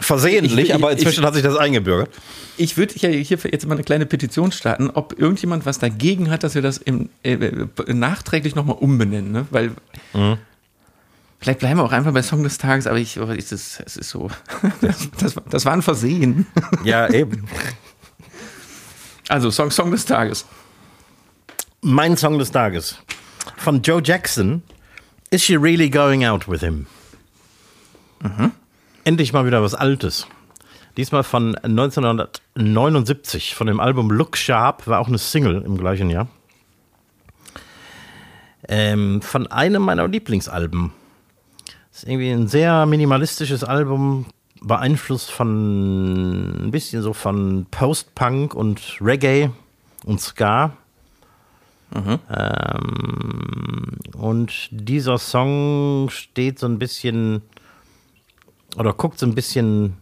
Versehentlich, 0.00 0.58
Ich- 0.58 0.64
ich- 0.70 0.74
aber 0.74 0.92
inzwischen 0.92 1.20
ich- 1.20 1.26
hat 1.26 1.34
sich 1.34 1.42
das 1.42 1.56
eingebürgert. 1.56 2.10
Ich 2.56 2.76
würde 2.76 2.94
hier, 2.94 3.10
hier 3.10 3.38
jetzt 3.50 3.66
mal 3.66 3.74
eine 3.74 3.84
kleine 3.84 4.06
Petition 4.06 4.50
starten, 4.52 4.90
ob 4.90 5.18
irgendjemand 5.18 5.66
was 5.66 5.78
dagegen 5.78 6.30
hat, 6.30 6.42
dass 6.42 6.54
wir 6.54 6.62
das 6.62 6.78
im, 6.78 7.08
äh, 7.22 7.36
nachträglich 7.88 8.54
nochmal 8.54 8.76
umbenennen. 8.80 9.30
Ne? 9.32 9.46
Weil 9.50 9.72
vielleicht 11.40 11.60
bleiben 11.60 11.78
wir 11.78 11.84
auch 11.84 11.92
einfach 11.92 12.12
bei 12.12 12.22
Song 12.22 12.42
des 12.42 12.58
Tages, 12.58 12.86
aber 12.86 12.98
ich, 12.98 13.16
es, 13.16 13.52
ist, 13.52 13.80
es 13.84 13.96
ist 13.96 14.10
so. 14.10 14.30
Das, 14.80 15.08
das, 15.18 15.36
war- 15.36 15.44
das 15.48 15.64
war 15.64 15.72
ein 15.72 15.82
Versehen. 15.82 16.46
Ja, 16.84 17.08
eben. 17.12 17.46
Also 19.28 19.50
Song, 19.50 19.70
Song 19.70 19.90
des 19.90 20.04
Tages. 20.04 20.44
Mein 21.86 22.16
Song 22.16 22.38
des 22.38 22.50
Tages. 22.50 22.96
Von 23.58 23.82
Joe 23.82 24.00
Jackson. 24.02 24.62
Is 25.30 25.42
she 25.42 25.54
really 25.54 25.90
going 25.90 26.24
out 26.24 26.48
with 26.48 26.62
him? 26.62 26.86
Endlich 29.04 29.34
mal 29.34 29.44
wieder 29.44 29.62
was 29.62 29.74
Altes. 29.74 30.26
Diesmal 30.96 31.24
von 31.24 31.54
1979, 31.56 33.54
von 33.54 33.66
dem 33.66 33.80
Album 33.80 34.10
Look 34.10 34.38
Sharp, 34.38 34.86
war 34.86 34.98
auch 34.98 35.08
eine 35.08 35.18
Single 35.18 35.60
im 35.60 35.76
gleichen 35.76 36.08
Jahr. 36.08 36.28
Ähm, 38.66 39.20
von 39.20 39.46
einem 39.48 39.82
meiner 39.82 40.08
Lieblingsalben. 40.08 40.90
ist 41.92 42.04
irgendwie 42.04 42.30
ein 42.30 42.48
sehr 42.48 42.86
minimalistisches 42.86 43.62
Album, 43.62 44.24
beeinflusst 44.62 45.30
von 45.30 46.66
ein 46.66 46.70
bisschen 46.70 47.02
so 47.02 47.12
von 47.12 47.66
Post-Punk 47.70 48.54
und 48.54 48.96
Reggae 49.02 49.50
und 50.06 50.22
Ska. 50.22 50.78
Ähm, 51.94 53.98
und 54.16 54.68
dieser 54.70 55.18
Song 55.18 56.08
steht 56.10 56.58
so 56.58 56.66
ein 56.66 56.78
bisschen 56.78 57.42
oder 58.76 58.92
guckt 58.92 59.18
so 59.18 59.26
ein 59.26 59.34
bisschen 59.34 59.96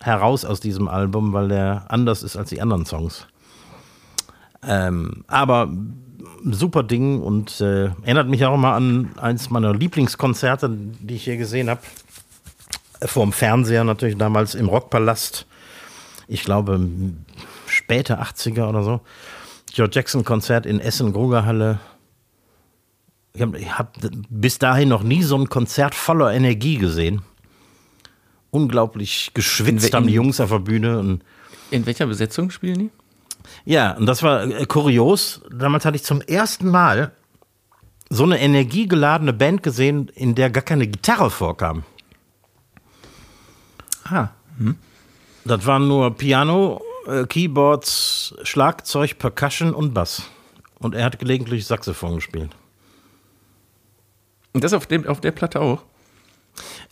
heraus 0.00 0.44
aus 0.44 0.60
diesem 0.60 0.88
Album, 0.88 1.32
weil 1.32 1.48
der 1.48 1.86
anders 1.88 2.22
ist 2.22 2.36
als 2.36 2.50
die 2.50 2.60
anderen 2.60 2.86
Songs. 2.86 3.26
Ähm, 4.62 5.24
aber 5.28 5.70
super 6.44 6.82
Ding 6.82 7.22
und 7.22 7.60
äh, 7.60 7.86
erinnert 8.02 8.28
mich 8.28 8.44
auch 8.44 8.54
immer 8.54 8.74
an 8.74 9.10
eins 9.16 9.50
meiner 9.50 9.74
Lieblingskonzerte, 9.74 10.70
die 10.70 11.14
ich 11.14 11.24
hier 11.24 11.36
gesehen 11.36 11.70
habe. 11.70 11.80
Vorm 13.02 13.32
Fernseher 13.32 13.84
natürlich 13.84 14.16
damals 14.16 14.54
im 14.54 14.68
Rockpalast. 14.68 15.46
Ich 16.28 16.42
glaube, 16.42 16.80
späte 17.66 18.20
80er 18.20 18.68
oder 18.68 18.82
so. 18.82 19.00
George 19.76 19.94
Jackson 19.94 20.24
Konzert 20.24 20.64
in 20.64 20.80
Essen, 20.80 21.12
Grugerhalle. 21.12 21.78
Ich 23.34 23.42
habe 23.42 23.58
hab 23.60 23.94
bis 24.30 24.58
dahin 24.58 24.88
noch 24.88 25.02
nie 25.02 25.22
so 25.22 25.36
ein 25.36 25.50
Konzert 25.50 25.94
voller 25.94 26.32
Energie 26.32 26.78
gesehen. 26.78 27.20
Unglaublich 28.50 29.32
geschwitzt 29.34 29.92
haben 29.92 30.06
die 30.06 30.14
Jungs 30.14 30.40
auf 30.40 30.48
der 30.48 30.60
Bühne 30.60 30.98
und 30.98 31.22
In 31.70 31.84
welcher 31.84 32.06
Besetzung 32.06 32.48
spielen 32.48 32.78
die? 32.78 32.90
ja, 33.66 33.92
und 33.92 34.06
das 34.06 34.22
war 34.22 34.44
äh, 34.44 34.64
kurios. 34.64 35.42
Damals 35.50 35.84
hatte 35.84 35.96
ich 35.96 36.04
zum 36.04 36.22
ersten 36.22 36.70
Mal 36.70 37.12
so 38.08 38.22
eine 38.22 38.40
energiegeladene 38.40 39.34
Band 39.34 39.62
gesehen, 39.62 40.08
in 40.14 40.34
der 40.34 40.48
gar 40.48 40.62
keine 40.62 40.86
Gitarre 40.86 41.28
vorkam. 41.28 41.82
Ah. 44.04 44.28
Das 45.44 45.66
waren 45.66 45.86
nur 45.86 46.16
Piano, 46.16 46.80
äh, 47.06 47.26
Keyboards, 47.26 48.34
Schlagzeug, 48.42 49.18
Percussion 49.18 49.74
und 49.74 49.94
Bass. 49.94 50.22
Und 50.78 50.94
er 50.94 51.04
hat 51.04 51.18
gelegentlich 51.18 51.66
Saxophon 51.66 52.16
gespielt. 52.16 52.50
Und 54.52 54.64
das 54.64 54.72
auf, 54.72 54.86
dem, 54.86 55.06
auf 55.06 55.20
der 55.20 55.32
Platte 55.32 55.60
auch? 55.60 55.82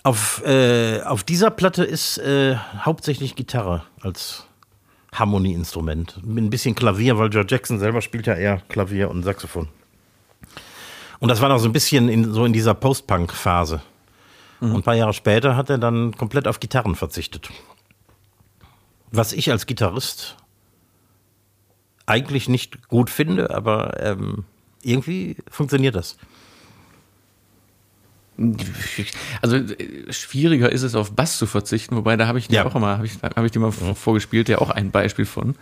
Auf, 0.03 0.43
äh, 0.45 1.01
auf 1.03 1.23
dieser 1.23 1.51
Platte 1.51 1.85
ist 1.85 2.19
äh, 2.19 2.57
hauptsächlich 2.57 3.37
Gitarre 3.37 3.85
als 4.03 4.47
Harmonieinstrument. 5.13 6.21
Ein 6.23 6.51
bisschen 6.51 6.75
Klavier, 6.75 7.19
weil 7.19 7.31
George 7.31 7.55
Jackson 7.55 7.79
selber 7.79 8.03
spielt 8.03 8.27
ja 8.27 8.35
eher 8.35 8.61
Klavier 8.69 9.11
und 9.11 9.23
Saxophon. 9.23 9.69
Und 11.21 11.29
das 11.29 11.41
war 11.41 11.49
noch 11.49 11.59
so 11.59 11.69
ein 11.69 11.73
bisschen 11.73 12.09
in, 12.09 12.33
so 12.33 12.45
in 12.45 12.53
dieser 12.53 12.75
Post-Punk-Phase. 12.75 13.81
Und 14.61 14.77
ein 14.77 14.83
paar 14.83 14.95
Jahre 14.95 15.13
später 15.13 15.57
hat 15.57 15.71
er 15.71 15.79
dann 15.79 16.17
komplett 16.17 16.49
auf 16.49 16.61
Gitarren 16.61 16.95
verzichtet. 16.95 17.51
Was 19.17 19.33
ich 19.33 19.51
als 19.51 19.67
Gitarrist 19.67 20.37
eigentlich 22.07 22.49
nicht 22.49 22.89
gut 22.89 23.11
finde, 23.11 23.51
aber 23.55 24.01
ähm, 24.03 24.45
irgendwie 24.83 25.37
funktioniert 25.51 25.95
das. 25.95 26.17
Also 29.41 29.61
schwieriger 30.11 30.71
ist 30.73 30.83
es, 30.83 30.97
auf 30.97 31.13
Bass 31.13 31.39
zu 31.39 31.47
verzichten, 31.47 31.95
wobei 31.97 32.17
da 32.17 32.27
habe 32.27 32.39
ich 32.41 32.49
dir 32.49 32.57
Ja. 32.57 32.67
auch 32.67 32.75
immer, 32.75 32.97
habe 32.97 33.07
ich, 33.07 33.13
hab 33.23 33.45
ich 33.45 33.53
dir 33.53 33.61
mal 33.61 33.71
v- 33.71 33.95
vorgespielt, 33.95 34.49
ja 34.49 34.59
auch 34.59 34.71
ein 34.71 34.91
Beispiel 34.91 35.25
von. 35.25 35.55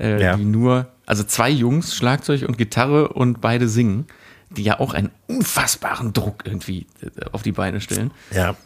Äh, 0.00 0.20
Ja. 0.22 0.36
Die 0.36 0.44
nur, 0.44 0.88
also 1.06 1.22
zwei 1.22 1.48
Jungs, 1.50 1.94
Schlagzeug 1.94 2.42
und 2.42 2.58
Gitarre 2.58 3.08
und 3.08 3.40
beide 3.40 3.68
singen, 3.68 4.06
die 4.50 4.64
ja 4.64 4.80
auch 4.80 4.94
einen 4.94 5.10
unfassbaren 5.28 6.12
Druck 6.12 6.42
irgendwie 6.44 6.86
äh, 7.02 7.26
auf 7.30 7.42
die 7.42 7.52
Beine 7.52 7.80
stellen. 7.80 8.10
Ja. 8.32 8.56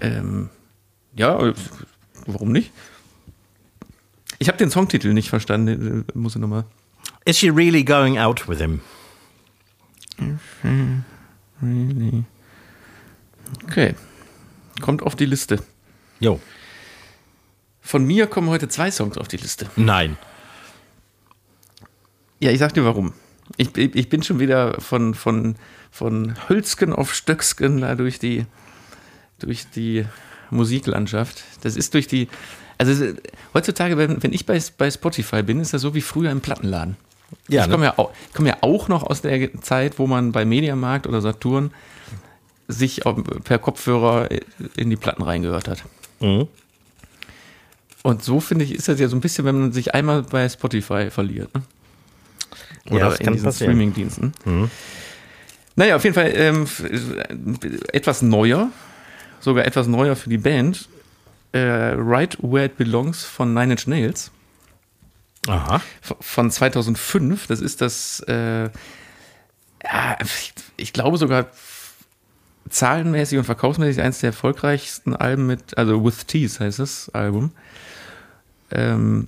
Ähm, 0.00 0.50
ja, 1.14 1.52
warum 2.26 2.52
nicht? 2.52 2.70
Ich 4.38 4.48
habe 4.48 4.58
den 4.58 4.70
Songtitel 4.70 5.12
nicht 5.12 5.28
verstanden, 5.28 6.04
äh, 6.08 6.18
muss 6.18 6.34
ich 6.34 6.40
nochmal. 6.40 6.64
Is 7.24 7.38
she 7.38 7.48
really 7.48 7.84
going 7.84 8.18
out 8.18 8.48
with 8.48 8.58
him? 8.58 8.80
Okay. 13.64 13.94
Kommt 14.80 15.02
auf 15.02 15.14
die 15.14 15.26
Liste. 15.26 15.62
Jo. 16.18 16.40
Von 17.80 18.06
mir 18.06 18.26
kommen 18.26 18.48
heute 18.48 18.68
zwei 18.68 18.90
Songs 18.90 19.18
auf 19.18 19.28
die 19.28 19.36
Liste. 19.36 19.68
Nein. 19.76 20.16
Ja, 22.40 22.50
ich 22.50 22.58
sag 22.58 22.74
dir 22.74 22.84
warum. 22.84 23.12
Ich, 23.56 23.76
ich 23.76 24.08
bin 24.08 24.22
schon 24.22 24.40
wieder 24.40 24.80
von, 24.80 25.14
von, 25.14 25.56
von 25.90 26.34
Hölzgen 26.48 26.92
auf 26.92 27.14
Stöcksken 27.14 27.80
da 27.80 27.94
durch 27.94 28.18
die, 28.18 28.46
durch 29.38 29.68
die 29.70 30.06
Musiklandschaft. 30.52 31.42
Das 31.62 31.76
ist 31.76 31.94
durch 31.94 32.06
die, 32.06 32.28
also 32.78 33.12
heutzutage, 33.54 33.96
wenn, 33.98 34.22
wenn 34.22 34.32
ich 34.32 34.46
bei, 34.46 34.60
bei 34.78 34.90
Spotify 34.90 35.42
bin, 35.42 35.60
ist 35.60 35.72
das 35.74 35.82
so 35.82 35.94
wie 35.94 36.00
früher 36.00 36.30
im 36.30 36.40
Plattenladen. 36.40 36.96
Ja, 37.48 37.64
ich 37.64 37.70
komme 37.70 37.86
ja, 37.86 37.98
auch- 37.98 38.10
ich 38.28 38.34
komm 38.34 38.46
ja 38.46 38.58
auch 38.60 38.88
noch 38.88 39.02
aus 39.04 39.22
der 39.22 39.52
Zeit, 39.62 39.98
wo 39.98 40.06
man 40.06 40.32
bei 40.32 40.44
Mediamarkt 40.44 41.06
oder 41.06 41.20
Saturn 41.22 41.72
sich 42.68 43.02
per 43.44 43.58
Kopfhörer 43.58 44.28
in 44.76 44.90
die 44.90 44.96
Platten 44.96 45.22
reingehört 45.22 45.68
hat. 45.68 45.84
Mhm. 46.20 46.46
Und 48.02 48.22
so 48.22 48.40
finde 48.40 48.64
ich, 48.64 48.74
ist 48.74 48.88
das 48.88 48.98
ja 48.98 49.08
so 49.08 49.16
ein 49.16 49.20
bisschen, 49.20 49.44
wenn 49.44 49.58
man 49.60 49.72
sich 49.72 49.94
einmal 49.94 50.22
bei 50.22 50.48
Spotify 50.48 51.10
verliert. 51.10 51.54
Ne? 51.54 51.62
Ja, 52.86 52.94
Oder 52.96 53.10
das 53.10 53.20
in 53.20 53.32
diesen. 53.34 53.52
Streaming-Diensten. 53.52 54.32
Naja, 55.76 55.96
auf 55.96 56.04
jeden 56.04 56.14
Fall 56.14 56.32
ähm, 56.34 56.66
etwas 57.92 58.20
neuer, 58.22 58.70
sogar 59.42 59.64
etwas 59.64 59.86
neuer 59.86 60.16
für 60.16 60.30
die 60.30 60.38
Band. 60.38 60.88
Äh, 61.52 61.94
right 61.96 62.38
Where 62.40 62.64
It 62.64 62.78
Belongs 62.78 63.24
von 63.24 63.52
Nine 63.52 63.72
Inch 63.72 63.86
Nails 63.86 64.30
Aha. 65.48 65.82
von 66.00 66.50
2005. 66.50 67.46
Das 67.46 67.60
ist 67.60 67.80
das, 67.80 68.20
äh, 68.26 68.64
ja, 68.64 70.18
ich, 70.22 70.54
ich 70.76 70.92
glaube 70.92 71.18
sogar 71.18 71.48
zahlenmäßig 72.70 73.38
und 73.38 73.44
verkaufsmäßig 73.44 74.02
eines 74.02 74.20
der 74.20 74.28
erfolgreichsten 74.28 75.14
Alben 75.14 75.46
mit, 75.46 75.76
also 75.76 76.04
With 76.04 76.26
Tees 76.26 76.60
heißt 76.60 76.78
das 76.78 77.10
Album. 77.10 77.52
Ähm, 78.70 79.26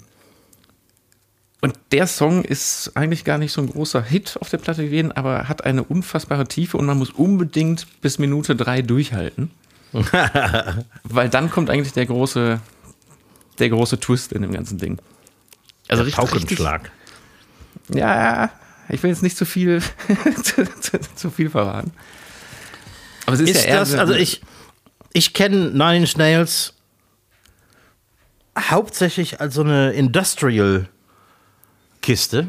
und 1.61 1.79
der 1.93 2.07
Song 2.07 2.45
ist 2.45 2.93
eigentlich 2.95 3.25
gar 3.25 3.39
nicht 3.39 3.53
so 3.53 3.61
ein 3.63 3.71
großer 3.71 4.03
Hit 4.03 4.37
auf 4.41 4.51
der 4.51 4.59
Platte 4.59 4.85
gewesen, 4.85 5.13
aber 5.13 5.49
hat 5.49 5.65
eine 5.65 5.83
unfassbare 5.83 6.47
Tiefe 6.47 6.77
und 6.77 6.87
man 6.87 6.99
muss 6.99 7.11
unbedingt 7.11 7.87
bis 8.03 8.19
Minute 8.19 8.55
drei 8.55 8.83
durchhalten. 8.83 9.51
Weil 11.05 11.29
dann 11.29 11.51
kommt 11.51 11.71
eigentlich 11.71 11.93
der 11.93 12.07
große, 12.07 12.61
der 13.59 13.69
große 13.69 14.01
Twist 14.01 14.33
in 14.33 14.43
dem 14.43 14.53
ganzen 14.53 14.79
Ding. 14.79 14.99
Also 15.89 16.03
Der 16.03 16.07
richtig, 16.07 16.31
Paukenschlag. 16.31 16.91
Richtig, 17.89 17.97
ja, 18.01 18.51
ich 18.89 19.03
will 19.03 19.11
jetzt 19.11 19.23
nicht 19.23 19.37
zu 19.37 19.45
viel, 19.45 19.83
zu, 20.43 20.65
zu, 20.81 20.99
zu 21.15 21.31
viel 21.31 21.51
verraten. 21.51 21.93
Aber 23.27 23.35
es 23.35 23.41
ist, 23.41 23.51
Ist 23.51 23.65
ja 23.65 23.71
eher 23.71 23.81
das, 23.81 23.91
so- 23.93 23.99
also 23.99 24.15
ich, 24.15 24.41
ich 25.13 25.33
kenne 25.35 25.71
Nine 25.71 25.99
Inch 25.99 26.17
Nails 26.17 26.73
hauptsächlich 28.59 29.41
als 29.41 29.55
so 29.55 29.63
eine 29.63 29.93
Industrial-Kiste. 29.93 32.49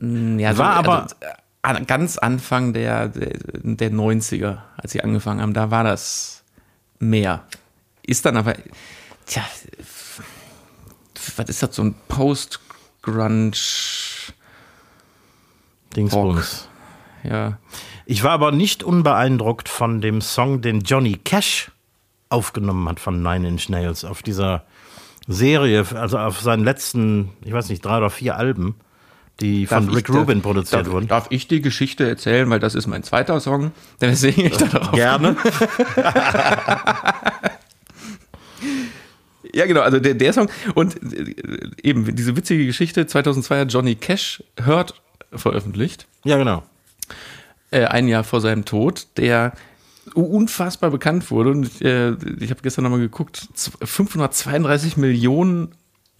ja, 0.00 0.58
war 0.58 0.70
aber- 0.76 1.02
also, 1.04 1.14
äh, 1.62 1.84
ganz 1.84 2.18
Anfang 2.18 2.72
der, 2.72 3.08
der, 3.08 3.38
der 3.62 3.92
90er, 3.92 4.58
als 4.76 4.92
sie 4.92 5.02
angefangen 5.02 5.40
haben, 5.40 5.54
da 5.54 5.70
war 5.70 5.84
das 5.84 6.44
mehr. 6.98 7.44
Ist 8.02 8.24
dann 8.24 8.36
aber, 8.36 8.54
tja, 9.26 9.42
was 11.36 11.48
ist 11.48 11.62
das, 11.62 11.76
so 11.76 11.82
ein 11.82 11.94
Post-Grunge, 12.08 13.52
Dingsbums. 15.96 16.68
ja. 17.24 17.58
Ich 18.06 18.22
war 18.22 18.32
aber 18.32 18.52
nicht 18.52 18.82
unbeeindruckt 18.82 19.68
von 19.68 20.00
dem 20.00 20.20
Song, 20.20 20.62
den 20.62 20.80
Johnny 20.80 21.16
Cash 21.16 21.70
aufgenommen 22.28 22.88
hat 22.88 23.00
von 23.00 23.22
Nine 23.22 23.48
Inch 23.48 23.68
Nails 23.68 24.04
auf 24.04 24.22
dieser 24.22 24.64
Serie, 25.26 25.84
also 25.94 26.18
auf 26.18 26.40
seinen 26.40 26.64
letzten, 26.64 27.30
ich 27.44 27.52
weiß 27.52 27.68
nicht, 27.68 27.84
drei 27.84 27.98
oder 27.98 28.10
vier 28.10 28.36
Alben, 28.36 28.76
die 29.40 29.66
von 29.66 29.86
Darf 29.86 29.96
Rick 29.96 30.08
ich- 30.08 30.14
Rubin 30.14 30.42
produziert 30.42 30.86
darf, 30.86 30.92
wurden. 30.92 31.08
Darf 31.08 31.26
ich 31.30 31.48
die 31.48 31.60
Geschichte 31.60 32.08
erzählen, 32.08 32.48
weil 32.50 32.60
das 32.60 32.74
ist 32.74 32.86
mein 32.86 33.02
zweiter 33.02 33.40
Song, 33.40 33.72
dann 33.98 34.14
singe 34.14 34.46
ich 34.48 34.56
da 34.56 34.66
drauf. 34.66 34.92
Gerne. 34.92 35.36
Ja, 39.52 39.66
genau, 39.66 39.80
also 39.80 39.98
der, 39.98 40.14
der 40.14 40.32
Song 40.32 40.48
und 40.74 40.96
äh, 41.12 41.34
eben 41.82 42.14
diese 42.14 42.36
witzige 42.36 42.66
Geschichte, 42.66 43.06
2002 43.06 43.60
hat 43.60 43.72
Johnny 43.72 43.96
Cash 43.96 44.44
Hurt 44.64 44.94
veröffentlicht, 45.32 46.06
Ja, 46.24 46.36
genau. 46.36 46.62
äh, 47.72 47.84
ein 47.86 48.06
Jahr 48.06 48.22
vor 48.22 48.40
seinem 48.40 48.64
Tod, 48.64 49.08
der 49.16 49.52
unfassbar 50.14 50.90
bekannt 50.90 51.30
wurde 51.32 51.50
und 51.50 51.82
äh, 51.82 52.12
ich 52.38 52.50
habe 52.50 52.60
gestern 52.62 52.84
nochmal 52.84 53.00
geguckt, 53.00 53.48
z- 53.54 53.72
532 53.82 54.96
Millionen 54.96 55.72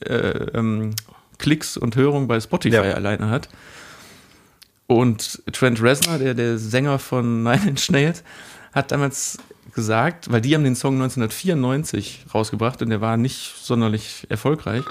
äh, 0.05 0.15
ähm, 0.55 0.95
Klicks 1.41 1.77
und 1.77 1.97
Hörungen 1.97 2.29
bei 2.29 2.39
Spotify 2.41 2.75
Ja. 2.77 2.83
alleine 2.83 3.29
hat. 3.31 3.49
Und 4.87 5.43
Trent 5.53 5.81
Reznor, 5.83 6.19
der, 6.19 6.35
der 6.35 6.59
Sänger 6.59 6.99
von 6.99 7.43
Nine 7.45 7.69
Inch 7.69 7.91
Nails, 7.91 8.23
hat 8.73 8.93
damals 8.93 9.39
gesagt, 9.75 10.31
weil 10.33 10.41
die 10.41 10.55
haben 10.55 10.65
den 10.65 10.75
Song 10.77 10.95
1994 10.95 12.27
rausgebracht 12.35 12.83
und 12.83 12.91
der 12.91 13.01
war 13.01 13.17
nicht 13.17 13.55
sonderlich 13.63 14.27
erfolgreich. 14.29 14.85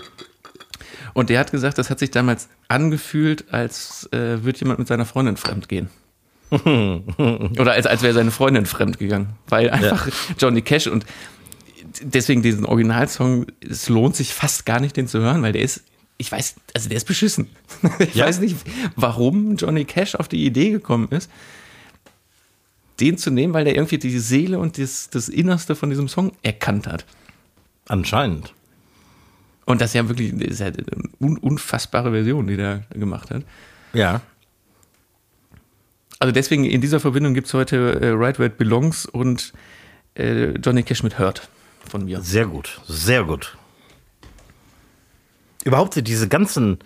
Und 1.13 1.29
der 1.29 1.39
hat 1.39 1.51
gesagt, 1.51 1.77
das 1.77 1.89
hat 1.89 1.99
sich 1.99 2.11
damals 2.11 2.47
angefühlt, 2.67 3.51
als 3.53 4.07
äh, 4.13 4.43
würde 4.43 4.59
jemand 4.59 4.79
mit 4.79 4.87
seiner 4.87 5.05
Freundin 5.05 5.37
fremd 5.37 5.67
gehen. 5.67 5.89
Oder 6.51 7.73
als, 7.73 7.85
als 7.85 8.01
wäre 8.01 8.13
seine 8.13 8.31
Freundin 8.31 8.65
fremd 8.65 8.99
gegangen. 8.99 9.29
Weil 9.47 9.69
einfach 9.69 10.07
Johnny 10.39 10.61
Cash 10.61 10.87
und 10.87 11.05
deswegen 12.01 12.41
diesen 12.41 12.65
Originalsong, 12.65 13.47
es 13.67 13.89
lohnt 13.89 14.15
sich 14.15 14.33
fast 14.33 14.65
gar 14.65 14.79
nicht, 14.79 14.95
den 14.97 15.07
zu 15.07 15.19
hören, 15.19 15.41
weil 15.41 15.53
der 15.53 15.61
ist, 15.61 15.83
ich 16.19 16.31
weiß, 16.31 16.55
also 16.75 16.89
der 16.89 16.97
ist 16.97 17.05
beschissen. 17.07 17.47
Ich 17.99 18.15
Ja? 18.15 18.25
weiß 18.25 18.39
nicht, 18.41 18.57
warum 18.95 19.55
Johnny 19.55 19.85
Cash 19.85 20.13
auf 20.15 20.27
die 20.27 20.45
Idee 20.45 20.69
gekommen 20.69 21.07
ist, 21.09 21.31
den 22.99 23.17
zu 23.17 23.31
nehmen, 23.31 23.53
weil 23.53 23.63
der 23.63 23.75
irgendwie 23.75 23.97
die 23.97 24.19
Seele 24.19 24.59
und 24.59 24.77
das, 24.77 25.09
das 25.09 25.29
Innerste 25.29 25.75
von 25.75 25.89
diesem 25.89 26.07
Song 26.09 26.33
erkannt 26.43 26.85
hat. 26.87 27.05
Anscheinend. 27.87 28.53
Und 29.65 29.79
das 29.81 29.91
ist 29.91 29.93
ja 29.95 30.07
wirklich 30.09 30.33
ist 30.33 30.59
ja 30.59 30.67
eine 30.67 30.83
un 31.19 31.37
unfassbare 31.37 32.11
Version, 32.11 32.47
die 32.47 32.57
der 32.57 32.83
gemacht 32.91 33.29
hat. 33.31 33.43
Ja. 33.93 34.21
Also 36.19 36.33
deswegen 36.33 36.65
in 36.65 36.81
dieser 36.81 36.99
Verbindung 36.99 37.33
gibt 37.33 37.47
es 37.47 37.53
heute 37.53 38.01
äh, 38.01 38.09
Right 38.09 38.39
Where 38.39 38.47
It 38.49 38.57
Belongs 38.57 39.05
und 39.05 39.53
äh, 40.15 40.49
Johnny 40.57 40.83
Cash 40.83 41.03
mit 41.03 41.17
Hurt 41.17 41.47
von 41.87 42.03
mir. 42.05 42.21
Sehr 42.21 42.45
gut. 42.45 42.81
Sehr 42.87 43.23
gut. 43.23 43.57
Überhaupt 45.63 45.95
diese 46.07 46.27
ganzen 46.27 46.79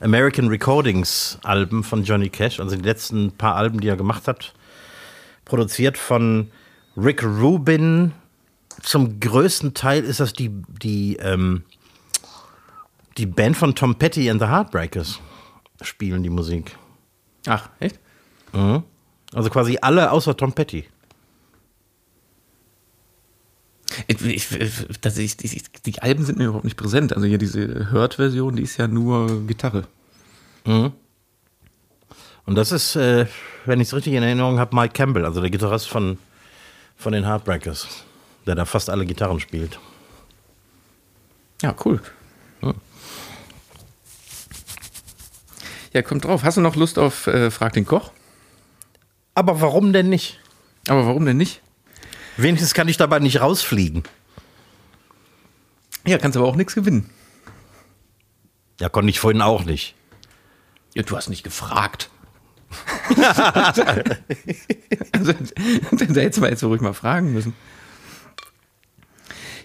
American 0.00 0.48
Recordings 0.48 1.38
Alben 1.42 1.84
von 1.84 2.04
Johnny 2.04 2.28
Cash, 2.28 2.60
also 2.60 2.76
die 2.76 2.82
letzten 2.82 3.32
paar 3.32 3.56
Alben, 3.56 3.80
die 3.80 3.88
er 3.88 3.96
gemacht 3.96 4.26
hat, 4.28 4.52
produziert 5.44 5.98
von 5.98 6.50
Rick 6.96 7.22
Rubin. 7.22 8.12
Zum 8.82 9.20
größten 9.20 9.74
Teil 9.74 10.02
ist 10.04 10.20
das 10.20 10.32
die, 10.32 10.50
die, 10.82 11.16
ähm, 11.16 11.64
die 13.18 13.26
Band 13.26 13.56
von 13.56 13.74
Tom 13.74 13.96
Petty 13.96 14.30
and 14.30 14.40
the 14.40 14.46
Heartbreakers 14.46 15.20
spielen 15.82 16.22
die 16.22 16.30
Musik. 16.30 16.76
Ach, 17.46 17.68
echt? 17.80 17.98
Also 19.34 19.50
quasi 19.50 19.78
alle 19.80 20.10
außer 20.10 20.36
Tom 20.36 20.52
Petty. 20.52 20.84
Ich, 24.06 24.24
ich, 24.24 24.86
das, 25.00 25.18
ich, 25.18 25.36
die, 25.36 26.02
Alben 26.02 26.24
sind 26.24 26.38
mir 26.38 26.44
überhaupt 26.44 26.64
nicht 26.64 26.76
präsent. 26.76 27.14
Also 27.14 27.26
hier 27.26 27.38
diese 27.38 27.90
Hurt-Version, 27.92 28.56
die 28.56 28.62
ist 28.62 28.76
ja 28.76 28.88
nur 28.88 29.46
Gitarre. 29.46 29.84
Und 32.46 32.54
das 32.54 32.72
ist, 32.72 32.96
äh, 32.96 33.26
wenn 33.64 33.80
ich 33.80 33.88
es 33.88 33.94
richtig 33.94 34.14
in 34.14 34.22
Erinnerung 34.22 34.58
habe, 34.58 34.74
Mike 34.74 34.94
Campbell, 34.94 35.24
also 35.24 35.40
der 35.40 35.50
Gitarrist 35.50 35.88
von, 35.88 36.18
von 36.96 37.12
den 37.12 37.24
Heartbreakers, 37.24 38.04
der 38.46 38.54
da 38.54 38.64
fast 38.64 38.90
alle 38.90 39.06
Gitarren 39.06 39.40
spielt. 39.40 39.78
Ja, 41.62 41.74
cool. 41.84 42.00
Ja, 45.92 46.00
kommt 46.00 46.24
drauf. 46.24 46.42
Hast 46.42 46.56
du 46.56 46.62
noch 46.62 46.74
Lust 46.74 46.98
auf 46.98 47.26
äh, 47.26 47.50
Frag 47.50 47.74
den 47.74 47.84
Koch? 47.84 48.12
Aber 49.34 49.60
warum 49.60 49.92
denn 49.92 50.08
nicht? 50.08 50.40
Aber 50.88 51.06
warum 51.06 51.26
denn 51.26 51.36
nicht? 51.36 51.60
Wenigstens 52.36 52.74
kann 52.74 52.88
ich 52.88 52.96
dabei 52.96 53.18
nicht 53.18 53.40
rausfliegen. 53.40 54.02
Ja, 56.06 56.18
kannst 56.18 56.36
aber 56.36 56.46
auch 56.46 56.56
nichts 56.56 56.74
gewinnen. 56.74 57.10
Ja, 58.80 58.88
konnte 58.88 59.10
ich 59.10 59.20
vorhin 59.20 59.42
auch 59.42 59.64
nicht. 59.64 59.94
Ja, 60.94 61.02
du 61.02 61.16
hast 61.16 61.28
nicht 61.28 61.44
gefragt. 61.44 62.10
also, 65.12 65.32
da 65.32 66.20
hättest 66.20 66.40
du 66.40 66.46
jetzt 66.46 66.64
ruhig 66.64 66.80
mal 66.80 66.94
fragen 66.94 67.32
müssen. 67.32 67.54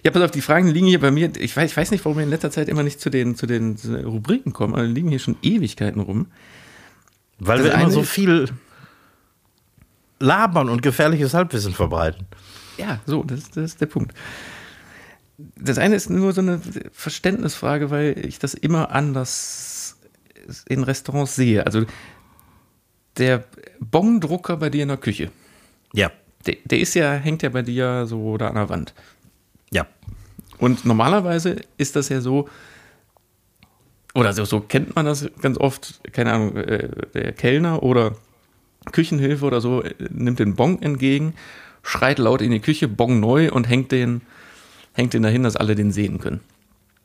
Ja, 0.04 0.10
pass 0.10 0.22
auf, 0.22 0.30
die 0.30 0.40
Fragen 0.40 0.68
liegen 0.68 0.86
hier 0.86 1.00
bei 1.00 1.10
mir. 1.10 1.32
Ich 1.36 1.56
weiß, 1.56 1.70
ich 1.70 1.76
weiß 1.76 1.90
nicht, 1.90 2.04
warum 2.04 2.18
wir 2.18 2.24
in 2.24 2.30
letzter 2.30 2.50
Zeit 2.50 2.68
immer 2.68 2.82
nicht 2.82 3.00
zu 3.00 3.10
den, 3.10 3.34
zu 3.34 3.46
den 3.46 3.76
zu 3.76 3.96
den 3.96 4.04
Rubriken 4.04 4.52
kommen, 4.52 4.74
aber 4.74 4.86
die 4.86 4.92
liegen 4.92 5.08
hier 5.08 5.18
schon 5.18 5.36
Ewigkeiten 5.42 6.00
rum. 6.00 6.28
Weil 7.38 7.58
Das 7.58 7.66
wir 7.66 7.74
immer 7.74 7.90
so 7.90 8.02
viel 8.02 8.48
labern 10.20 10.68
und 10.68 10.82
gefährliches 10.82 11.34
Halbwissen 11.34 11.72
verbreiten. 11.72 12.26
Ja, 12.78 13.00
so, 13.06 13.22
das, 13.22 13.50
das 13.50 13.64
ist 13.64 13.80
der 13.80 13.86
Punkt. 13.86 14.14
Das 15.56 15.78
eine 15.78 15.94
ist 15.94 16.10
nur 16.10 16.32
so 16.32 16.40
eine 16.40 16.60
Verständnisfrage, 16.92 17.90
weil 17.90 18.24
ich 18.24 18.38
das 18.38 18.54
immer 18.54 18.90
anders 18.92 19.98
in 20.68 20.82
Restaurants 20.82 21.36
sehe. 21.36 21.64
Also 21.66 21.84
der 23.18 23.44
Bongdrucker 23.80 24.56
bei 24.56 24.70
dir 24.70 24.82
in 24.82 24.88
der 24.88 24.96
Küche, 24.96 25.30
Ja. 25.92 26.10
der, 26.46 26.56
der 26.64 26.80
ist 26.80 26.94
ja, 26.94 27.12
hängt 27.12 27.42
ja 27.42 27.50
bei 27.50 27.62
dir 27.62 28.06
so 28.06 28.36
da 28.36 28.48
an 28.48 28.54
der 28.54 28.68
Wand. 28.68 28.94
Und 30.58 30.84
normalerweise 30.84 31.60
ist 31.76 31.94
das 31.94 32.08
ja 32.08 32.20
so, 32.20 32.48
oder 34.14 34.32
so, 34.32 34.44
so 34.44 34.60
kennt 34.60 34.96
man 34.96 35.06
das 35.06 35.30
ganz 35.40 35.56
oft, 35.56 36.00
keine 36.12 36.32
Ahnung, 36.32 36.56
äh, 36.56 36.88
der 37.14 37.32
Kellner 37.32 37.82
oder 37.82 38.16
Küchenhilfe 38.90 39.44
oder 39.44 39.60
so 39.60 39.82
äh, 39.82 39.94
nimmt 40.10 40.40
den 40.40 40.56
Bon 40.56 40.82
entgegen, 40.82 41.34
schreit 41.88 42.18
laut 42.18 42.42
in 42.42 42.50
die 42.50 42.60
Küche, 42.60 42.86
Bon 42.86 43.18
neu 43.18 43.50
und 43.50 43.68
hängt 43.68 43.92
den, 43.92 44.20
hängt 44.92 45.14
den 45.14 45.22
dahin, 45.22 45.42
dass 45.42 45.56
alle 45.56 45.74
den 45.74 45.90
sehen 45.90 46.20
können. 46.20 46.40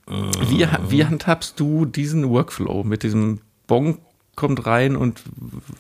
Wie, 0.06 0.68
wie 0.90 1.06
handhabst 1.06 1.58
du 1.60 1.86
diesen 1.86 2.30
Workflow 2.30 2.84
mit 2.84 3.04
diesem 3.04 3.40
Bon 3.68 4.00
kommt 4.36 4.66
rein 4.66 4.98
und 4.98 5.22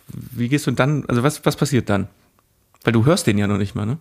wie 0.07 0.47
gehst 0.47 0.67
du 0.67 0.71
dann, 0.71 1.03
also 1.07 1.23
was, 1.23 1.45
was 1.45 1.57
passiert 1.57 1.89
dann? 1.89 2.07
Weil 2.85 2.93
du 2.93 3.05
hörst 3.05 3.27
den 3.27 3.37
ja 3.37 3.47
noch 3.47 3.57
nicht 3.57 3.75
mal, 3.75 3.85
ne? 3.85 3.97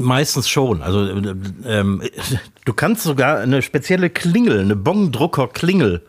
Meistens 0.00 0.48
schon. 0.48 0.82
Also 0.82 1.06
ähm, 1.64 2.02
du 2.64 2.74
kannst 2.74 3.02
sogar 3.02 3.38
eine 3.38 3.62
spezielle 3.62 4.10
Klingel, 4.10 4.60
eine 4.60 4.76
Bongdrucker-Klingel 4.76 6.02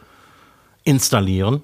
installieren 0.84 1.61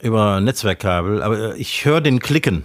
über 0.00 0.40
Netzwerkkabel. 0.40 1.22
Aber 1.22 1.56
ich 1.56 1.84
höre 1.84 2.00
den 2.00 2.20
Klicken, 2.20 2.64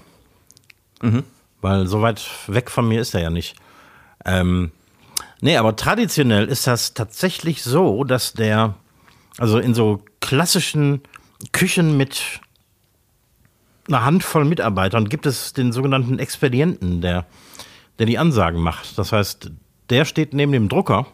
mhm. 1.02 1.24
Weil 1.62 1.88
so 1.88 2.02
weit 2.02 2.24
weg 2.48 2.70
von 2.70 2.88
mir 2.88 3.02
ist 3.02 3.14
er 3.14 3.22
ja 3.22 3.30
nicht. 3.30 3.56
Ähm, 4.26 4.72
nee, 5.42 5.58
aber 5.58 5.76
traditionell 5.76 6.48
ist 6.48 6.68
das 6.68 6.94
tatsächlich 6.94 7.64
so, 7.64 8.04
dass 8.04 8.34
der, 8.34 8.76
also 9.38 9.60
in 9.60 9.74
so 9.74 10.04
klassischen 10.20 11.02
Küchen 11.52 11.98
mit 11.98 12.42
einer 13.88 14.04
Handvoll 14.04 14.46
Mitarbeitern 14.46 15.08
gibt 15.08 15.26
es 15.26 15.54
den 15.54 15.72
sogenannten 15.72 16.20
Expedienten, 16.20 17.02
der 17.02 17.26
der 18.00 18.06
die 18.06 18.18
Ansagen 18.18 18.62
macht. 18.62 18.98
Das 18.98 19.12
heißt, 19.12 19.52
der 19.90 20.06
steht 20.06 20.34
neben 20.34 20.52
dem 20.52 20.70
Drucker 20.70 21.08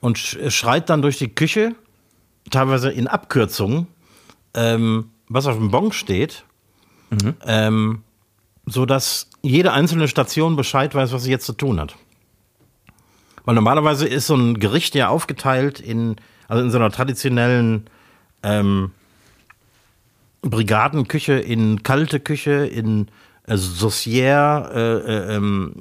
und 0.00 0.18
schreit 0.18 0.90
dann 0.90 1.02
durch 1.02 1.18
die 1.18 1.28
Küche, 1.28 1.74
teilweise 2.50 2.90
in 2.90 3.06
Abkürzungen, 3.06 3.86
ähm, 4.54 5.10
was 5.28 5.46
auf 5.46 5.56
dem 5.56 5.70
Bon 5.70 5.92
steht, 5.92 6.44
mhm. 7.10 7.34
ähm, 7.44 8.02
sodass 8.66 9.28
jede 9.42 9.72
einzelne 9.72 10.08
Station 10.08 10.56
Bescheid 10.56 10.94
weiß, 10.94 11.12
was 11.12 11.24
sie 11.24 11.30
jetzt 11.30 11.46
zu 11.46 11.52
tun 11.52 11.80
hat. 11.80 11.96
Weil 13.44 13.54
normalerweise 13.54 14.06
ist 14.06 14.26
so 14.26 14.34
ein 14.34 14.58
Gericht 14.58 14.94
ja 14.94 15.08
aufgeteilt 15.08 15.80
in, 15.80 16.16
also 16.48 16.62
in 16.62 16.70
so 16.70 16.78
einer 16.78 16.90
traditionellen 16.90 17.84
ähm, 18.42 18.92
Brigadenküche, 20.42 21.34
in 21.34 21.82
kalte 21.82 22.20
Küche, 22.20 22.66
in 22.66 23.08
also 23.46 23.88
Saucière 23.88 24.70
äh, 24.72 24.98
äh, 24.98 25.36
ähm, 25.36 25.74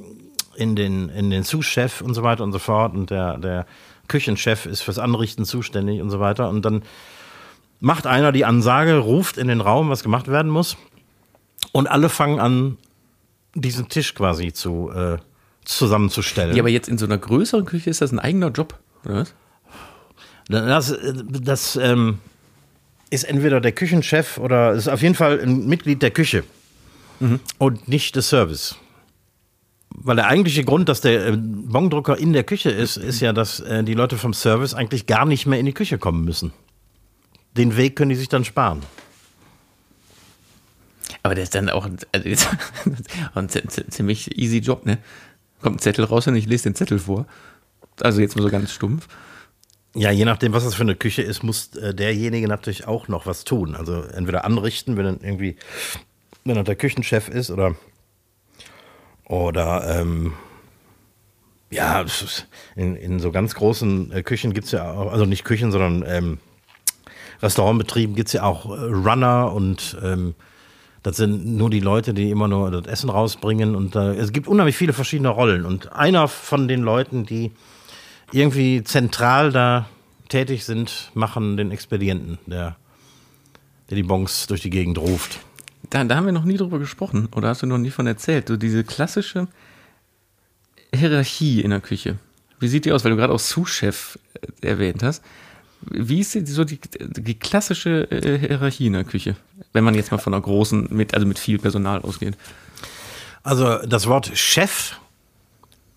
in 0.56 0.76
den, 0.76 1.10
in 1.10 1.30
den 1.30 1.44
Sous-Chef 1.44 2.02
und 2.02 2.14
so 2.14 2.24
weiter 2.24 2.44
und 2.44 2.52
so 2.52 2.60
fort. 2.60 2.94
Und 2.94 3.10
der, 3.10 3.38
der 3.38 3.66
Küchenchef 4.08 4.66
ist 4.66 4.82
fürs 4.82 5.00
Anrichten 5.00 5.46
zuständig 5.46 6.02
und 6.02 6.10
so 6.10 6.20
weiter. 6.20 6.50
Und 6.50 6.66
dann 6.66 6.84
macht 7.80 8.06
einer 8.06 8.32
die 8.32 8.46
Ansage, 8.46 8.98
ruft 8.98 9.38
in 9.38 9.48
den 9.48 9.62
Raum, 9.62 9.90
was 9.90 10.04
gemacht 10.04 10.28
werden 10.28 10.52
muss. 10.52 10.78
Und 11.72 11.88
alle 11.88 12.10
fangen 12.10 12.40
an, 12.40 12.78
diesen 13.56 13.90
Tisch 13.90 14.16
quasi 14.16 14.52
zu, 14.52 14.92
äh, 14.92 15.18
zusammenzustellen. 15.66 16.56
Ja, 16.56 16.62
aber 16.62 16.70
jetzt 16.70 16.90
in 16.90 16.98
so 16.98 17.06
einer 17.06 17.18
größeren 17.18 17.66
Küche 17.66 17.90
ist 17.90 18.02
das 18.02 18.12
ein 18.12 18.20
eigener 18.20 18.50
Job, 18.50 18.80
oder 19.06 19.16
was? 19.16 19.34
Das, 20.50 20.96
das 21.42 21.76
ähm, 21.78 22.20
ist 23.10 23.24
entweder 23.24 23.62
der 23.62 23.72
Küchenchef 23.72 24.38
oder 24.38 24.74
ist 24.74 24.88
auf 24.90 25.02
jeden 25.02 25.16
Fall 25.16 25.40
ein 25.40 25.68
Mitglied 25.68 26.02
der 26.02 26.12
Küche 26.12 26.44
mhm. 27.20 27.40
und 27.60 27.88
nicht 27.88 28.16
des 28.16 28.30
Service. 28.30 28.76
Weil 29.96 30.16
der 30.16 30.28
eigentliche 30.28 30.64
Grund, 30.64 30.90
dass 30.90 31.02
der 31.02 31.28
äh, 31.28 31.38
Bongdrucker 31.38 32.18
in 32.18 32.34
der 32.34 32.44
Küche 32.44 32.72
ist, 32.72 32.98
ist 32.98 33.20
ja, 33.20 33.32
dass 33.32 33.60
äh, 33.60 33.84
die 33.84 33.94
Leute 33.94 34.18
vom 34.18 34.34
Service 34.34 34.74
eigentlich 34.74 35.06
gar 35.06 35.26
nicht 35.26 35.46
mehr 35.46 35.60
in 35.60 35.66
die 35.66 35.74
Küche 35.74 35.98
kommen 35.98 36.26
müssen. 36.26 36.52
Den 37.56 37.78
Weg 37.78 37.96
können 37.96 38.10
die 38.10 38.16
sich 38.16 38.30
dann 38.30 38.44
sparen. 38.44 38.82
Aber 41.24 41.36
der 41.36 41.44
ist 41.44 41.56
dann 41.56 41.70
auch 41.70 41.88
also 42.12 42.30
ein 43.34 43.50
ziemlich 43.50 44.38
easy 44.38 44.58
Job, 44.60 44.86
ne? 44.86 44.98
Kommt 45.62 45.78
ein 45.78 45.80
Zettel 45.80 46.06
raus 46.06 46.28
und 46.28 46.36
ich 46.36 46.46
lese 46.46 46.66
den 46.66 46.76
Zettel 46.76 47.00
vor. 47.00 47.26
Also 48.02 48.20
jetzt 48.22 48.36
mal 48.36 48.44
so 48.44 48.50
ganz 48.50 48.74
stumpf. 48.74 49.08
Ja, 49.96 50.12
je 50.12 50.26
nachdem, 50.26 50.54
was 50.54 50.64
das 50.64 50.76
für 50.76 50.82
eine 50.82 50.96
Küche 50.96 51.22
ist, 51.22 51.44
muss 51.44 51.76
äh, 51.76 51.94
derjenige 51.94 52.48
natürlich 52.48 52.88
auch 52.88 53.08
noch 53.08 53.26
was 53.26 53.44
tun. 53.44 53.76
Also 53.76 54.02
entweder 54.02 54.44
anrichten, 54.44 54.98
wenn 54.98 55.06
dann 55.06 55.20
irgendwie 55.22 55.56
wenn 56.46 56.58
er 56.58 56.64
der 56.64 56.76
Küchenchef 56.76 57.30
ist 57.30 57.52
oder 57.52 57.76
oder 59.26 60.00
ähm, 60.00 60.34
ja, 61.72 62.06
in, 62.76 62.96
in 62.96 63.20
so 63.20 63.32
ganz 63.32 63.56
großen 63.56 64.12
äh, 64.12 64.24
Küchen 64.24 64.54
gibt 64.54 64.66
es 64.66 64.72
ja 64.72 64.92
auch, 64.92 65.12
also 65.12 65.26
nicht 65.26 65.44
Küchen, 65.44 65.72
sondern 65.72 66.04
ähm, 66.06 66.40
Restaurantbetrieben 67.42 68.16
gibt 68.16 68.28
es 68.28 68.34
ja 68.34 68.44
auch 68.44 68.66
äh, 68.66 68.82
Runner 68.82 69.52
und 69.54 69.98
ähm, 70.04 70.36
das 71.04 71.18
sind 71.18 71.46
nur 71.46 71.70
die 71.70 71.82
Leute, 71.82 72.14
die 72.14 72.32
immer 72.32 72.48
nur 72.48 72.72
das 72.72 72.88
Essen 72.88 73.10
rausbringen 73.10 73.76
und 73.76 73.96
äh, 73.96 74.16
es 74.16 74.32
gibt 74.32 74.48
unheimlich 74.48 74.78
viele 74.78 74.94
verschiedene 74.94 75.30
Rollen 75.30 75.66
und 75.66 75.94
einer 75.94 76.28
von 76.28 76.68
den 76.68 76.82
Leuten, 76.82 77.26
die 77.26 77.52
irgendwie 78.32 78.84
zentral 78.84 79.52
da 79.52 79.88
tätig 80.30 80.66
sind, 80.66 81.12
machen 81.14 81.58
den 81.58 81.72
Expedienten, 81.72 82.40
der, 82.48 82.78
der 83.90 83.96
die 83.98 84.04
Bons 84.04 84.48
durch 84.48 84.62
die 84.62 84.70
Gegend 84.70 84.98
ruft. 84.98 85.40
Da, 85.90 86.04
da 86.06 86.16
haben 86.16 86.26
wir 86.26 86.34
noch 86.34 86.46
nie 86.46 86.58
drüber 86.58 86.80
gesprochen 86.80 87.28
oder 87.36 87.50
hast 87.50 87.62
du 87.62 87.68
noch 87.68 87.78
nie 87.78 87.92
von 87.92 88.08
erzählt. 88.08 88.48
So 88.48 88.56
diese 88.56 88.84
klassische 88.84 89.48
Hierarchie 90.96 91.62
in 91.62 91.72
der 91.72 91.82
Küche. 91.82 92.18
Wie 92.60 92.68
sieht 92.70 92.86
die 92.86 92.94
aus, 92.94 93.04
weil 93.04 93.12
du 93.12 93.18
gerade 93.18 93.34
auch 93.34 93.40
Sous-Chef 93.40 94.18
äh, 94.62 94.68
erwähnt 94.68 95.04
hast? 95.04 95.22
Wie 95.90 96.20
ist 96.20 96.34
die, 96.34 96.46
so 96.46 96.64
die, 96.64 96.80
die 97.00 97.36
klassische 97.36 98.10
äh, 98.12 98.38
Hierarchie 98.40 98.88
in 98.88 98.94
der 98.94 99.04
Küche, 99.04 99.36
wenn 99.74 99.84
man 99.84 99.96
jetzt 99.96 100.12
mal 100.12 100.18
von 100.18 100.34
einer 100.34 100.42
großen, 100.42 100.88
mit, 100.92 101.14
also 101.14 101.26
mit 101.26 101.40
viel 101.40 101.60
Personal 101.60 102.02
ausgeht? 102.02 102.38
Also 103.44 103.80
das 103.86 104.08
Wort 104.08 104.32
Chef 104.38 104.96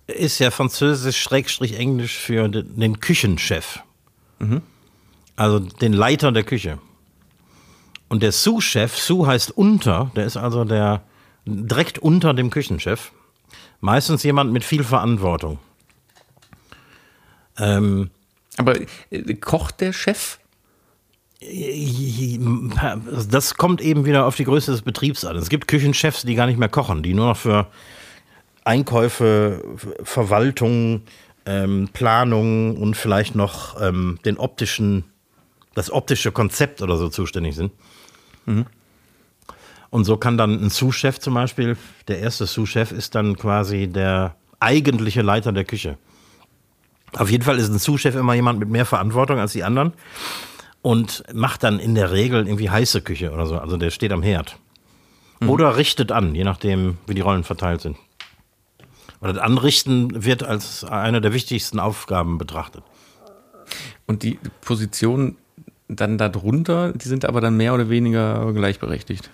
ist 0.07 0.39
ja 0.39 0.51
französisch-englisch 0.51 2.17
für 2.17 2.49
den 2.49 3.01
Küchenchef. 3.01 3.81
Mhm. 4.39 4.63
Also 5.37 5.59
den 5.59 5.93
Leiter 5.93 6.33
der 6.33 6.45
Küche. 6.45 6.79
Und 8.09 8.23
der 8.23 8.33
Sous-Chef, 8.33 8.97
Sous 8.97 9.27
heißt 9.27 9.51
unter, 9.51 10.11
der 10.15 10.27
ist 10.27 10.37
also 10.37 10.65
der 10.65 11.03
direkt 11.45 11.99
unter 11.99 12.35
dem 12.35 12.51
Küchenchef. 12.51 13.13
Meistens 13.81 14.23
jemand 14.23 14.53
mit 14.53 14.65
viel 14.65 14.85
Verantwortung. 14.85 15.59
Ähm, 17.59 18.11
Aber 18.57 18.75
äh, 19.11 19.35
kocht 19.35 19.81
der 19.81 19.93
Chef? 19.93 20.39
Das 23.31 23.55
kommt 23.57 23.81
eben 23.81 24.05
wieder 24.05 24.27
auf 24.27 24.37
die 24.37 24.45
Größe 24.45 24.73
des 24.73 24.83
Betriebs 24.83 25.25
an. 25.25 25.37
Es 25.37 25.49
gibt 25.49 25.69
Küchenchefs, 25.69 26.23
die 26.23 26.35
gar 26.35 26.47
nicht 26.47 26.59
mehr 26.59 26.69
kochen, 26.69 27.03
die 27.03 27.15
nur 27.15 27.27
noch 27.27 27.37
für 27.37 27.67
Einkäufe, 28.65 29.63
Verwaltung, 30.03 31.03
ähm, 31.45 31.89
Planung 31.93 32.77
und 32.77 32.97
vielleicht 32.97 33.35
noch 33.35 33.81
ähm, 33.81 34.19
den 34.25 34.39
optischen, 34.39 35.05
das 35.75 35.91
optische 35.91 36.33
Konzept 36.33 36.83
oder 36.83 36.97
so 36.97 37.09
zuständig 37.09 37.55
sind. 37.55 37.71
Mhm. 38.47 38.67
Und 39.91 40.05
so 40.05 40.17
kann 40.17 40.37
dann 40.37 40.61
ein 40.61 40.71
Sous-Chef 40.71 41.21
zum 41.21 41.35
Beispiel, 41.35 41.77
der 42.09 42.19
erste 42.19 42.47
Sous-Chef 42.47 42.93
ist 42.93 43.15
dann 43.15 43.37
quasi 43.37 43.87
der 43.87 44.35
eigentliche 44.59 45.23
Leiter 45.23 45.53
der 45.53 45.65
Küche. 45.65 45.97
Auf 47.15 47.31
jeden 47.31 47.45
Fall 47.45 47.59
ist 47.59 47.69
ein 47.69 47.79
Sous-Chef 47.79 48.15
immer 48.15 48.35
jemand 48.35 48.59
mit 48.59 48.69
mehr 48.69 48.87
Verantwortung 48.87 49.39
als 49.39 49.53
die 49.53 49.65
anderen 49.65 49.93
und 50.83 51.25
macht 51.33 51.63
dann 51.63 51.79
in 51.79 51.95
der 51.95 52.13
Regel 52.13 52.47
irgendwie 52.47 52.71
heiße 52.71 53.03
Küche 53.03 53.33
oder 53.33 53.47
so. 53.47 53.59
Also 53.59 53.77
der 53.77 53.91
steht 53.91 54.13
am 54.13 54.23
Herd. 54.23 54.59
Mhm. 55.41 55.51
Oder 55.51 55.77
richtet 55.77 56.13
an, 56.13 56.35
je 56.35 56.45
nachdem, 56.45 56.99
wie 57.07 57.15
die 57.15 57.21
Rollen 57.21 57.45
verteilt 57.45 57.81
sind. 57.81 57.97
Oder 59.21 59.33
das 59.33 59.43
Anrichten 59.43 60.25
wird 60.25 60.43
als 60.43 60.85
eine 60.85 61.21
der 61.21 61.33
wichtigsten 61.33 61.81
Aufgaben 61.81 62.39
betrachtet. 62.39 62.85
Und 64.07 64.23
die 64.23 64.39
Position 64.61 65.37
dann 65.89 66.19
darunter, 66.19 66.93
die 66.93 67.09
sind 67.09 67.25
aber 67.25 67.41
dann 67.41 67.57
mehr 67.57 67.75
oder 67.75 67.89
weniger 67.89 68.53
gleichberechtigt. 68.53 69.31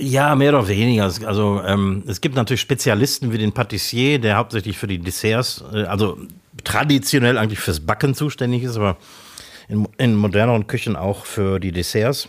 Ja, 0.00 0.34
mehr 0.34 0.50
oder 0.50 0.68
weniger. 0.68 1.04
Also 1.04 1.62
ähm, 1.64 2.04
es 2.06 2.20
gibt 2.20 2.34
natürlich 2.34 2.60
Spezialisten 2.60 3.32
wie 3.32 3.38
den 3.38 3.52
Patissier, 3.52 4.18
der 4.18 4.36
hauptsächlich 4.36 4.76
für 4.76 4.86
die 4.86 4.98
Desserts, 4.98 5.64
äh, 5.72 5.84
also 5.84 6.18
traditionell 6.64 7.38
eigentlich 7.38 7.60
fürs 7.60 7.80
Backen 7.80 8.14
zuständig 8.14 8.62
ist, 8.62 8.76
aber 8.76 8.96
in, 9.68 9.88
in 9.98 10.16
moderneren 10.16 10.66
Küchen 10.66 10.96
auch 10.96 11.24
für 11.24 11.60
die 11.60 11.72
Desserts. 11.72 12.28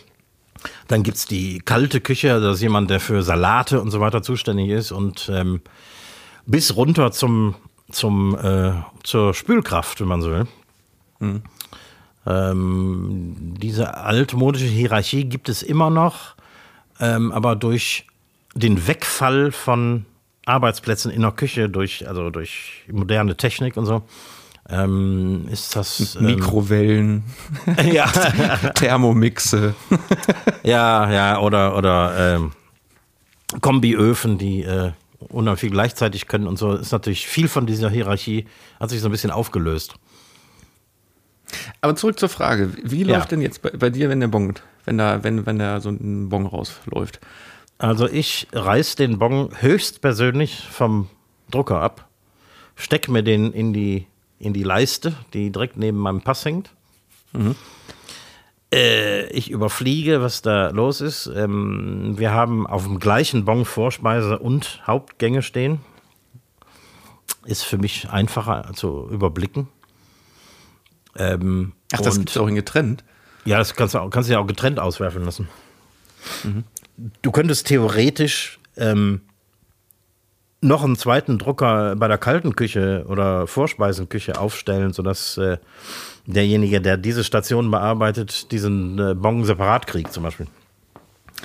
Dann 0.88 1.02
gibt 1.02 1.16
es 1.16 1.26
die 1.26 1.60
kalte 1.60 2.00
Küche, 2.00 2.32
also 2.32 2.48
das 2.48 2.56
ist 2.56 2.62
jemand, 2.62 2.90
der 2.90 3.00
für 3.00 3.22
Salate 3.22 3.80
und 3.80 3.90
so 3.90 4.00
weiter 4.00 4.22
zuständig 4.22 4.68
ist 4.68 4.92
und 4.92 5.30
ähm, 5.32 5.62
bis 6.46 6.76
runter 6.76 7.12
zum, 7.12 7.54
zum, 7.90 8.36
äh, 8.36 8.72
zur 9.02 9.32
Spülkraft, 9.32 10.00
wenn 10.00 10.08
man 10.08 10.20
so 10.20 10.30
will. 10.30 10.46
Mhm. 11.20 11.42
Ähm, 12.26 13.54
diese 13.58 13.96
altmodische 13.96 14.66
Hierarchie 14.66 15.24
gibt 15.24 15.48
es 15.48 15.62
immer 15.62 15.88
noch, 15.88 16.34
ähm, 16.98 17.32
aber 17.32 17.56
durch 17.56 18.06
den 18.54 18.86
Wegfall 18.86 19.52
von 19.52 20.04
Arbeitsplätzen 20.46 21.10
in 21.10 21.22
der 21.22 21.32
Küche 21.32 21.68
durch, 21.68 22.08
also 22.08 22.30
durch 22.30 22.84
moderne 22.90 23.36
Technik 23.36 23.76
und 23.76 23.86
so, 23.86 24.02
ähm, 24.68 25.48
ist 25.50 25.74
das. 25.76 26.16
Ähm, 26.16 26.26
Mikrowellen, 26.26 27.24
ja. 27.92 28.06
Thermomixe. 28.74 29.74
ja, 30.62 31.10
ja, 31.10 31.40
oder, 31.40 31.76
oder 31.76 32.36
ähm, 32.36 32.52
Kombiöfen, 33.60 34.38
die 34.38 34.62
äh, 34.62 34.92
unheimlich 35.18 35.60
viel 35.60 35.70
gleichzeitig 35.70 36.26
können 36.28 36.46
und 36.46 36.58
so, 36.58 36.74
ist 36.74 36.92
natürlich 36.92 37.26
viel 37.26 37.48
von 37.48 37.66
dieser 37.66 37.90
Hierarchie, 37.90 38.46
hat 38.78 38.90
sich 38.90 39.00
so 39.00 39.08
ein 39.08 39.12
bisschen 39.12 39.30
aufgelöst. 39.30 39.94
Aber 41.80 41.96
zurück 41.96 42.18
zur 42.18 42.28
Frage, 42.28 42.72
wie 42.82 43.02
läuft 43.02 43.26
ja. 43.26 43.36
denn 43.36 43.42
jetzt 43.42 43.62
bei, 43.62 43.70
bei, 43.70 43.90
dir, 43.90 44.08
wenn 44.08 44.20
der 44.20 44.28
bongt, 44.28 44.62
wenn 44.84 44.98
da, 44.98 45.22
wenn, 45.24 45.46
wenn 45.46 45.58
da 45.58 45.80
so 45.80 45.90
ein 45.90 46.28
Bong 46.28 46.46
rausläuft? 46.46 47.20
Also 47.80 48.06
ich 48.06 48.46
reiß 48.52 48.96
den 48.96 49.18
Bong 49.18 49.52
höchstpersönlich 49.58 50.68
vom 50.70 51.08
Drucker 51.50 51.80
ab, 51.80 52.10
steck 52.76 53.08
mir 53.08 53.22
den 53.22 53.54
in 53.54 53.72
die, 53.72 54.06
in 54.38 54.52
die 54.52 54.62
Leiste, 54.62 55.14
die 55.32 55.50
direkt 55.50 55.78
neben 55.78 55.96
meinem 55.96 56.20
Pass 56.20 56.44
hängt. 56.44 56.74
Mhm. 57.32 57.56
Äh, 58.70 59.30
ich 59.30 59.50
überfliege, 59.50 60.20
was 60.20 60.42
da 60.42 60.68
los 60.68 61.00
ist. 61.00 61.26
Ähm, 61.34 62.18
wir 62.18 62.32
haben 62.32 62.66
auf 62.66 62.84
dem 62.84 62.98
gleichen 62.98 63.46
Bon 63.46 63.64
Vorspeise 63.64 64.38
und 64.38 64.82
Hauptgänge 64.86 65.40
stehen. 65.40 65.80
Ist 67.46 67.62
für 67.62 67.78
mich 67.78 68.10
einfacher 68.10 68.74
zu 68.74 69.08
überblicken. 69.10 69.68
Ähm, 71.16 71.72
Ach, 71.94 72.02
das 72.02 72.18
gibt 72.18 72.28
es 72.28 72.36
auch 72.36 72.46
in 72.46 72.56
getrennt? 72.56 73.04
Ja, 73.46 73.56
das 73.56 73.74
kannst 73.74 73.94
du, 73.94 74.10
kannst 74.10 74.28
du 74.28 74.34
ja 74.34 74.38
auch 74.38 74.46
getrennt 74.46 74.78
auswerfen 74.78 75.24
lassen. 75.24 75.48
Mhm. 76.44 76.64
Du 77.22 77.30
könntest 77.30 77.66
theoretisch 77.66 78.58
ähm, 78.76 79.22
noch 80.60 80.84
einen 80.84 80.96
zweiten 80.96 81.38
Drucker 81.38 81.96
bei 81.96 82.08
der 82.08 82.18
kalten 82.18 82.54
Küche 82.54 83.04
oder 83.08 83.46
Vorspeisenküche 83.46 84.38
aufstellen, 84.38 84.92
sodass 84.92 85.38
äh, 85.38 85.58
derjenige, 86.26 86.80
der 86.80 86.96
diese 86.96 87.24
Station 87.24 87.70
bearbeitet, 87.70 88.52
diesen 88.52 88.98
äh, 88.98 89.14
Bon 89.14 89.44
separat 89.44 89.86
kriegt, 89.86 90.12
zum 90.12 90.22
Beispiel. 90.22 90.46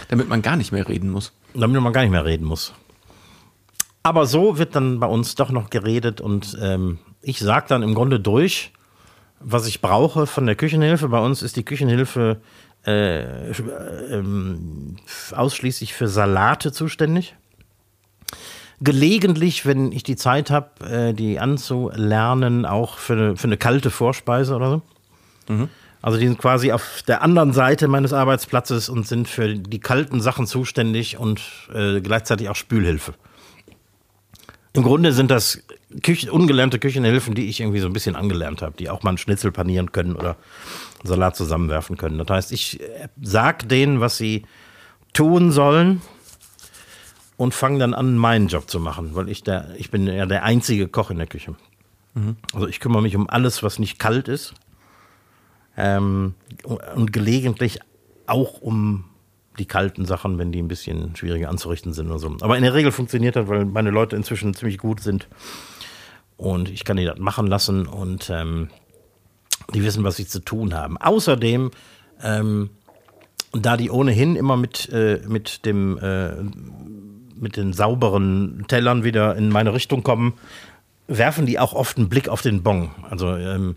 Damit 0.10 0.28
man 0.28 0.41
gar 0.41 0.58
nicht 0.58 0.72
mehr 0.72 0.88
reden 0.88 1.10
muss. 1.10 1.32
Damit 1.53 1.82
man 1.82 1.93
gar 1.93 2.01
nicht 2.01 2.12
mehr 2.12 2.26
reden 2.26 2.45
muss. 2.45 2.74
Aber 4.03 4.26
so 4.26 4.58
wird 4.58 4.76
dann 4.76 4.99
bei 4.99 5.08
uns 5.08 5.36
doch 5.36 5.51
noch 5.51 5.70
geredet 5.70 6.22
und 6.22 6.58
ähm, 6.62 6.99
ich 7.22 7.39
sage 7.39 7.66
dann 7.70 7.82
im 7.82 7.95
Grunde 7.95 8.20
durch, 8.20 8.72
was 9.39 9.68
ich 9.68 9.82
brauche 9.82 10.28
von 10.28 10.45
der 10.45 10.56
Küchenhilfe. 10.56 11.08
Bei 11.10 11.20
uns 11.20 11.41
ist 11.41 11.56
die 11.56 11.64
Küchenhilfe 11.64 12.39
äh, 12.86 13.51
äh, 13.51 14.23
ausschließlich 15.31 15.93
für 15.93 16.07
Salate 16.07 16.71
zuständig. 16.71 17.36
Gelegentlich, 18.81 19.65
wenn 19.65 19.91
ich 19.91 20.03
die 20.03 20.15
Zeit 20.15 20.51
habe, 20.51 20.86
äh, 20.86 21.13
die 21.13 21.39
anzulernen, 21.39 22.65
auch 22.65 22.97
für 22.97 23.13
eine, 23.13 23.38
für 23.38 23.47
eine 23.47 23.57
kalte 23.57 23.89
Vorspeise 23.89 24.55
oder 24.55 24.69
so. 24.69 24.81
Mhm. 25.47 25.69
Also 26.01 26.19
die 26.19 26.27
sind 26.27 26.38
quasi 26.38 26.71
auf 26.71 27.01
der 27.07 27.23
anderen 27.23 27.51
Seite 27.53 27.88
meines 27.88 28.13
Arbeitsplatzes 28.13 28.89
und 28.89 29.07
sind 29.07 29.27
für 29.27 29.55
die 29.55 29.79
kalten 29.79 30.21
Sachen 30.21 30.45
zuständig 30.45 31.17
und 31.17 31.41
äh, 31.73 31.99
gleichzeitig 32.01 32.47
auch 32.49 32.55
Spülhilfe. 32.55 33.15
Im 34.73 34.83
Grunde 34.83 35.13
sind 35.13 35.31
das 35.31 35.63
Küchen, 36.03 36.29
ungelernte 36.29 36.77
Küchenhilfen, 36.77 37.33
die 37.33 37.47
ich 37.47 37.61
irgendwie 37.61 37.79
so 37.79 37.88
ein 37.88 37.93
bisschen 37.93 38.15
angelernt 38.15 38.61
habe, 38.61 38.75
die 38.77 38.89
auch 38.89 39.01
mal 39.01 39.09
einen 39.09 39.17
Schnitzel 39.17 39.51
panieren 39.51 39.93
können 39.93 40.15
oder 40.15 40.36
Salat 41.04 41.36
zusammenwerfen 41.36 41.98
können. 41.98 42.18
Das 42.18 42.28
heißt, 42.30 42.52
ich 42.52 42.82
äh, 42.82 43.08
sag 43.22 43.68
denen, 43.70 44.00
was 44.00 44.18
sie 44.18 44.46
tun 45.14 45.52
sollen 45.52 46.02
und 47.38 47.54
fange 47.54 47.80
dann 47.80 47.93
an, 47.93 48.18
meinen 48.18 48.48
Job 48.48 48.70
zu 48.70 48.80
machen, 48.80 49.16
weil 49.16 49.30
ich 49.30 49.43
der, 49.43 49.70
ich 49.78 49.91
bin 49.91 50.08
ja 50.08 50.26
der 50.26 50.43
einzige 50.43 50.88
Koch 50.88 51.12
in 51.12 51.18
der 51.18 51.28
Küche. 51.28 51.56
Mhm. 52.14 52.38
Also 52.54 52.68
ich 52.68 52.80
kümmere 52.80 53.02
mich 53.02 53.16
um 53.16 53.30
alles, 53.30 53.64
was 53.64 53.80
nicht 53.80 54.00
kalt 54.00 54.28
ist. 54.28 54.54
Ähm, 55.78 56.36
und 56.64 57.12
gelegentlich 57.12 57.80
auch 58.28 58.62
um 58.62 59.06
die 59.60 59.66
kalten 59.66 60.06
Sachen, 60.06 60.38
wenn 60.38 60.52
die 60.52 60.62
ein 60.62 60.68
bisschen 60.68 61.16
schwieriger 61.16 61.50
anzurichten 61.50 61.93
sind 61.93 62.10
oder 62.10 62.20
so. 62.20 62.36
Aber 62.41 62.58
in 62.58 62.64
der 62.64 62.74
Regel 62.74 62.91
funktioniert 62.91 63.36
das, 63.36 63.48
weil 63.48 63.66
meine 63.66 63.89
Leute 63.89 64.16
inzwischen 64.16 64.54
ziemlich 64.54 64.78
gut 64.78 65.02
sind. 65.02 65.28
Und 66.38 66.70
ich 66.70 66.84
kann 66.84 66.98
die 66.98 67.06
das 67.06 67.20
machen 67.20 67.48
lassen 67.48 67.86
und 67.88 68.30
ähm, 68.30 68.70
die 69.74 69.84
wissen, 69.84 70.03
was 70.03 70.16
sie 70.16 70.28
zu 70.28 70.39
tun 70.39 70.74
haben. 70.74 70.97
Außerdem, 70.97 71.72
ähm, 72.24 72.70
da 73.51 73.78
die 73.78 73.89
ohnehin 73.89 74.36
immer 74.36 74.57
mit, 74.57 74.89
äh, 74.89 75.22
mit 75.28 75.66
dem 75.66 75.97
äh, 75.97 76.34
mit 77.36 77.57
den 77.57 77.74
sauberen 77.74 78.66
Tellern 78.68 79.03
wieder 79.03 79.36
in 79.36 79.49
meine 79.49 79.74
Richtung 79.74 80.03
kommen, 80.03 80.34
werfen 81.07 81.45
die 81.45 81.59
auch 81.59 81.74
oft 81.74 81.97
einen 81.97 82.09
Blick 82.09 82.30
auf 82.30 82.41
den 82.41 82.63
Bon. 82.63 82.91
Also 83.09 83.36
ähm, 83.36 83.76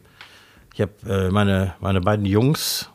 ich 0.74 0.80
habe 0.80 0.93
äh, 1.09 1.30
meine, 1.30 1.74
meine 1.80 2.01
beiden 2.01 2.24
Jungs, 2.24 2.89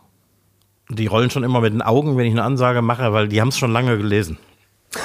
die 0.90 1.08
rollen 1.08 1.30
schon 1.30 1.44
immer 1.44 1.62
mit 1.62 1.74
den 1.74 1.82
Augen, 1.82 2.18
wenn 2.18 2.26
ich 2.26 2.32
eine 2.32 2.44
Ansage 2.44 2.82
mache, 2.82 3.14
weil 3.14 3.28
die 3.28 3.42
haben 3.42 3.50
es 3.50 3.58
schon 3.58 3.72
lange 3.72 3.98
gelesen. 3.98 4.38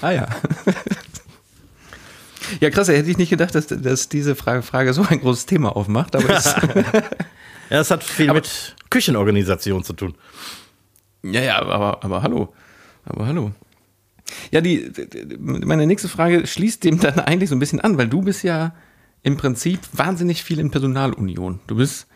ah 0.00 0.10
ja. 0.10 0.28
Ja, 2.60 2.70
krass, 2.70 2.88
hätte 2.88 3.10
ich 3.10 3.18
nicht 3.18 3.30
gedacht, 3.30 3.54
dass, 3.54 3.66
dass 3.66 4.08
diese 4.08 4.34
Frage, 4.34 4.62
Frage 4.62 4.92
so 4.92 5.02
ein 5.08 5.20
großes 5.20 5.46
Thema 5.46 5.76
aufmacht. 5.76 6.16
Aber 6.16 6.30
es 6.30 6.44
ja, 7.70 7.80
es 7.80 7.90
hat 7.90 8.02
viel 8.02 8.30
aber, 8.30 8.40
mit 8.40 8.76
Küchenorganisation 8.90 9.84
zu 9.84 9.92
tun. 9.92 10.14
Ja, 11.22 11.40
ja, 11.40 11.62
aber, 11.62 12.02
aber 12.02 12.22
hallo. 12.22 12.52
Aber 13.04 13.26
hallo. 13.26 13.52
Ja, 14.50 14.60
die, 14.60 14.90
meine 15.38 15.86
nächste 15.86 16.08
Frage 16.08 16.46
schließt 16.46 16.84
dem 16.84 17.00
dann 17.00 17.18
eigentlich 17.20 17.50
so 17.50 17.56
ein 17.56 17.58
bisschen 17.58 17.80
an, 17.80 17.98
weil 17.98 18.08
du 18.08 18.22
bist 18.22 18.42
ja 18.42 18.74
im 19.22 19.36
Prinzip 19.36 19.80
wahnsinnig 19.92 20.42
viel 20.42 20.58
in 20.58 20.70
Personalunion. 20.70 21.60
Du 21.66 21.76
bist 21.76 22.06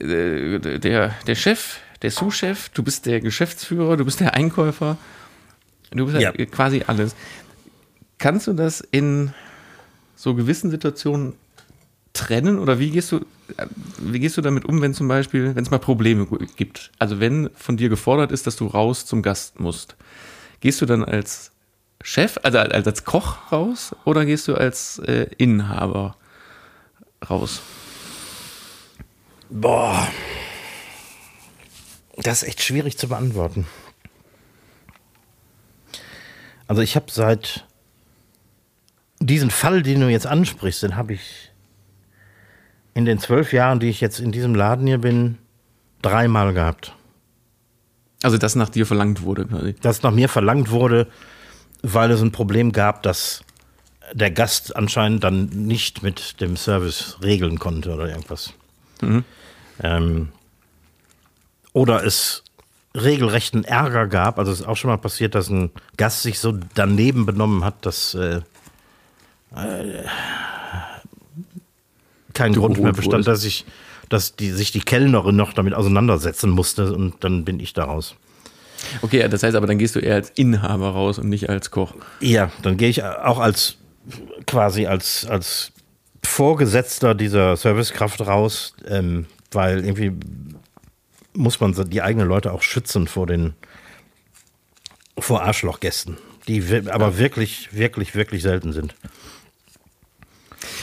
äh, 0.00 0.58
der, 0.58 1.14
der 1.26 1.34
Chef, 1.34 1.78
der 2.02 2.10
Sous-Chef, 2.10 2.70
du 2.70 2.82
bist 2.82 3.06
der 3.06 3.20
Geschäftsführer, 3.20 3.96
du 3.96 4.04
bist 4.04 4.20
der 4.20 4.34
Einkäufer, 4.34 4.96
du 5.90 6.06
bist 6.06 6.20
ja. 6.20 6.32
quasi 6.46 6.84
alles. 6.86 7.14
Kannst 8.20 8.46
du 8.46 8.52
das 8.52 8.82
in 8.82 9.32
so 10.14 10.34
gewissen 10.34 10.70
Situationen 10.70 11.32
trennen 12.12 12.58
oder 12.58 12.78
wie 12.78 12.90
gehst 12.90 13.10
du, 13.12 13.24
wie 13.98 14.20
gehst 14.20 14.36
du 14.36 14.42
damit 14.42 14.66
um, 14.66 14.82
wenn 14.82 14.92
zum 14.92 15.08
Beispiel, 15.08 15.56
wenn 15.56 15.64
es 15.64 15.70
mal 15.70 15.78
Probleme 15.78 16.26
gibt? 16.54 16.92
Also 16.98 17.18
wenn 17.18 17.48
von 17.54 17.78
dir 17.78 17.88
gefordert 17.88 18.30
ist, 18.30 18.46
dass 18.46 18.56
du 18.56 18.66
raus 18.66 19.06
zum 19.06 19.22
Gast 19.22 19.58
musst, 19.58 19.96
gehst 20.60 20.82
du 20.82 20.86
dann 20.86 21.02
als 21.02 21.52
Chef, 22.02 22.38
also 22.42 22.58
als, 22.58 22.86
als 22.86 23.04
Koch 23.06 23.50
raus 23.50 23.96
oder 24.04 24.26
gehst 24.26 24.48
du 24.48 24.54
als 24.54 24.98
äh, 24.98 25.26
Inhaber 25.38 26.14
raus? 27.28 27.62
Boah, 29.48 30.06
das 32.18 32.42
ist 32.42 32.48
echt 32.50 32.62
schwierig 32.62 32.98
zu 32.98 33.08
beantworten. 33.08 33.66
Also 36.66 36.82
ich 36.82 36.96
habe 36.96 37.06
seit 37.10 37.66
diesen 39.20 39.50
Fall, 39.50 39.82
den 39.82 40.00
du 40.00 40.08
jetzt 40.08 40.26
ansprichst, 40.26 40.82
den 40.82 40.96
habe 40.96 41.12
ich 41.14 41.50
in 42.94 43.04
den 43.04 43.18
zwölf 43.18 43.52
Jahren, 43.52 43.78
die 43.78 43.88
ich 43.88 44.00
jetzt 44.00 44.18
in 44.18 44.32
diesem 44.32 44.54
Laden 44.54 44.86
hier 44.86 44.98
bin, 44.98 45.38
dreimal 46.02 46.52
gehabt. 46.52 46.94
Also, 48.22 48.36
dass 48.36 48.54
nach 48.56 48.68
dir 48.68 48.86
verlangt 48.86 49.22
wurde, 49.22 49.46
quasi. 49.46 49.74
Dass 49.74 50.02
nach 50.02 50.10
mir 50.10 50.28
verlangt 50.28 50.70
wurde, 50.70 51.06
weil 51.82 52.10
es 52.10 52.20
ein 52.20 52.32
Problem 52.32 52.72
gab, 52.72 53.02
dass 53.02 53.42
der 54.12 54.30
Gast 54.30 54.76
anscheinend 54.76 55.22
dann 55.24 55.46
nicht 55.46 56.02
mit 56.02 56.40
dem 56.40 56.56
Service 56.56 57.18
regeln 57.22 57.58
konnte 57.58 57.94
oder 57.94 58.08
irgendwas. 58.08 58.52
Mhm. 59.00 59.24
Ähm, 59.82 60.28
oder 61.72 62.04
es 62.04 62.42
regelrechten 62.94 63.64
Ärger 63.64 64.08
gab. 64.08 64.38
Also 64.38 64.50
es 64.50 64.60
ist 64.60 64.66
auch 64.66 64.76
schon 64.76 64.90
mal 64.90 64.96
passiert, 64.96 65.34
dass 65.34 65.48
ein 65.48 65.70
Gast 65.96 66.22
sich 66.22 66.40
so 66.40 66.58
daneben 66.74 67.24
benommen 67.24 67.64
hat, 67.64 67.86
dass 67.86 68.14
äh, 68.14 68.40
äh, 68.40 68.42
kein 72.34 72.52
Grund 72.54 72.80
mehr 72.80 72.92
bestand, 72.92 73.26
dass 73.26 73.44
ich, 73.44 73.64
dass 74.08 74.36
die, 74.36 74.50
sich 74.50 74.72
die 74.72 74.80
Kellnerin 74.80 75.36
noch 75.36 75.52
damit 75.52 75.74
auseinandersetzen 75.74 76.50
musste 76.50 76.92
und 76.92 77.22
dann 77.24 77.44
bin 77.44 77.60
ich 77.60 77.72
daraus. 77.72 78.14
Okay, 79.02 79.28
das 79.28 79.42
heißt 79.42 79.56
aber, 79.56 79.66
dann 79.66 79.78
gehst 79.78 79.96
du 79.96 80.00
eher 80.00 80.14
als 80.14 80.30
Inhaber 80.30 80.90
raus 80.90 81.18
und 81.18 81.28
nicht 81.28 81.50
als 81.50 81.70
Koch. 81.70 81.94
Ja, 82.20 82.50
dann 82.62 82.76
gehe 82.76 82.88
ich 82.88 83.04
auch 83.04 83.38
als 83.38 83.76
quasi 84.46 84.86
als, 84.86 85.26
als 85.26 85.72
Vorgesetzter 86.24 87.14
dieser 87.14 87.56
Servicekraft 87.56 88.20
raus, 88.22 88.74
ähm, 88.86 89.26
weil 89.50 89.84
irgendwie 89.84 90.12
muss 91.34 91.60
man 91.60 91.74
die 91.90 92.02
eigenen 92.02 92.28
Leute 92.28 92.52
auch 92.52 92.62
schützen 92.62 93.06
vor 93.06 93.26
den 93.26 93.54
vor 95.18 95.42
Arschlochgästen, 95.42 96.16
die 96.48 96.62
aber 96.90 97.18
wirklich, 97.18 97.72
wirklich, 97.74 98.14
wirklich 98.14 98.42
selten 98.42 98.72
sind. 98.72 98.94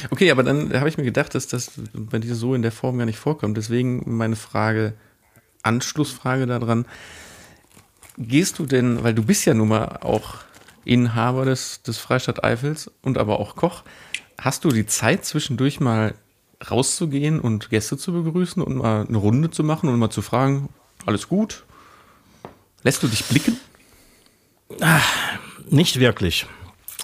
Okay, 0.09 0.31
aber 0.31 0.43
dann 0.43 0.73
habe 0.73 0.89
ich 0.89 0.97
mir 0.97 1.03
gedacht, 1.03 1.35
dass 1.35 1.47
das 1.47 1.71
bei 1.93 2.19
dir 2.19 2.35
so 2.35 2.53
in 2.55 2.61
der 2.61 2.71
Form 2.71 2.97
gar 2.97 3.05
nicht 3.05 3.19
vorkommt. 3.19 3.57
Deswegen 3.57 4.17
meine 4.17 4.35
Frage, 4.35 4.93
Anschlussfrage 5.63 6.45
daran. 6.45 6.85
Gehst 8.17 8.59
du 8.59 8.65
denn, 8.65 9.03
weil 9.03 9.13
du 9.13 9.23
bist 9.23 9.45
ja 9.45 9.53
nun 9.53 9.67
mal 9.67 9.99
auch 10.01 10.35
Inhaber 10.85 11.45
des, 11.45 11.81
des 11.83 11.97
Freistaat 11.97 12.43
Eifels 12.43 12.89
und 13.01 13.17
aber 13.17 13.39
auch 13.39 13.55
Koch. 13.55 13.83
Hast 14.39 14.63
du 14.65 14.69
die 14.69 14.85
Zeit 14.85 15.25
zwischendurch 15.25 15.79
mal 15.79 16.15
rauszugehen 16.71 17.39
und 17.39 17.69
Gäste 17.69 17.97
zu 17.97 18.11
begrüßen 18.23 18.61
und 18.63 18.77
mal 18.77 19.05
eine 19.07 19.17
Runde 19.17 19.51
zu 19.51 19.63
machen 19.63 19.89
und 19.89 19.99
mal 19.99 20.09
zu 20.09 20.21
fragen, 20.21 20.69
alles 21.05 21.27
gut? 21.27 21.65
Lässt 22.83 23.03
du 23.03 23.07
dich 23.07 23.25
blicken? 23.25 23.59
Nicht 25.69 25.99
wirklich. 25.99 26.47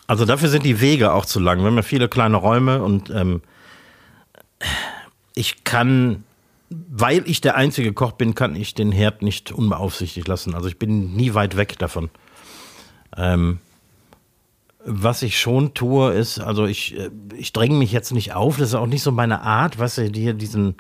Also 0.08 0.26
dafür 0.26 0.50
sind 0.50 0.64
die 0.66 0.82
Wege 0.82 1.14
auch 1.14 1.26
zu 1.26 1.40
lang. 1.40 1.60
Wir 1.60 1.68
haben 1.68 1.76
ja 1.76 1.82
viele 1.82 2.10
kleine 2.10 2.38
Räume 2.38 2.84
und 2.84 3.10
ähm, 3.10 3.42
ich 5.34 5.64
kann, 5.64 6.24
weil 6.70 7.28
ich 7.28 7.42
der 7.42 7.56
einzige 7.56 7.94
Koch 7.94 8.12
bin, 8.14 8.36
kann 8.36 8.56
ich 8.56 8.76
den 8.76 8.92
Herd 8.92 9.22
nicht 9.22 9.52
unbeaufsichtigt 9.52 10.28
lassen. 10.28 10.56
Also 10.56 10.68
ich 10.68 10.78
bin 10.78 11.14
nie 11.14 11.34
weit 11.34 11.56
weg 11.56 11.80
davon. 11.80 12.10
Ähm, 13.16 13.60
was 14.86 15.22
ich 15.22 15.40
schon 15.40 15.74
tue, 15.74 16.12
ist, 16.14 16.40
also 16.40 16.66
ich, 16.66 16.98
äh, 16.98 17.10
ich 17.38 17.54
dränge 17.54 17.78
mich 17.78 17.92
jetzt 17.92 18.12
nicht 18.12 18.34
auf, 18.34 18.58
das 18.58 18.70
ist 18.70 18.76
auch 18.76 18.88
nicht 18.88 19.04
so 19.04 19.12
meine 19.12 19.42
Art, 19.42 19.80
was 19.80 19.98
weißt 19.98 20.14
du, 20.16 20.20
hier 20.20 20.34
diesen 20.34 20.76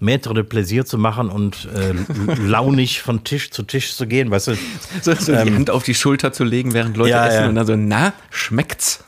Maître 0.00 0.32
de 0.32 0.42
Plaisir 0.44 0.84
zu 0.86 0.96
machen 0.96 1.28
und 1.28 1.68
äh, 1.74 1.92
launig 2.40 3.02
von 3.02 3.24
Tisch 3.24 3.50
zu 3.50 3.62
Tisch 3.64 3.94
zu 3.94 4.06
gehen, 4.06 4.30
weißt 4.30 4.48
du. 4.48 4.54
So, 5.02 5.14
so 5.14 5.32
die 5.32 5.52
Hand 5.52 5.70
auf 5.70 5.82
die 5.82 5.94
Schulter 5.94 6.32
zu 6.32 6.44
legen, 6.44 6.72
während 6.72 6.96
Leute 6.96 7.10
Ja, 7.10 7.26
essen 7.26 7.42
ja. 7.42 7.48
und 7.48 7.54
dann 7.56 7.66
so, 7.66 7.76
na, 7.76 8.12
schmeckt's? 8.30 9.04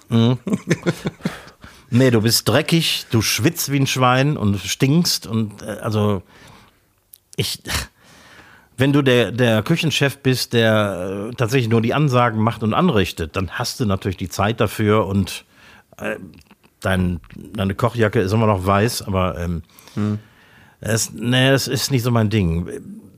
Nee, 1.90 2.10
du 2.10 2.20
bist 2.20 2.48
dreckig, 2.48 3.06
du 3.10 3.20
schwitzt 3.20 3.72
wie 3.72 3.80
ein 3.80 3.86
Schwein 3.86 4.36
und 4.36 4.58
stinkst 4.60 5.26
und 5.26 5.62
äh, 5.62 5.78
also 5.80 6.22
ich, 7.36 7.62
wenn 8.76 8.92
du 8.92 9.02
der, 9.02 9.32
der 9.32 9.62
Küchenchef 9.62 10.18
bist, 10.18 10.52
der 10.52 11.28
äh, 11.30 11.34
tatsächlich 11.34 11.68
nur 11.68 11.82
die 11.82 11.94
Ansagen 11.94 12.40
macht 12.40 12.62
und 12.62 12.74
anrichtet, 12.74 13.34
dann 13.36 13.50
hast 13.50 13.80
du 13.80 13.86
natürlich 13.86 14.16
die 14.16 14.28
Zeit 14.28 14.60
dafür 14.60 15.06
und 15.06 15.44
äh, 15.98 16.16
dein, 16.80 17.20
deine 17.36 17.74
Kochjacke 17.74 18.20
ist 18.20 18.32
immer 18.32 18.46
noch 18.46 18.64
weiß, 18.64 19.02
aber 19.02 19.38
ähm, 19.38 19.62
es, 20.80 21.12
nee, 21.12 21.50
das 21.50 21.68
ist 21.68 21.90
nicht 21.90 22.02
so 22.02 22.10
mein 22.10 22.30
Ding. 22.30 22.68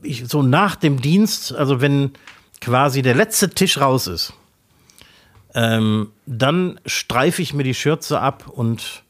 Ich, 0.01 0.27
so 0.27 0.41
nach 0.41 0.75
dem 0.75 1.01
Dienst, 1.01 1.53
also 1.53 1.81
wenn 1.81 2.11
quasi 2.59 3.01
der 3.01 3.15
letzte 3.15 3.49
Tisch 3.49 3.79
raus 3.79 4.07
ist, 4.07 4.33
ähm, 5.55 6.11
dann 6.25 6.79
streife 6.85 7.41
ich 7.41 7.53
mir 7.53 7.63
die 7.63 7.73
Schürze 7.73 8.19
ab 8.19 8.47
und 8.47 9.03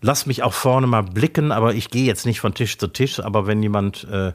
lass 0.00 0.26
mich 0.26 0.42
auch 0.42 0.52
vorne 0.52 0.86
mal 0.86 1.02
blicken, 1.02 1.52
aber 1.52 1.74
ich 1.74 1.90
gehe 1.90 2.06
jetzt 2.06 2.24
nicht 2.24 2.40
von 2.40 2.54
Tisch 2.54 2.78
zu 2.78 2.88
Tisch, 2.88 3.20
aber 3.20 3.46
wenn 3.46 3.62
jemand 3.62 4.06
äh, 4.10 4.32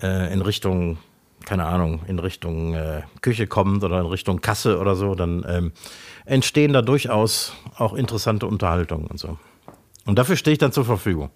äh, 0.00 0.32
in 0.32 0.40
Richtung, 0.40 0.98
keine 1.44 1.66
Ahnung, 1.66 2.00
in 2.06 2.18
Richtung 2.18 2.74
äh, 2.74 3.02
Küche 3.20 3.46
kommt 3.46 3.84
oder 3.84 4.00
in 4.00 4.06
Richtung 4.06 4.40
Kasse 4.40 4.78
oder 4.78 4.96
so, 4.96 5.14
dann 5.14 5.44
ähm, 5.46 5.72
entstehen 6.24 6.72
da 6.72 6.82
durchaus 6.82 7.52
auch 7.76 7.92
interessante 7.92 8.46
Unterhaltungen 8.46 9.06
und 9.06 9.18
so. 9.18 9.38
Und 10.06 10.18
dafür 10.18 10.36
stehe 10.36 10.52
ich 10.52 10.58
dann 10.58 10.72
zur 10.72 10.84
Verfügung. 10.84 11.30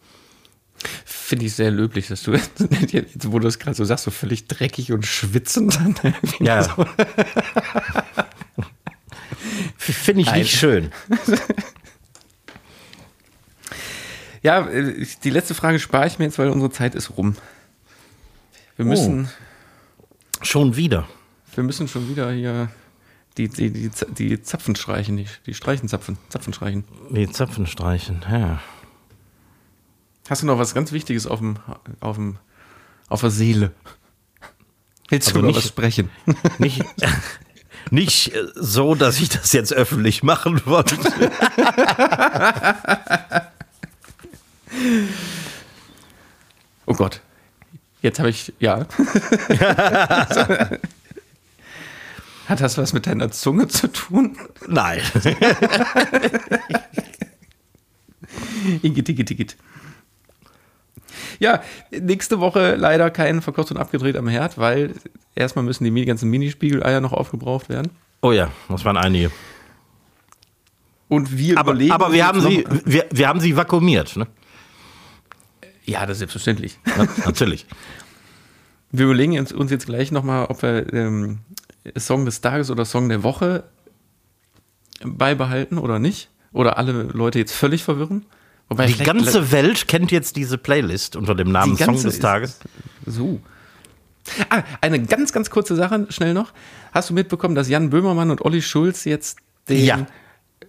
Finde 1.05 1.47
ich 1.47 1.55
sehr 1.55 1.71
löblich, 1.71 2.09
dass 2.09 2.23
du, 2.23 2.33
jetzt, 2.89 3.31
wo 3.33 3.39
du 3.39 3.47
es 3.49 3.59
gerade 3.59 3.77
so 3.77 3.85
sagst, 3.85 4.05
so 4.05 4.11
völlig 4.11 4.47
dreckig 4.49 4.93
und 4.93 5.07
schwitzend. 5.07 5.79
Ja. 6.41 6.63
so. 6.63 6.85
Finde 9.77 10.23
ich 10.23 10.29
Nein. 10.29 10.41
nicht 10.41 10.57
schön. 10.57 10.91
Ja, 14.43 14.67
äh, 14.69 15.07
die 15.23 15.31
letzte 15.31 15.55
Frage 15.55 15.79
spare 15.79 16.07
ich 16.07 16.19
mir 16.19 16.25
jetzt, 16.25 16.39
weil 16.39 16.49
unsere 16.49 16.73
Zeit 16.73 16.95
ist 16.95 17.17
rum. 17.17 17.37
Wir 18.77 18.87
müssen, 18.87 19.29
Schon 20.43 20.77
wieder. 20.77 21.07
wir 21.55 21.65
müssen 21.65 21.87
schon 21.89 22.09
wieder 22.09 22.33
hier 22.33 22.71
die, 23.37 23.49
die, 23.49 23.71
die, 23.71 23.91
die 23.91 24.43
Zapfen 24.43 24.75
streichen, 24.77 25.19
die, 25.19 25.27
die 25.47 25.55
Streichenzapfen, 25.55 26.17
Zapfen 26.31 26.55
streichen. 26.55 26.85
Die 27.11 27.31
Zapfen 27.31 27.67
streichen, 27.67 28.25
ja. 28.31 28.61
Hast 30.31 30.43
du 30.43 30.47
noch 30.47 30.59
was 30.61 30.75
ganz 30.75 30.93
Wichtiges 30.93 31.27
auf 31.27 31.41
dem, 31.41 31.57
auf 31.99 32.15
dem, 32.17 32.39
auf 33.09 33.21
der 33.21 33.31
Seele? 33.31 33.73
Willst 35.09 35.27
du 35.29 35.31
Also 35.33 35.39
über 35.41 35.49
nicht- 35.49 35.57
was 35.57 35.67
sprechen? 35.69 36.09
Nicht, 36.59 36.85
nicht 37.91 38.31
so, 38.55 38.95
dass 38.95 39.19
ich 39.19 39.29
das 39.31 39.53
jetzt 39.53 39.73
öffentlich 39.73 40.23
machen 40.23 40.61
wollte. 40.67 40.97
Oh 46.87 46.95
Gott. 46.95 47.21
Jetzt 48.03 48.19
habe 48.19 48.31
ich, 48.31 48.53
ja. 48.59 48.87
Hat 52.47 52.61
das 52.61 52.79
was 52.79 52.93
mit 52.93 53.07
deiner 53.07 53.31
Zunge 53.31 53.69
zu 53.69 53.87
tun? 53.89 54.37
Nein. 54.67 55.01
Igitt, 58.83 59.09
igitt, 59.09 59.31
igitt. 59.31 59.57
Ja, 61.39 61.63
nächste 61.91 62.41
Woche 62.41 62.77
leider 62.77 63.11
kein 63.11 63.43
verkocht 63.43 63.71
und 63.71 63.77
abgedreht 63.77 64.17
am 64.17 64.29
Herd, 64.29 64.59
weil 64.59 64.95
erstmal 65.35 65.65
müssen 65.65 65.85
die 65.85 66.05
ganzen 66.05 66.31
Minispiegeleier 66.31 67.01
noch 67.01 67.13
aufgebraucht 67.13 67.69
werden. 67.69 67.91
Oh 68.23 68.33
ja, 68.33 68.51
das 68.69 68.85
waren 68.85 68.97
einige. 68.97 69.31
Und 71.09 71.37
wir 71.37 71.59
Aber, 71.59 71.73
überlegen. 71.73 71.93
aber 71.93 72.13
wir, 72.13 72.27
haben 72.27 72.41
sie, 72.41 72.65
wir, 72.85 73.07
wir 73.11 73.29
haben 73.29 73.41
sie 73.41 73.57
vakuumiert. 73.57 74.17
Ne? 74.17 74.27
Ja, 75.85 76.03
das 76.03 76.13
ist 76.13 76.19
selbstverständlich. 76.19 76.79
Ja, 76.87 77.07
natürlich. 77.25 77.67
Wir 78.93 79.05
überlegen 79.05 79.39
uns, 79.39 79.53
uns 79.53 79.71
jetzt 79.71 79.87
gleich 79.87 80.11
nochmal, 80.11 80.47
ob 80.47 80.63
wir 80.63 80.93
ähm, 80.93 81.39
Song 81.97 82.25
des 82.25 82.41
Tages 82.41 82.73
oder 82.73 82.85
Song 82.85 83.09
der 83.09 83.23
Woche 83.23 83.63
beibehalten 85.05 85.79
oder 85.79 86.01
nicht. 86.01 86.29
Oder 86.53 86.77
alle 86.77 87.05
Leute 87.05 87.39
jetzt 87.39 87.53
völlig 87.53 87.85
verwirren. 87.85 88.27
Wobei 88.71 88.87
Die 88.87 89.03
ganze 89.03 89.51
Welt 89.53 89.89
kennt 89.89 90.13
jetzt 90.13 90.37
diese 90.37 90.57
Playlist 90.57 91.17
unter 91.17 91.35
dem 91.35 91.51
Namen 91.53 91.77
Song 91.77 92.01
des 92.03 92.21
Tages. 92.21 92.59
So. 93.05 93.41
Ah, 94.49 94.63
eine 94.81 95.03
ganz, 95.03 95.33
ganz 95.33 95.51
kurze 95.51 95.75
Sache, 95.75 96.07
schnell 96.11 96.35
noch. 96.35 96.53
Hast 96.93 97.11
du 97.11 97.15
mitbekommen, 97.15 97.55
dass 97.57 97.69
Jan 97.69 97.91
Böhmermann 97.91 98.31
und 98.31 98.43
Olli 98.43 98.63
Schulz 98.63 99.05
jetzt 99.05 99.39
den 99.69 99.85
Ja. 99.85 100.07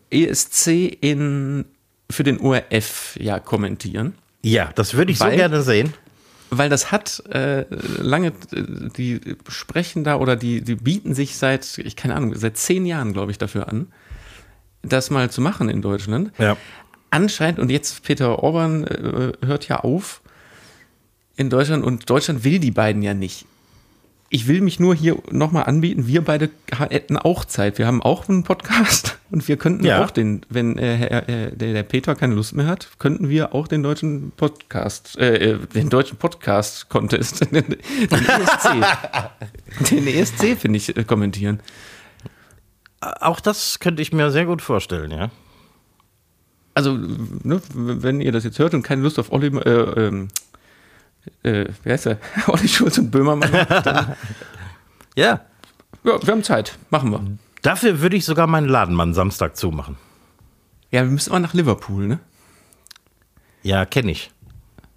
ESC 0.09 0.67
in, 0.99 1.65
für 2.09 2.23
den 2.23 2.39
ORF 2.39 3.17
ja 3.19 3.39
kommentieren? 3.39 4.15
Ja, 4.41 4.71
das 4.75 4.95
würde 4.95 5.11
ich 5.11 5.19
so 5.19 5.25
Weil- 5.25 5.35
gerne 5.37 5.61
sehen. 5.61 5.93
Weil 6.53 6.69
das 6.69 6.91
hat 6.91 7.23
äh, 7.29 7.65
lange, 8.01 8.29
äh, 8.51 8.63
die 8.97 9.21
sprechen 9.47 10.03
da 10.03 10.17
oder 10.17 10.35
die, 10.35 10.61
die 10.61 10.75
bieten 10.75 11.13
sich 11.13 11.37
seit, 11.37 11.77
ich 11.77 11.95
keine 11.95 12.15
Ahnung, 12.15 12.35
seit 12.35 12.57
zehn 12.57 12.85
Jahren, 12.85 13.13
glaube 13.13 13.31
ich, 13.31 13.37
dafür 13.37 13.69
an, 13.69 13.87
das 14.81 15.09
mal 15.11 15.29
zu 15.31 15.39
machen 15.39 15.69
in 15.69 15.81
Deutschland. 15.81 16.31
Ja. 16.39 16.57
Anscheinend, 17.11 17.59
und 17.59 17.69
jetzt 17.69 18.03
Peter 18.03 18.41
Orban 18.41 18.85
äh, 18.85 19.33
hört 19.45 19.67
ja 19.67 19.81
auf 19.81 20.21
in 21.35 21.49
Deutschland 21.49 21.83
und 21.83 22.09
Deutschland 22.09 22.43
will 22.43 22.59
die 22.59 22.71
beiden 22.71 23.01
ja 23.03 23.13
nicht. 23.13 23.45
Ich 24.33 24.47
will 24.47 24.61
mich 24.61 24.79
nur 24.79 24.95
hier 24.95 25.17
nochmal 25.29 25.65
anbieten. 25.65 26.07
Wir 26.07 26.23
beide 26.23 26.49
hätten 26.89 27.17
auch 27.17 27.43
Zeit. 27.43 27.77
Wir 27.77 27.85
haben 27.85 28.01
auch 28.01 28.29
einen 28.29 28.43
Podcast 28.43 29.17
und 29.29 29.45
wir 29.49 29.57
könnten 29.57 29.83
Ja. 29.85 30.05
auch 30.05 30.09
den, 30.11 30.45
wenn 30.47 30.77
äh, 30.77 31.17
äh, 31.49 31.51
der, 31.53 31.73
der 31.73 31.83
Peter 31.83 32.15
keine 32.15 32.35
Lust 32.35 32.55
mehr 32.55 32.65
hat, 32.67 32.87
könnten 32.97 33.27
wir 33.27 33.53
auch 33.53 33.67
den 33.67 33.83
deutschen 33.83 34.31
Podcast, 34.37 35.17
äh, 35.19 35.51
äh, 35.51 35.57
den 35.75 35.89
deutschen 35.89 36.17
Podcast-Contest, 36.17 37.41
den, 37.53 37.65
den 37.65 38.25
ESC, 38.25 39.89
den 39.91 40.07
ESC, 40.07 40.57
finde 40.57 40.77
ich, 40.77 40.95
äh, 40.95 41.03
kommentieren. 41.03 41.59
Auch 43.01 43.41
das 43.41 43.79
könnte 43.79 44.01
ich 44.01 44.13
mir 44.13 44.31
sehr 44.31 44.45
gut 44.45 44.61
vorstellen, 44.61 45.11
ja. 45.11 45.29
Also, 46.73 46.97
ne, 46.97 47.61
wenn 47.73 48.21
ihr 48.21 48.31
das 48.31 48.43
jetzt 48.43 48.59
hört 48.59 48.73
und 48.73 48.81
keine 48.83 49.01
Lust 49.01 49.19
auf 49.19 49.31
Olli, 49.31 49.47
äh, 49.47 50.07
ähm, 50.07 50.27
äh, 51.43 51.65
wie 51.83 51.91
heißt 51.91 52.05
er? 52.07 52.17
Olli 52.47 52.67
Schulz 52.67 52.97
und 52.97 53.11
Böhmermann 53.11 53.51
dann, 53.83 54.15
Ja. 55.15 55.41
ja, 56.03 56.23
wir 56.23 56.31
haben 56.31 56.43
Zeit, 56.43 56.77
machen 56.89 57.11
wir. 57.11 57.21
Dafür 57.61 58.01
würde 58.01 58.15
ich 58.15 58.25
sogar 58.25 58.47
meinen 58.47 58.67
Ladenmann 58.69 59.13
Samstag 59.13 59.55
zumachen. 59.57 59.97
Ja, 60.91 61.03
wir 61.03 61.11
müssen 61.11 61.31
mal 61.31 61.39
nach 61.39 61.53
Liverpool, 61.53 62.07
ne? 62.07 62.19
Ja, 63.63 63.85
kenne 63.85 64.11
ich. 64.11 64.31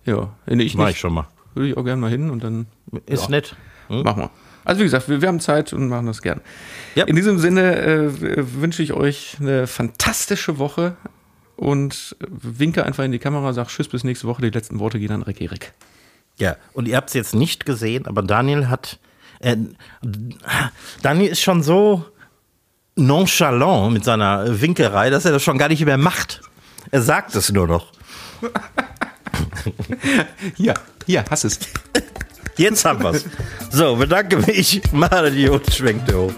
Ja, 0.04 0.32
nee, 0.46 0.62
ich 0.62 0.74
Mach 0.74 0.86
nicht. 0.86 0.94
ich 0.94 1.00
schon 1.00 1.12
mal. 1.14 1.26
Würde 1.54 1.68
ich 1.68 1.76
auch 1.76 1.84
gerne 1.84 2.00
mal 2.00 2.10
hin 2.10 2.30
und 2.30 2.42
dann 2.42 2.66
Ist 3.06 3.24
Ja. 3.24 3.30
nett. 3.30 3.56
Hm? 3.88 4.02
machen 4.02 4.22
wir. 4.22 4.30
Also 4.64 4.80
wie 4.80 4.84
gesagt, 4.84 5.08
wir, 5.10 5.20
wir 5.20 5.28
haben 5.28 5.40
Zeit 5.40 5.72
und 5.74 5.88
machen 5.88 6.06
das 6.06 6.22
gern. 6.22 6.40
Ja. 6.94 7.04
In 7.04 7.16
diesem 7.16 7.38
Sinne 7.38 7.76
äh, 7.82 8.10
wünsche 8.60 8.82
ich 8.82 8.94
euch 8.94 9.36
eine 9.40 9.66
fantastische 9.66 10.56
Woche 10.58 10.96
und 11.56 12.16
winke 12.20 12.84
einfach 12.84 13.04
in 13.04 13.12
die 13.12 13.18
Kamera, 13.18 13.52
sag 13.52 13.68
Tschüss 13.68 13.88
bis 13.88 14.04
nächste 14.04 14.26
Woche. 14.26 14.42
Die 14.42 14.50
letzten 14.50 14.78
Worte 14.78 14.98
gehen 14.98 15.12
an 15.12 15.22
Rick 15.22 15.40
Erik. 15.40 15.72
Ja, 16.36 16.56
und 16.72 16.88
ihr 16.88 16.96
habt 16.96 17.08
es 17.08 17.14
jetzt 17.14 17.34
nicht 17.34 17.64
gesehen, 17.64 18.06
aber 18.06 18.22
Daniel 18.22 18.68
hat. 18.68 18.98
Äh, 19.40 19.56
Daniel 21.02 21.30
ist 21.30 21.40
schon 21.40 21.62
so 21.62 22.04
nonchalant 22.96 23.92
mit 23.92 24.04
seiner 24.04 24.60
Winkerei, 24.60 25.10
dass 25.10 25.24
er 25.24 25.32
das 25.32 25.42
schon 25.42 25.58
gar 25.58 25.68
nicht 25.68 25.84
mehr 25.84 25.98
macht. 25.98 26.40
Er 26.90 27.02
sagt 27.02 27.34
es 27.34 27.50
nur 27.52 27.66
noch. 27.66 27.92
Hier, 30.56 30.74
hier, 31.06 31.24
hast 31.30 31.44
es. 31.44 31.58
Jetzt 32.56 32.84
haben 32.84 33.02
wir's. 33.02 33.24
So, 33.70 33.96
bedanke 33.96 34.36
mich. 34.36 34.80
Mal 34.92 35.30
die 35.30 35.48
und 35.48 35.72
schwenkt 35.72 36.12
hoch. 36.12 36.32